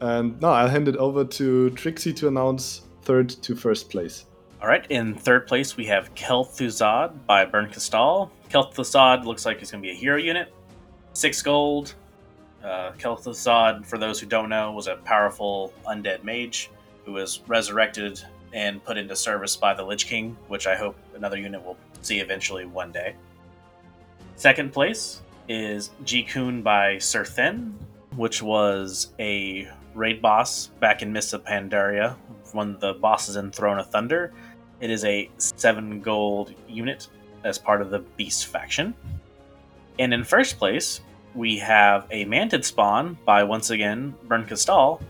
And 0.00 0.40
now 0.40 0.52
I'll 0.52 0.68
hand 0.68 0.88
it 0.88 0.96
over 0.96 1.24
to 1.24 1.70
Trixie 1.70 2.12
to 2.14 2.28
announce 2.28 2.82
third 3.02 3.28
to 3.28 3.54
first 3.54 3.90
place. 3.90 4.26
All 4.62 4.68
right, 4.68 4.86
in 4.90 5.14
third 5.14 5.46
place 5.46 5.76
we 5.76 5.86
have 5.86 6.14
Kel'Thuzad 6.14 7.26
by 7.26 7.46
Bern 7.46 7.70
Castal. 7.70 8.30
Kel'Thuzad 8.50 9.24
looks 9.24 9.46
like 9.46 9.58
he's 9.58 9.70
going 9.70 9.82
to 9.82 9.86
be 9.86 9.92
a 9.92 9.96
hero 9.96 10.18
unit. 10.18 10.52
Six 11.14 11.40
gold. 11.40 11.94
Uh, 12.62 12.92
Kel'Thuzad, 12.98 13.86
for 13.86 13.98
those 13.98 14.20
who 14.20 14.26
don't 14.26 14.48
know, 14.48 14.72
was 14.72 14.86
a 14.86 14.96
powerful 14.96 15.72
undead 15.86 16.24
mage 16.24 16.70
who 17.04 17.12
was 17.12 17.40
resurrected 17.46 18.20
and 18.52 18.84
put 18.84 18.98
into 18.98 19.16
service 19.16 19.56
by 19.56 19.72
the 19.72 19.82
Lich 19.82 20.06
King, 20.06 20.36
which 20.48 20.66
I 20.66 20.76
hope 20.76 20.96
another 21.14 21.38
unit 21.38 21.64
will 21.64 21.76
see 22.02 22.20
eventually 22.20 22.66
one 22.66 22.92
day. 22.92 23.14
Second 24.36 24.72
place 24.72 25.22
is 25.48 25.90
Ji-Kun 26.04 26.62
by 26.62 26.98
Sir 26.98 27.24
Thin, 27.24 27.78
which 28.16 28.42
was 28.42 29.12
a 29.18 29.68
raid 29.94 30.20
boss 30.20 30.66
back 30.80 31.02
in 31.02 31.12
Mists 31.12 31.32
of 31.32 31.44
Pandaria, 31.44 32.16
one 32.52 32.74
of 32.74 32.80
the 32.80 32.94
bosses 32.94 33.36
in 33.36 33.50
Throne 33.50 33.78
of 33.78 33.90
Thunder. 33.90 34.32
It 34.80 34.90
is 34.90 35.04
a 35.04 35.30
seven 35.38 36.00
gold 36.00 36.54
unit 36.68 37.08
as 37.44 37.58
part 37.58 37.80
of 37.80 37.90
the 37.90 38.00
Beast 38.00 38.46
faction. 38.46 38.94
And 39.98 40.14
in 40.14 40.24
first 40.24 40.58
place, 40.58 41.00
we 41.34 41.58
have 41.58 42.06
a 42.10 42.24
Mantid 42.24 42.64
spawn 42.64 43.18
by 43.24 43.44
once 43.44 43.70
again 43.70 44.14
Bern 44.24 44.46
Castal. 44.46 45.00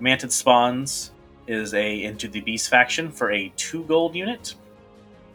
Mantid 0.00 0.32
spawns 0.32 1.12
is 1.46 1.74
a 1.74 2.02
into 2.02 2.28
the 2.28 2.40
Beast 2.40 2.68
faction 2.68 3.10
for 3.10 3.30
a 3.30 3.52
two 3.56 3.84
gold 3.84 4.14
unit, 4.14 4.54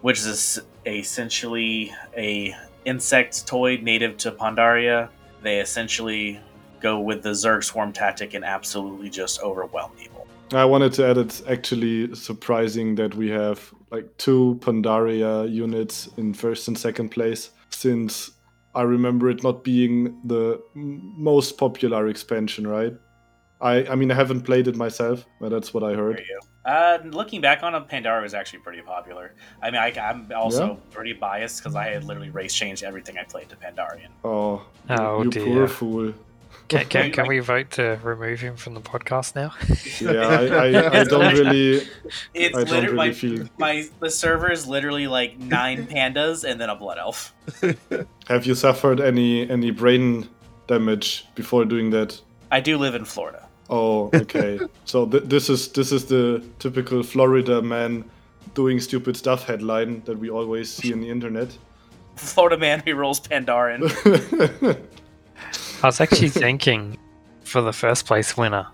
which 0.02 0.20
is 0.20 0.60
essentially 0.86 1.94
a 2.16 2.56
insectoid 2.86 3.84
native 3.84 4.18
to 4.18 4.32
Pandaria. 4.32 5.10
They 5.42 5.60
essentially 5.60 6.40
go 6.80 7.00
with 7.00 7.24
the 7.24 7.32
Zerg 7.32 7.64
swarm 7.64 7.92
tactic 7.92 8.34
and 8.34 8.46
absolutely 8.46 9.10
just 9.10 9.42
overwhelm 9.42 9.92
people. 9.92 10.28
I 10.54 10.64
wanted 10.64 10.94
to 10.94 11.08
add 11.08 11.18
it's 11.18 11.44
actually 11.48 12.16
surprising 12.16 12.96
that 12.96 13.14
we 13.16 13.30
have 13.30 13.74
like 13.92 14.16
two 14.18 14.58
Pandaria 14.62 15.52
units 15.52 16.10
in 16.18 16.34
first 16.34 16.68
and 16.68 16.78
second 16.78 17.10
place, 17.10 17.52
since 17.70 18.32
I 18.78 18.84
remember 18.84 19.28
it 19.30 19.42
not 19.44 19.64
being 19.64 20.22
the 20.24 20.62
most 20.76 21.58
popular 21.58 22.08
expansion, 22.08 22.68
right? 22.68 22.94
I, 23.60 23.88
I 23.88 23.96
mean, 23.96 24.12
I 24.12 24.14
haven't 24.14 24.42
played 24.42 24.68
it 24.68 24.76
myself, 24.76 25.26
but 25.42 25.50
that's 25.50 25.74
what 25.74 25.84
I 25.84 25.96
heard. 25.96 26.22
Uh, 26.64 27.00
looking 27.06 27.42
back 27.42 27.64
on 27.64 27.74
it, 27.74 27.88
Pandaria 27.88 28.22
was 28.22 28.36
actually 28.36 28.60
pretty 28.60 28.84
popular. 28.84 29.34
I 29.64 29.72
mean, 29.72 29.82
I, 29.82 29.90
am 29.98 30.32
also 30.36 30.68
Yeah? 30.68 30.76
pretty 30.92 31.14
biased 31.14 31.58
because 31.58 31.76
I 31.76 31.88
had 31.88 32.04
literally 32.04 32.30
race 32.30 32.54
changed 32.54 32.84
everything 32.84 33.18
I 33.18 33.24
played 33.24 33.50
to 33.50 33.56
Pandaren. 33.56 34.10
Oh, 34.24 34.64
Oh, 34.92 35.24
you 35.24 35.32
dear. 35.32 35.46
poor 35.46 35.68
fool. 35.68 36.14
Can, 36.68 36.86
can, 36.88 37.12
can 37.12 37.28
we 37.28 37.40
vote 37.40 37.72
to 37.72 37.98
remove 38.04 38.42
him 38.42 38.58
from 38.58 38.74
the 38.74 38.82
podcast 38.82 39.36
now? 39.36 39.54
Yeah, 40.02 40.28
I, 40.28 40.48
I, 40.48 41.00
I 41.00 41.04
don't 41.06 41.34
really. 41.34 41.88
It's 42.34 42.58
I 42.58 42.64
don't 42.64 42.70
literally 42.70 42.96
my, 42.96 43.06
really 43.06 43.14
feel. 43.14 43.50
my 43.58 43.88
the 44.02 44.10
server 44.10 44.52
is 44.52 44.68
literally 44.68 45.08
like 45.08 45.40
nine 45.40 45.88
pandas 45.92 46.44
and 46.44 46.60
then 46.60 46.70
a 46.70 46.76
blood 46.76 46.98
elf. 46.98 47.34
Have 48.28 48.46
you 48.46 48.54
suffered 48.54 49.00
any 49.00 49.50
any 49.50 49.72
brain 49.72 50.28
damage 50.68 51.26
before 51.36 51.64
doing 51.64 51.92
that? 51.92 52.20
I 52.52 52.60
do 52.60 52.78
live 52.78 52.96
in 52.96 53.06
Florida. 53.06 53.48
Oh, 53.70 54.10
okay. 54.14 54.60
so 54.86 55.06
th- 55.06 55.24
this 55.24 55.50
is 55.50 55.70
this 55.70 55.94
is 55.94 56.06
the 56.06 56.44
typical 56.60 57.02
Florida 57.02 57.62
man 57.62 58.04
doing 58.56 58.80
stupid 58.82 59.16
stuff 59.16 59.46
headline 59.46 60.02
that 60.06 60.20
we 60.20 60.30
always 60.30 60.70
see 60.70 60.92
on 60.92 61.00
the 61.00 61.10
internet. 61.10 61.58
Florida 62.18 62.58
man 62.58 62.82
who 62.86 62.96
rolls 62.96 63.22
Pandaren. 63.22 63.84
I 65.84 65.88
was 65.88 66.02
actually 66.02 66.30
thinking 66.46 66.98
for 67.44 67.62
the 67.62 67.74
first 67.74 68.06
place 68.06 68.36
winner, 68.36 68.68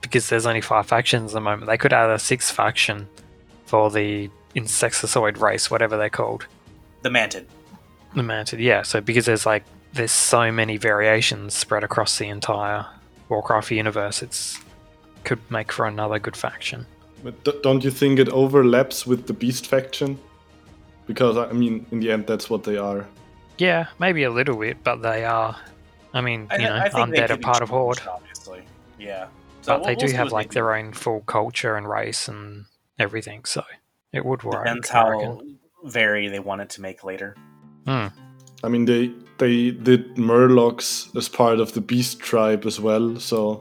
because 0.00 0.28
there's 0.28 0.46
only 0.46 0.60
five 0.60 0.86
factions 0.86 1.32
at 1.32 1.34
the 1.34 1.40
moment, 1.40 1.66
they 1.66 1.78
could 1.78 1.92
add 1.92 2.10
a 2.10 2.18
sixth 2.18 2.54
faction 2.54 3.08
for 3.66 3.90
the 3.90 4.30
insectoid 4.54 5.40
race, 5.40 5.70
whatever 5.70 5.96
they're 5.96 6.10
called. 6.10 6.46
the 7.02 7.08
Mantid. 7.08 7.46
The 8.14 8.22
Mantid, 8.22 8.60
yeah. 8.60 8.82
So 8.82 9.00
because 9.00 9.24
there's 9.24 9.46
like 9.46 9.64
there's 9.94 10.12
so 10.12 10.52
many 10.52 10.76
variations 10.76 11.54
spread 11.54 11.82
across 11.84 12.18
the 12.18 12.28
entire 12.28 12.86
Warcraft 13.28 13.70
universe, 13.70 14.22
it's 14.22 14.58
could 15.24 15.38
make 15.50 15.72
for 15.72 15.86
another 15.86 16.18
good 16.18 16.36
faction. 16.36 16.86
But 17.24 17.42
d- 17.44 17.58
don't 17.62 17.82
you 17.84 17.90
think 17.90 18.18
it 18.18 18.28
overlaps 18.28 19.06
with 19.06 19.26
the 19.26 19.32
Beast 19.32 19.66
faction? 19.66 20.18
Because 21.06 21.38
I 21.38 21.52
mean, 21.52 21.86
in 21.90 22.00
the 22.00 22.12
end, 22.12 22.26
that's 22.26 22.50
what 22.50 22.64
they 22.64 22.76
are. 22.76 23.06
Yeah, 23.58 23.86
maybe 23.98 24.24
a 24.24 24.30
little 24.30 24.56
bit, 24.56 24.82
but 24.84 24.96
they 25.02 25.24
are. 25.24 25.56
I 26.14 26.20
mean, 26.20 26.46
I, 26.50 26.56
you 26.56 26.64
know, 26.64 26.76
I 26.76 26.88
think 26.88 27.10
they 27.10 27.20
undead 27.20 27.30
are 27.30 27.36
part 27.38 27.62
of 27.62 27.70
Horde, 27.70 28.00
Obviously, 28.08 28.62
yeah. 28.98 29.28
So 29.62 29.76
but 29.78 29.84
they 29.84 29.90
we'll- 29.92 29.96
do 30.00 30.06
we'll 30.06 30.16
have 30.16 30.32
like 30.32 30.50
they 30.50 30.54
their 30.54 30.74
own 30.74 30.92
full 30.92 31.20
culture 31.20 31.76
and 31.76 31.88
race 31.88 32.28
and 32.28 32.66
everything. 32.98 33.44
So 33.44 33.62
it 34.12 34.24
would 34.24 34.42
work. 34.42 34.64
Depends 34.64 34.90
I 34.90 35.08
reckon. 35.08 35.26
how 35.82 35.88
very 35.88 36.28
they 36.28 36.40
wanted 36.40 36.68
to 36.70 36.80
make 36.80 37.02
later. 37.04 37.36
Hmm. 37.86 38.06
I 38.64 38.68
mean, 38.68 38.84
they 38.84 39.12
they 39.38 39.70
did 39.72 40.16
Murlocs 40.16 41.16
as 41.16 41.28
part 41.28 41.58
of 41.60 41.72
the 41.72 41.80
Beast 41.80 42.20
tribe 42.20 42.64
as 42.66 42.78
well, 42.78 43.18
so 43.18 43.58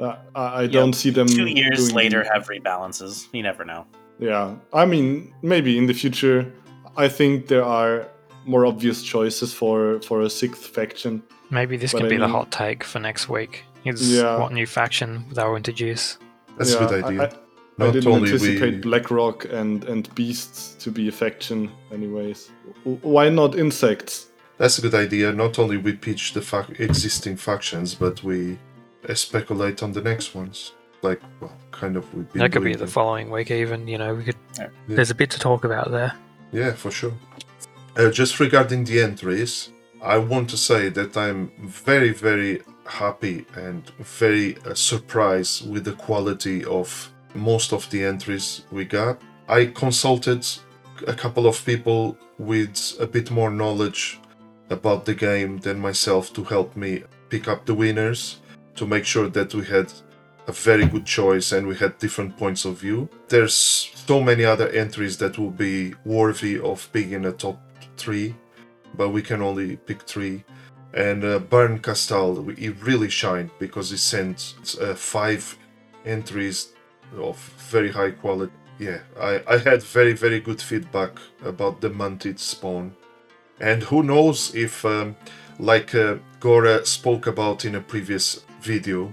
uh, 0.00 0.16
I, 0.34 0.62
I 0.62 0.66
don't 0.66 0.94
see 0.94 1.10
them. 1.10 1.26
Two 1.28 1.46
years 1.46 1.84
doing 1.86 1.94
later, 1.94 2.24
the- 2.24 2.30
have 2.32 2.48
rebalances. 2.48 3.28
You 3.32 3.42
never 3.42 3.64
know. 3.64 3.86
Yeah, 4.18 4.54
I 4.72 4.84
mean, 4.86 5.32
maybe 5.42 5.76
in 5.78 5.86
the 5.86 5.94
future, 5.94 6.52
I 6.96 7.08
think 7.08 7.48
there 7.48 7.64
are 7.64 8.06
more 8.44 8.66
obvious 8.66 9.02
choices 9.02 9.52
for 9.52 10.00
for 10.00 10.22
a 10.22 10.30
sixth 10.30 10.66
faction. 10.66 11.22
Maybe 11.52 11.76
this 11.76 11.92
But 11.92 11.98
can 11.98 12.06
I 12.06 12.10
be 12.10 12.16
the 12.16 12.28
hot 12.28 12.50
take 12.50 12.82
for 12.82 12.98
next 12.98 13.28
week. 13.28 13.64
Is 13.84 14.10
Yeah. 14.16 14.38
what 14.40 14.52
new 14.52 14.66
faction 14.66 15.24
they'll 15.34 15.54
introduce. 15.54 16.18
That's 16.56 16.72
Yeah, 16.72 16.84
a 16.84 16.88
good 16.88 17.04
idea. 17.04 17.22
I, 17.22 17.24
I 17.26 17.30
Not 17.78 17.92
didn't 17.92 18.12
only 18.12 18.30
anticipate 18.32 18.74
we, 18.74 18.80
BlackRock 18.80 19.44
and 19.60 19.84
and 19.84 20.12
Beasts 20.14 20.74
to 20.84 20.90
be 20.90 21.08
a 21.08 21.12
faction, 21.12 21.70
anyways. 21.92 22.50
W- 22.84 22.98
Why 23.02 23.28
not 23.28 23.54
insects? 23.54 24.28
that's 24.58 24.78
a 24.78 24.82
good 24.82 24.94
idea. 24.94 25.32
Not 25.32 25.58
only 25.58 25.76
we 25.76 25.92
pitch 25.92 26.32
the 26.32 26.40
fac- 26.42 26.78
existing 26.80 27.36
factions, 27.36 27.94
but 27.94 28.22
we 28.22 28.58
uh, 29.08 29.14
speculate 29.14 29.82
on 29.82 29.92
the 29.92 30.00
next 30.02 30.34
ones. 30.34 30.72
Like, 31.02 31.20
well, 31.40 31.52
kind 31.72 31.96
of 31.96 32.04
we've 32.14 32.30
been 32.32 32.40
That 32.42 32.52
could 32.52 32.62
be 32.64 32.72
the 32.72 32.78
them. 32.84 32.88
following 32.88 33.28
week, 33.30 33.50
even. 33.50 33.88
You 33.88 33.98
know, 33.98 34.14
we 34.14 34.22
could. 34.24 34.36
Yeah. 34.58 34.68
There's 34.88 35.10
a 35.10 35.14
bit 35.16 35.30
to 35.32 35.38
talk 35.40 35.64
about 35.64 35.90
there. 35.90 36.12
Yeah, 36.52 36.72
for 36.74 36.90
sure. 36.92 37.14
Uh, 37.96 38.10
just 38.10 38.38
regarding 38.38 38.84
the 38.84 39.00
entries, 39.02 39.70
I 40.02 40.18
want 40.18 40.50
to 40.50 40.56
say 40.56 40.88
that 40.88 41.16
I'm 41.16 41.52
very, 41.60 42.12
very 42.12 42.62
happy 42.86 43.46
and 43.54 43.88
very 44.00 44.58
uh, 44.66 44.74
surprised 44.74 45.70
with 45.70 45.84
the 45.84 45.92
quality 45.92 46.64
of 46.64 47.08
most 47.36 47.72
of 47.72 47.88
the 47.90 48.02
entries 48.02 48.64
we 48.72 48.84
got. 48.84 49.22
I 49.48 49.66
consulted 49.66 50.44
a 51.06 51.14
couple 51.14 51.46
of 51.46 51.64
people 51.64 52.18
with 52.38 52.96
a 52.98 53.06
bit 53.06 53.30
more 53.30 53.50
knowledge 53.50 54.18
about 54.70 55.04
the 55.04 55.14
game 55.14 55.58
than 55.58 55.78
myself 55.78 56.32
to 56.32 56.42
help 56.42 56.74
me 56.74 57.04
pick 57.28 57.46
up 57.46 57.64
the 57.64 57.74
winners 57.74 58.38
to 58.74 58.86
make 58.88 59.04
sure 59.04 59.28
that 59.28 59.54
we 59.54 59.64
had 59.64 59.92
a 60.48 60.52
very 60.52 60.86
good 60.86 61.06
choice 61.06 61.52
and 61.52 61.68
we 61.68 61.76
had 61.76 61.96
different 61.98 62.36
points 62.36 62.64
of 62.64 62.74
view. 62.76 63.08
There's 63.28 63.54
so 63.54 64.20
many 64.20 64.44
other 64.44 64.68
entries 64.70 65.16
that 65.18 65.38
will 65.38 65.52
be 65.52 65.94
worthy 66.04 66.58
of 66.58 66.88
being 66.92 67.12
in 67.12 67.22
the 67.22 67.32
top 67.32 67.60
three, 67.96 68.34
but 68.96 69.10
we 69.10 69.22
can 69.22 69.42
only 69.42 69.76
pick 69.76 70.02
three. 70.02 70.44
And 70.94 71.24
uh, 71.24 71.38
Burn 71.38 71.78
Castal, 71.78 72.44
he 72.48 72.68
really 72.68 73.08
shined 73.08 73.50
because 73.58 73.90
he 73.90 73.96
sent 73.96 74.54
uh, 74.80 74.94
five 74.94 75.56
entries 76.04 76.72
of 77.16 77.38
very 77.70 77.90
high 77.90 78.10
quality. 78.10 78.52
Yeah, 78.78 79.00
I, 79.20 79.42
I 79.46 79.58
had 79.58 79.82
very, 79.82 80.12
very 80.12 80.40
good 80.40 80.60
feedback 80.60 81.12
about 81.44 81.80
the 81.80 81.90
Mantid 81.90 82.38
spawn. 82.38 82.94
And 83.60 83.82
who 83.84 84.02
knows 84.02 84.54
if, 84.54 84.84
um, 84.84 85.16
like 85.58 85.94
uh, 85.94 86.16
Gora 86.40 86.84
spoke 86.84 87.26
about 87.26 87.64
in 87.64 87.76
a 87.76 87.80
previous 87.80 88.44
video, 88.60 89.12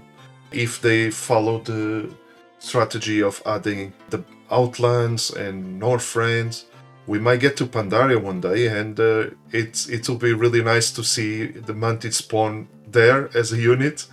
if 0.50 0.80
they 0.80 1.10
follow 1.10 1.60
the 1.60 2.12
strategy 2.58 3.22
of 3.22 3.42
adding 3.46 3.92
the 4.10 4.24
Outlands 4.50 5.30
and 5.30 5.80
Northrend, 5.80 6.64
we 7.10 7.18
might 7.18 7.40
get 7.40 7.56
to 7.56 7.66
Pandaria 7.66 8.22
one 8.22 8.40
day, 8.40 8.68
and 8.68 8.94
uh, 9.00 9.30
it's 9.50 9.88
it 9.88 10.08
will 10.08 10.22
be 10.28 10.32
really 10.32 10.62
nice 10.62 10.92
to 10.92 11.02
see 11.02 11.46
the 11.46 11.72
Mantid 11.72 12.12
spawn 12.12 12.68
there 12.86 13.28
as 13.36 13.52
a 13.52 13.58
unit, 13.58 14.06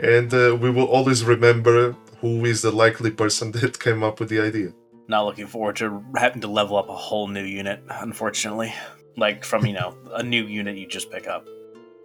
and 0.00 0.32
uh, 0.32 0.56
we 0.58 0.70
will 0.70 0.86
always 0.86 1.22
remember 1.24 1.94
who 2.22 2.46
is 2.46 2.62
the 2.62 2.70
likely 2.70 3.10
person 3.10 3.52
that 3.56 3.78
came 3.78 4.02
up 4.02 4.18
with 4.18 4.30
the 4.30 4.40
idea. 4.40 4.72
Not 5.08 5.26
looking 5.26 5.46
forward 5.46 5.76
to 5.76 6.02
having 6.16 6.40
to 6.40 6.48
level 6.48 6.78
up 6.78 6.88
a 6.88 6.96
whole 6.96 7.28
new 7.28 7.44
unit, 7.44 7.82
unfortunately. 7.90 8.72
Like 9.18 9.44
from, 9.44 9.66
you 9.66 9.74
know, 9.74 9.94
a 10.14 10.22
new 10.22 10.44
unit 10.44 10.78
you 10.78 10.86
just 10.86 11.10
pick 11.10 11.26
up. 11.26 11.46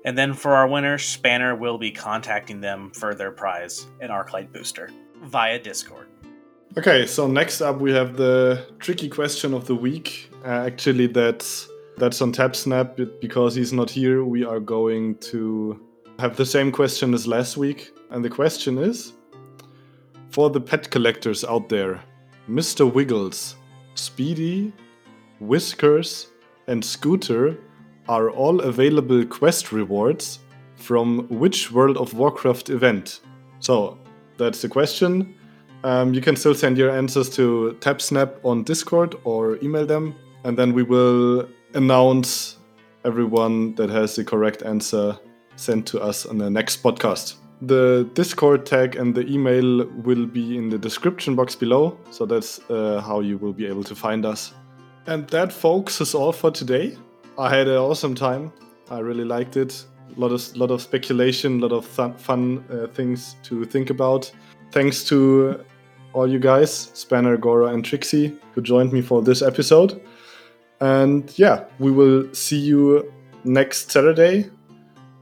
And 0.03 0.17
then 0.17 0.33
for 0.33 0.55
our 0.55 0.67
winner, 0.67 0.97
Spanner 0.97 1.55
will 1.55 1.77
be 1.77 1.91
contacting 1.91 2.59
them 2.59 2.91
for 2.91 3.15
their 3.15 3.31
prize, 3.31 3.87
an 4.01 4.09
Arclight 4.09 4.51
booster, 4.51 4.89
via 5.21 5.59
Discord. 5.59 6.07
Okay, 6.75 7.05
so 7.05 7.27
next 7.27 7.61
up 7.61 7.79
we 7.79 7.91
have 7.91 8.17
the 8.17 8.65
tricky 8.79 9.07
question 9.07 9.53
of 9.53 9.67
the 9.67 9.75
week. 9.75 10.31
Uh, 10.43 10.65
actually, 10.65 11.05
that's 11.05 11.69
that's 11.97 12.19
on 12.19 12.33
TapSnap 12.33 12.97
but 12.97 13.21
because 13.21 13.53
he's 13.53 13.71
not 13.71 13.91
here. 13.91 14.25
We 14.25 14.43
are 14.43 14.59
going 14.59 15.17
to 15.17 15.79
have 16.17 16.35
the 16.35 16.47
same 16.47 16.71
question 16.71 17.13
as 17.13 17.27
last 17.27 17.57
week, 17.57 17.91
and 18.09 18.25
the 18.25 18.29
question 18.29 18.79
is: 18.79 19.13
for 20.31 20.49
the 20.49 20.59
pet 20.59 20.89
collectors 20.89 21.43
out 21.43 21.69
there, 21.69 22.01
Mr. 22.49 22.91
Wiggles, 22.91 23.55
Speedy, 23.93 24.73
Whiskers, 25.39 26.31
and 26.65 26.83
Scooter 26.83 27.55
are 28.09 28.31
all 28.31 28.61
available 28.61 29.23
quest 29.25 29.71
rewards 29.71 30.39
from 30.77 31.27
which 31.29 31.71
World 31.71 31.97
of 31.97 32.15
Warcraft 32.15 32.71
event? 32.71 33.19
So 33.59 33.99
that's 34.37 34.63
the 34.63 34.69
question. 34.69 35.35
Um, 35.83 36.13
you 36.13 36.21
can 36.21 36.35
still 36.35 36.55
send 36.55 36.77
your 36.77 36.89
answers 36.89 37.29
to 37.31 37.77
TapSnap 37.81 38.35
on 38.43 38.63
Discord 38.63 39.15
or 39.23 39.57
email 39.61 39.85
them, 39.85 40.15
and 40.45 40.57
then 40.57 40.73
we 40.73 40.83
will 40.83 41.47
announce 41.73 42.57
everyone 43.05 43.75
that 43.75 43.89
has 43.89 44.15
the 44.15 44.23
correct 44.23 44.63
answer 44.63 45.17
sent 45.55 45.85
to 45.87 46.01
us 46.01 46.25
on 46.25 46.37
the 46.37 46.49
next 46.49 46.81
podcast. 46.81 47.35
The 47.61 48.09
Discord 48.13 48.65
tag 48.65 48.95
and 48.95 49.13
the 49.13 49.25
email 49.27 49.85
will 50.03 50.25
be 50.25 50.57
in 50.57 50.69
the 50.69 50.77
description 50.77 51.35
box 51.35 51.55
below, 51.55 51.97
so 52.11 52.25
that's 52.25 52.59
uh, 52.69 53.01
how 53.01 53.19
you 53.19 53.37
will 53.37 53.53
be 53.53 53.65
able 53.65 53.83
to 53.83 53.95
find 53.95 54.25
us. 54.25 54.53
And 55.07 55.27
that, 55.29 55.51
folks, 55.51 55.99
is 55.99 56.15
all 56.15 56.31
for 56.31 56.51
today. 56.51 56.97
I 57.37 57.49
had 57.49 57.67
an 57.67 57.77
awesome 57.77 58.15
time. 58.15 58.53
I 58.89 58.99
really 58.99 59.25
liked 59.25 59.57
it. 59.57 59.85
A 60.15 60.19
lot 60.19 60.31
of 60.31 60.55
lot 60.55 60.71
of 60.71 60.81
speculation, 60.81 61.61
a 61.61 61.67
lot 61.67 61.71
of 61.71 61.85
fun 61.85 62.63
uh, 62.69 62.87
things 62.87 63.35
to 63.43 63.65
think 63.65 63.89
about. 63.89 64.31
Thanks 64.71 65.03
to 65.05 65.63
all 66.13 66.27
you 66.27 66.39
guys, 66.39 66.91
Spanner, 66.93 67.37
Gora, 67.37 67.67
and 67.67 67.83
Trixie, 67.83 68.37
who 68.53 68.61
joined 68.61 68.93
me 68.93 69.01
for 69.01 69.21
this 69.21 69.41
episode. 69.41 70.01
And 70.79 71.31
yeah, 71.37 71.65
we 71.79 71.91
will 71.91 72.33
see 72.33 72.57
you 72.57 73.11
next 73.43 73.91
Saturday. 73.91 74.49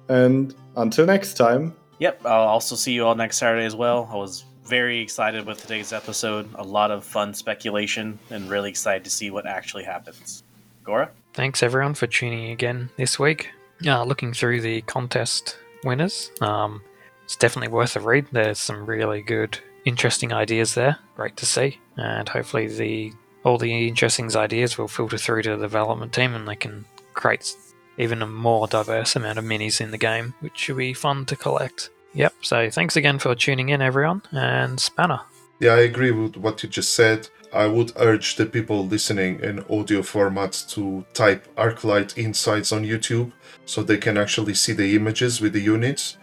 And 0.09 0.53
until 0.75 1.05
next 1.05 1.35
time, 1.35 1.75
Yep, 2.01 2.25
I'll 2.25 2.47
also 2.47 2.75
see 2.75 2.93
you 2.93 3.05
all 3.05 3.13
next 3.13 3.37
Saturday 3.37 3.63
as 3.63 3.75
well. 3.75 4.09
I 4.11 4.15
was 4.15 4.43
very 4.63 5.01
excited 5.01 5.45
with 5.45 5.61
today's 5.61 5.93
episode. 5.93 6.49
A 6.55 6.63
lot 6.63 6.89
of 6.89 7.03
fun 7.03 7.35
speculation 7.35 8.17
and 8.31 8.49
really 8.49 8.71
excited 8.71 9.03
to 9.03 9.11
see 9.11 9.29
what 9.29 9.45
actually 9.45 9.83
happens. 9.83 10.41
Gora? 10.83 11.11
Thanks 11.35 11.61
everyone 11.61 11.93
for 11.93 12.07
tuning 12.07 12.45
in 12.45 12.51
again 12.53 12.89
this 12.97 13.19
week. 13.19 13.51
Uh, 13.85 14.03
looking 14.03 14.33
through 14.33 14.61
the 14.61 14.81
contest 14.81 15.59
winners, 15.83 16.31
um, 16.41 16.81
it's 17.23 17.35
definitely 17.35 17.71
worth 17.71 17.95
a 17.95 17.99
read. 17.99 18.25
There's 18.31 18.57
some 18.57 18.83
really 18.87 19.21
good, 19.21 19.59
interesting 19.85 20.33
ideas 20.33 20.75
there. 20.75 20.97
Great 21.15 21.37
to 21.37 21.45
see, 21.45 21.79
and 21.97 22.27
hopefully 22.29 22.67
the 22.67 23.13
all 23.43 23.57
the 23.57 23.87
interesting 23.87 24.35
ideas 24.35 24.77
will 24.77 24.87
filter 24.87 25.17
through 25.17 25.41
to 25.43 25.55
the 25.55 25.63
development 25.63 26.13
team, 26.13 26.33
and 26.33 26.47
they 26.47 26.55
can 26.55 26.85
create 27.13 27.55
even 27.97 28.21
a 28.21 28.27
more 28.27 28.67
diverse 28.67 29.15
amount 29.15 29.39
of 29.39 29.45
minis 29.45 29.81
in 29.81 29.91
the 29.91 29.97
game, 29.97 30.33
which 30.39 30.57
should 30.57 30.77
be 30.77 30.93
fun 30.93 31.25
to 31.25 31.35
collect. 31.35 31.89
Yep. 32.13 32.33
So 32.41 32.69
thanks 32.69 32.95
again 32.95 33.19
for 33.19 33.35
tuning 33.35 33.69
in, 33.69 33.81
everyone, 33.81 34.21
and 34.31 34.79
Spanner. 34.79 35.21
Yeah, 35.59 35.73
I 35.73 35.81
agree 35.81 36.11
with 36.11 36.37
what 36.37 36.63
you 36.63 36.69
just 36.69 36.93
said. 36.93 37.29
I 37.53 37.67
would 37.67 37.91
urge 37.97 38.35
the 38.35 38.45
people 38.45 38.87
listening 38.87 39.39
in 39.41 39.63
audio 39.69 40.01
format 40.01 40.53
to 40.69 41.05
type 41.13 41.53
Arclight 41.55 42.17
Insights 42.17 42.71
on 42.71 42.85
YouTube 42.85 43.31
so 43.65 43.83
they 43.83 43.97
can 43.97 44.17
actually 44.17 44.53
see 44.53 44.73
the 44.73 44.95
images 44.95 45.41
with 45.41 45.53
the 45.53 45.59
units, 45.59 46.17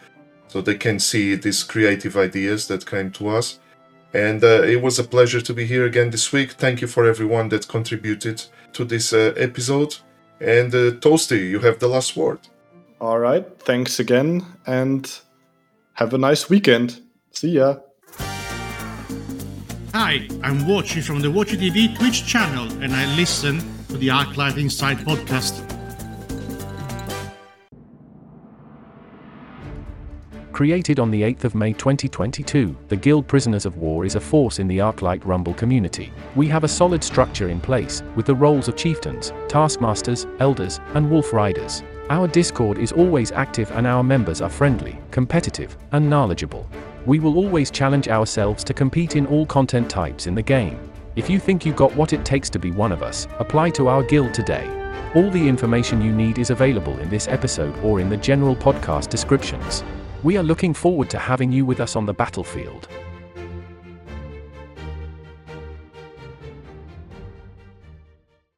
so 0.48 0.60
they 0.60 0.74
can 0.76 0.98
see 0.98 1.34
these 1.36 1.62
creative 1.62 2.16
ideas 2.16 2.66
that 2.68 2.86
came 2.86 3.10
to 3.12 3.28
us. 3.28 3.60
And 4.14 4.42
uh, 4.42 4.62
it 4.62 4.80
was 4.82 4.98
a 4.98 5.04
pleasure 5.04 5.40
to 5.40 5.54
be 5.54 5.66
here 5.66 5.84
again 5.86 6.10
this 6.10 6.32
week. 6.32 6.52
Thank 6.52 6.80
you 6.80 6.88
for 6.88 7.06
everyone 7.06 7.50
that 7.50 7.68
contributed 7.68 8.42
to 8.72 8.84
this 8.84 9.12
uh, 9.12 9.34
episode. 9.36 9.96
And 10.40 10.74
uh, 10.74 10.92
Toasty, 11.00 11.50
you 11.50 11.60
have 11.60 11.78
the 11.78 11.88
last 11.88 12.16
word. 12.16 12.38
all 13.00 13.18
right. 13.18 13.44
Thanks 13.62 14.00
again, 14.00 14.44
and 14.66 15.20
have 15.94 16.14
a 16.14 16.18
nice 16.18 16.48
weekend. 16.50 17.00
See 17.32 17.50
ya. 17.50 17.76
Hi, 19.94 20.28
I'm 20.42 20.60
Watchy 20.66 21.02
from 21.02 21.20
the 21.20 21.28
Watchy 21.28 21.56
TV 21.56 21.96
Twitch 21.98 22.26
channel, 22.26 22.66
and 22.82 22.92
I 22.94 23.04
listen 23.16 23.60
to 23.88 23.96
the 23.98 24.08
Arclight 24.08 24.58
Insights 24.58 25.02
podcast. 25.02 25.77
Created 30.58 30.98
on 30.98 31.12
the 31.12 31.22
8th 31.22 31.44
of 31.44 31.54
May 31.54 31.72
2022, 31.72 32.76
the 32.88 32.96
Guild 32.96 33.28
Prisoners 33.28 33.64
of 33.64 33.76
War 33.76 34.04
is 34.04 34.16
a 34.16 34.20
force 34.20 34.58
in 34.58 34.66
the 34.66 34.78
Arclight 34.78 35.24
Rumble 35.24 35.54
community. 35.54 36.12
We 36.34 36.48
have 36.48 36.64
a 36.64 36.68
solid 36.68 37.04
structure 37.04 37.48
in 37.48 37.60
place, 37.60 38.02
with 38.16 38.26
the 38.26 38.34
roles 38.34 38.66
of 38.66 38.74
chieftains, 38.74 39.32
taskmasters, 39.46 40.26
elders, 40.40 40.80
and 40.94 41.08
wolf 41.08 41.32
riders. 41.32 41.84
Our 42.10 42.26
Discord 42.26 42.78
is 42.78 42.90
always 42.90 43.30
active 43.30 43.70
and 43.70 43.86
our 43.86 44.02
members 44.02 44.40
are 44.40 44.50
friendly, 44.50 44.98
competitive, 45.12 45.76
and 45.92 46.10
knowledgeable. 46.10 46.68
We 47.06 47.20
will 47.20 47.36
always 47.36 47.70
challenge 47.70 48.08
ourselves 48.08 48.64
to 48.64 48.74
compete 48.74 49.14
in 49.14 49.26
all 49.28 49.46
content 49.46 49.88
types 49.88 50.26
in 50.26 50.34
the 50.34 50.42
game. 50.42 50.80
If 51.14 51.30
you 51.30 51.38
think 51.38 51.64
you 51.64 51.72
got 51.72 51.94
what 51.94 52.12
it 52.12 52.24
takes 52.24 52.50
to 52.50 52.58
be 52.58 52.72
one 52.72 52.90
of 52.90 53.04
us, 53.04 53.28
apply 53.38 53.70
to 53.78 53.86
our 53.86 54.02
guild 54.02 54.34
today. 54.34 54.66
All 55.14 55.30
the 55.30 55.48
information 55.48 56.02
you 56.02 56.10
need 56.10 56.40
is 56.40 56.50
available 56.50 56.98
in 56.98 57.08
this 57.08 57.28
episode 57.28 57.78
or 57.84 58.00
in 58.00 58.08
the 58.08 58.16
general 58.16 58.56
podcast 58.56 59.08
descriptions. 59.08 59.84
We 60.24 60.36
are 60.36 60.42
looking 60.42 60.74
forward 60.74 61.08
to 61.10 61.18
having 61.18 61.52
you 61.52 61.64
with 61.64 61.78
us 61.78 61.94
on 61.94 62.04
the 62.04 62.12
battlefield. 62.12 62.88